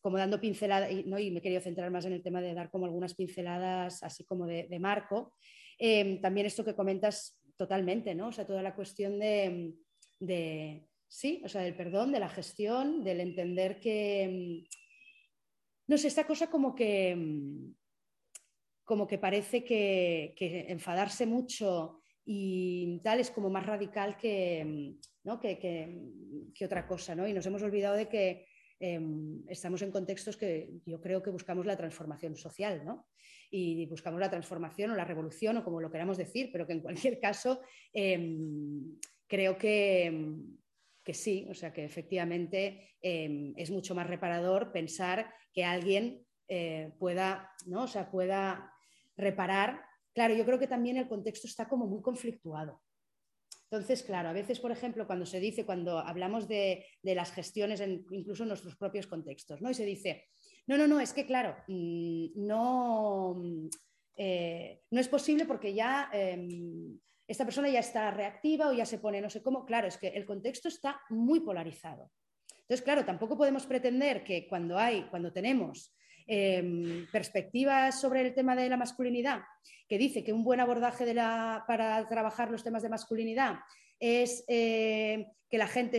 [0.00, 1.18] como dando pinceladas, y, ¿no?
[1.18, 4.24] y me he querido centrar más en el tema de dar como algunas pinceladas así
[4.24, 5.34] como de, marco.
[5.78, 8.28] Eh, también esto que comentas totalmente, ¿no?
[8.28, 9.74] O sea, toda la cuestión de,
[10.18, 14.64] de, sí, o sea, del perdón, de la gestión, del entender que
[15.90, 17.74] no sé, esta cosa como que, mm,
[18.84, 20.32] como que parece que,
[20.68, 25.40] enfadarse mucho y tal es como más radical que, mm, ¿no?
[25.40, 27.26] que, otra cosa, ¿no?
[27.26, 28.46] Y nos hemos olvidado de que
[28.78, 33.08] em, estamos en contextos que yo creo que buscamos la transformación social, ¿no?
[33.50, 36.80] Y buscamos la transformación o la revolución o como lo queramos decir, pero que en
[36.80, 37.60] cualquier caso
[37.92, 38.96] em,
[39.26, 40.06] creo que,
[41.04, 46.92] que, sí, o sea que efectivamente em, es mucho más reparador pensar que alguien eh,
[46.98, 47.84] pueda, ¿no?
[47.84, 48.72] o sea, pueda
[49.16, 49.84] reparar.
[50.12, 52.82] Claro, yo creo que también el contexto está como muy conflictuado.
[53.70, 58.04] Entonces, claro, a veces, por ejemplo, cuando se dice, cuando hablamos de, las gestiones, en,
[58.10, 59.70] incluso en nuestros propios contextos, ¿no?
[59.70, 60.26] Y se dice,
[60.66, 63.68] no, no, no, es que, claro, mm, no, mm,
[64.16, 66.98] eh, no es posible porque ya em,
[67.30, 69.64] esta persona ya está reactiva o ya se pone no sé cómo.
[69.64, 72.10] Claro, es que el contexto está muy polarizado.
[72.62, 75.94] Entonces, claro, tampoco podemos pretender que cuando hay, cuando tenemos
[76.32, 79.42] Em, perspectivas sobre el tema de la masculinidad,
[79.88, 83.58] que dice que un buen abordaje para trabajar los temas de masculinidad
[83.98, 85.98] es eh, que la gente,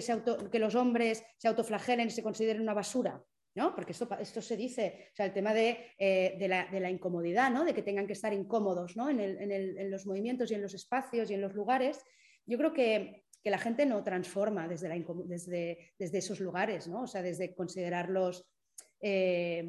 [0.50, 3.22] que los hombres se autoflagelen y se consideren una basura.
[3.56, 3.76] ¿No?
[3.76, 7.66] Porque esto, esto se dice, o sea, el tema de, eh, la, incomodidad, ¿no?
[7.66, 9.10] de que tengan que estar incómodos ¿no?
[9.10, 12.00] en, los movimientos y en los espacios y en los lugares.
[12.46, 14.88] Yo creo que, la gente no transforma desde,
[15.26, 17.02] desde, desde, esos lugares, ¿no?
[17.04, 18.48] o sea, desde considerarlos
[19.00, 19.68] eh,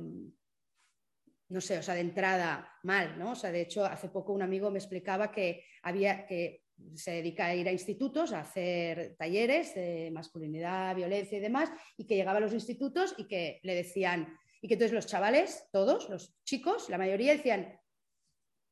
[1.52, 3.32] no sé, o sea, de entrada mal, ¿no?
[3.32, 6.61] O sea, de hecho, hace poco un amigo me explicaba que había que
[6.94, 12.06] se dedica a ir a institutos a hacer talleres de masculinidad, violencia y demás, y
[12.06, 16.08] que llegaba a los institutos y que le decían, y que entonces los chavales, todos,
[16.08, 17.78] los chicos, la mayoría decían,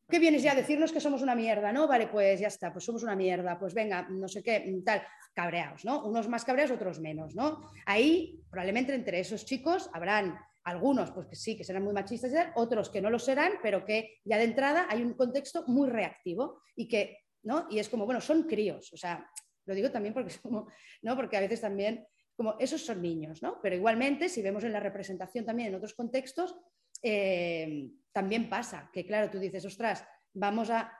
[0.08, 1.72] ¿qué vienes ya a decirnos que somos una mierda?
[1.72, 1.86] ¿No?
[1.86, 5.02] Vale, pues ya está, pues somos una mierda, pues venga, no sé qué, tal,
[5.34, 6.04] cabreados, ¿no?
[6.04, 7.70] Unos más cabreados, otros menos, ¿no?
[7.86, 12.90] Ahí, probablemente entre esos chicos habrán algunos, pues que sí, que serán muy machistas, otros
[12.90, 16.88] que no lo serán, pero que ya de entrada hay un contexto muy reactivo y
[16.88, 17.66] que, ¿no?
[17.70, 19.28] Y es como, bueno, son críos, o sea,
[19.66, 20.68] lo digo también porque es como,
[21.02, 21.16] ¿no?
[21.16, 22.06] Porque a veces también,
[22.36, 23.60] como, esos son niños, ¿no?
[23.62, 26.56] Pero igualmente, si vemos en la representación también en otros contextos,
[27.02, 30.92] eh, también pasa que, claro, tú dices, ostras, vamos a,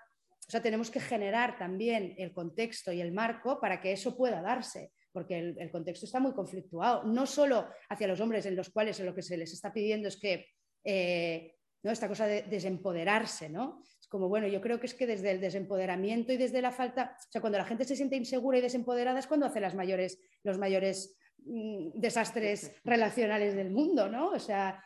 [0.46, 4.40] o sea, tenemos que generar también el contexto y el marco para que eso pueda
[4.40, 9.00] darse porque el, contexto está muy conflictuado, no solo hacia los hombres en los cuales
[9.00, 10.46] lo que se les está pidiendo es que,
[10.84, 11.90] eh, ¿no?
[11.90, 13.82] esta cosa de desempoderarse, ¿no?
[14.10, 17.32] Como, bueno, yo creo que es que desde el desempoderamiento y desde la falta, o
[17.32, 20.58] sea, cuando la gente se siente insegura y desempoderada es cuando hace las mayores, los
[20.58, 24.30] mayores mm, desastres relacionales del mundo, ¿no?
[24.30, 24.84] O sea,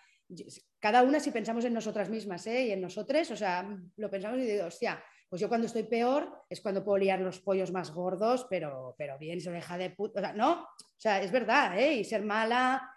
[0.79, 2.67] cada una si pensamos en nosotras mismas ¿eh?
[2.67, 6.45] y en nosotros, o sea, lo pensamos y digo, hostia, pues yo cuando estoy peor
[6.49, 10.21] es cuando puedo liar los pollos más gordos, pero, pero bien, se deja de puta.
[10.21, 11.95] O sea, no, o sea, es verdad, ¿eh?
[11.95, 12.89] Y ser mala,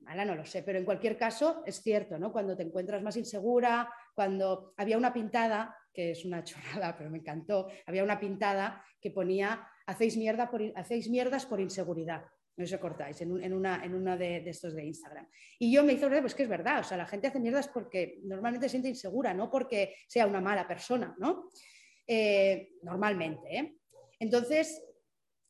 [0.00, 2.32] mala no lo sé, pero en cualquier caso es cierto, ¿no?
[2.32, 3.88] Cuando te encuentras más insegura,
[4.20, 9.10] cuando había una pintada, que es una chorrada, pero me encantó, había una pintada que
[9.10, 12.22] ponía, hacéis, mierda por, hacéis mierdas por inseguridad
[12.54, 15.26] no se cortáis, en, en una de, estos de Instagram.
[15.58, 18.18] Y yo me hizo pues que es verdad, o sea, la gente hace mierdas porque
[18.24, 21.48] normalmente se siente insegura, no porque sea una mala persona, ¿no?
[22.06, 23.56] Eh, normalmente.
[23.56, 23.76] ¿eh?
[24.18, 24.84] Entonces,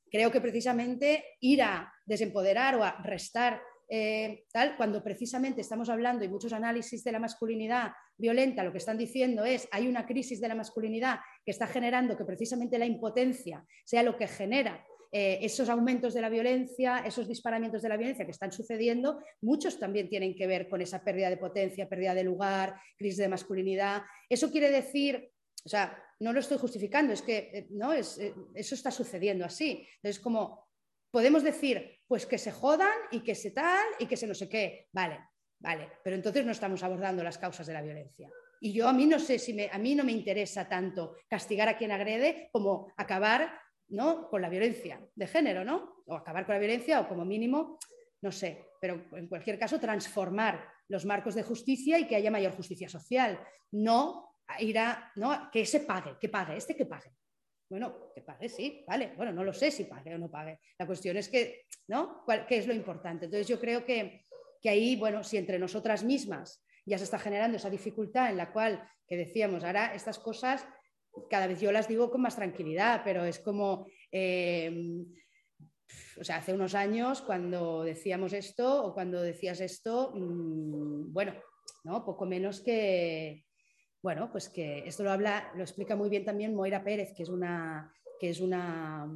[0.08, 3.60] creo que precisamente ir a desempoderar o a restar
[3.92, 7.90] eh, tal, cuando precisamente estamos hablando y muchos análisis de la masculinidad
[8.20, 12.16] violenta, lo que están diciendo es hay una crisis de la masculinidad que está generando
[12.16, 17.26] que precisamente la impotencia sea lo que genera eh, esos aumentos de la violencia, esos
[17.26, 21.28] disparamientos de la violencia que están sucediendo, muchos también tienen que ver con esa pérdida
[21.28, 24.02] de potencia, pérdida de lugar, crisis de masculinidad.
[24.28, 25.32] Eso quiere decir,
[25.64, 27.92] o sea, no lo estoy justificando, es que eh, ¿no?
[27.92, 29.84] Es, eh, eso está sucediendo así.
[29.96, 30.68] Entonces, como
[31.10, 34.48] podemos decir, pues que se jodan y que se tal y que se no sé
[34.48, 35.18] qué, vale,
[35.60, 38.28] vale, pero entonces no estamos abordando las causas de la violencia.
[38.60, 41.78] Y yo a mí no sé si a mí no me interesa tanto castigar a
[41.78, 43.58] quien agrede como acabar
[43.88, 44.28] ¿no?
[44.28, 46.02] con la violencia de género, ¿no?
[46.06, 47.78] O acabar con la violencia o como mínimo,
[48.22, 52.52] no sé, pero en cualquier caso transformar los marcos de justicia y que haya mayor
[52.52, 53.40] justicia social,
[53.72, 55.50] no ir a, ¿no?
[55.52, 57.12] que se pague, que pague, este que pague.
[57.68, 60.58] Bueno, que pague, sí, vale, bueno, no lo sé si pague o no pague.
[60.76, 62.24] La cuestión es que, ¿no?
[62.48, 63.26] ¿Qué es lo importante?
[63.26, 64.26] Entonces yo creo que,
[64.60, 68.52] que ahí, bueno, si entre nosotras mismas ya se está generando esa dificultad en la
[68.52, 70.66] cual, que decíamos, ahora estas cosas
[71.28, 75.04] cada vez yo las digo con más tranquilidad, pero es como, eh,
[76.18, 81.34] o sea, hace unos años cuando decíamos esto o cuando decías esto, mm, bueno,
[81.84, 82.04] ¿no?
[82.04, 83.44] Poco menos que,
[84.02, 87.28] bueno, pues que esto lo habla, lo explica muy bien también Moira Pérez, que es
[87.28, 89.10] una, que es una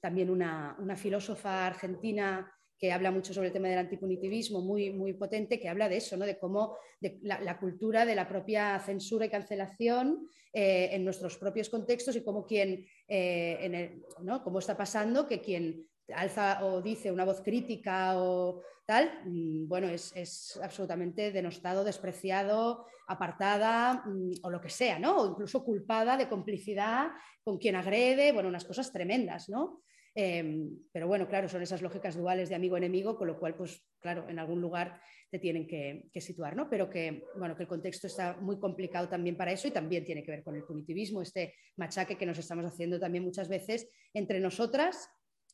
[0.00, 5.14] también una, una filósofa argentina que habla mucho sobre el tema del antipunitivismo, muy, muy
[5.14, 6.26] potente, que habla de eso, ¿no?
[6.26, 6.76] de cómo
[7.22, 12.44] la, cultura de la propia censura y cancelación eh, en nuestros propios contextos y cómo,
[12.44, 14.42] quien, eh, ¿no?
[14.42, 19.88] cómo está pasando que quien alza o dice una voz crítica o tal, mm, bueno,
[19.88, 25.16] es, absolutamente denostado, despreciado, apartada mm, o lo que sea, ¿no?
[25.18, 27.08] O incluso culpada de complicidad
[27.42, 29.82] con quien agrede, bueno, unas cosas tremendas, ¿no?
[30.18, 34.26] Em, pero bueno, claro, son esas lógicas duales de amigo-enemigo, con lo cual, pues claro,
[34.30, 34.98] en algún lugar
[35.30, 36.70] te tienen que, situar, ¿no?
[36.70, 40.24] Pero que, bueno, que el contexto está muy complicado también para eso y también tiene
[40.24, 44.40] que ver con el punitivismo, este machaque que nos estamos haciendo también muchas veces entre
[44.40, 45.06] nosotras.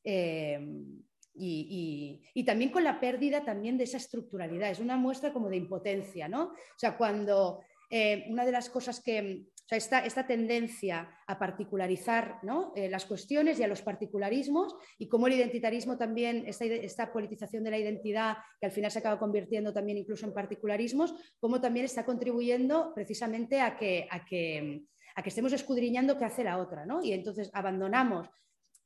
[0.04, 1.02] Em,
[1.34, 6.28] y, también con la pérdida también de esa estructuralidad, es una muestra como de impotencia,
[6.28, 6.50] ¿no?
[6.50, 12.40] O sea, cuando eh, una de las cosas que, esta, tendencia a particularizar
[12.74, 17.70] eh, las cuestiones y a los particularismos y cómo el identitarismo también, esta, politización de
[17.70, 22.04] la identidad que al final se acaba convirtiendo también incluso en particularismos, cómo también está
[22.04, 24.82] contribuyendo precisamente a que, a que,
[25.14, 26.86] a que estemos escudriñando qué hace la otra.
[26.86, 27.02] ¿no?
[27.02, 28.28] Y entonces abandonamos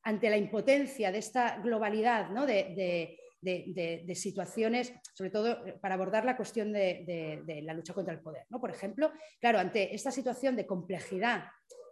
[0.02, 2.46] ante la impotencia de esta globalidad ¿no?
[2.46, 3.18] de de,
[4.14, 8.44] situaciones, sobre todo eh, para abordar la cuestión de, la lucha contra el poder.
[8.50, 8.60] ¿no?
[8.60, 11.44] Por ejemplo, claro, ante esta situación de complejidad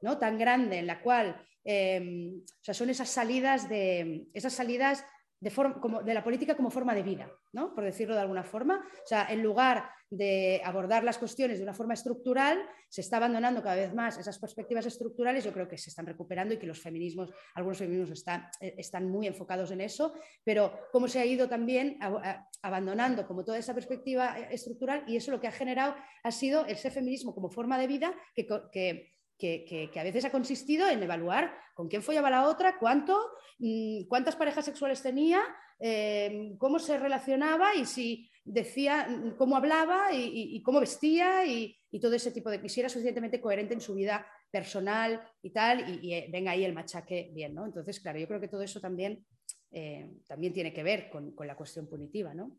[0.02, 0.18] ¿no?
[0.18, 5.04] tan grande en la cual em, son esas salidas de esas salidas
[5.44, 7.74] de, la política como forma de vida, ¿no?
[7.74, 8.78] por decirlo de alguna forma.
[8.78, 13.62] O sea, en lugar de abordar las cuestiones de una forma estructural, se está abandonando
[13.62, 15.44] cada vez más esas perspectivas estructurales.
[15.44, 19.10] Yo creo que se están recuperando y que los feminismos, algunos feminismos están, eh, están
[19.10, 20.14] muy enfocados en eso,
[20.44, 21.98] pero cómo se ha ido también
[22.62, 26.64] abandonando como toda esa perspectiva eh, estructural y eso lo que ha generado ha sido
[26.66, 31.88] ese feminismo como forma de vida que que, a veces ha consistido en evaluar con
[31.88, 33.18] quién follaba la otra, cuánto,
[33.58, 35.42] mm, cuántas parejas sexuales tenía,
[35.80, 42.14] eh, cómo se relacionaba y si decía mm, cómo hablaba y, cómo vestía y, todo
[42.14, 46.12] ese tipo de que si era suficientemente coherente en su vida personal y tal, y,
[46.12, 47.64] eh, venga ahí el machaque bien, ¿no?
[47.66, 49.24] Entonces, claro, yo creo que todo eso también,
[49.70, 52.58] eh, también tiene que ver con, con la cuestión punitiva, ¿no?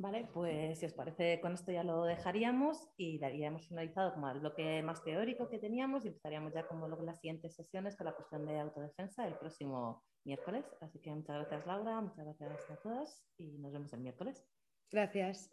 [0.00, 4.40] Vale, pues si os parece, con esto ya lo dejaríamos y daríamos finalizado como el
[4.40, 8.14] bloque más teórico que teníamos y empezaríamos ya como luego las siguientes sesiones con la
[8.14, 10.64] cuestión de autodefensa el próximo miércoles.
[10.80, 14.42] Así que muchas gracias Laura, muchas gracias a todas y nos vemos el miércoles.
[14.90, 15.50] Gracias.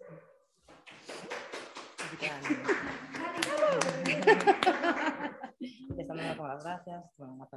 [5.97, 7.13] Están dando las gracias.
[7.17, 7.49] Bueno,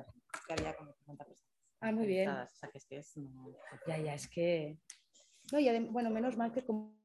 [0.48, 1.50] que había como 50 personas.
[1.82, 2.28] Ah, muy bien.
[2.28, 3.14] O sea, que es que es,
[3.86, 4.76] Ya, ya, es que...
[5.50, 6.99] No, y bueno, menos mal que como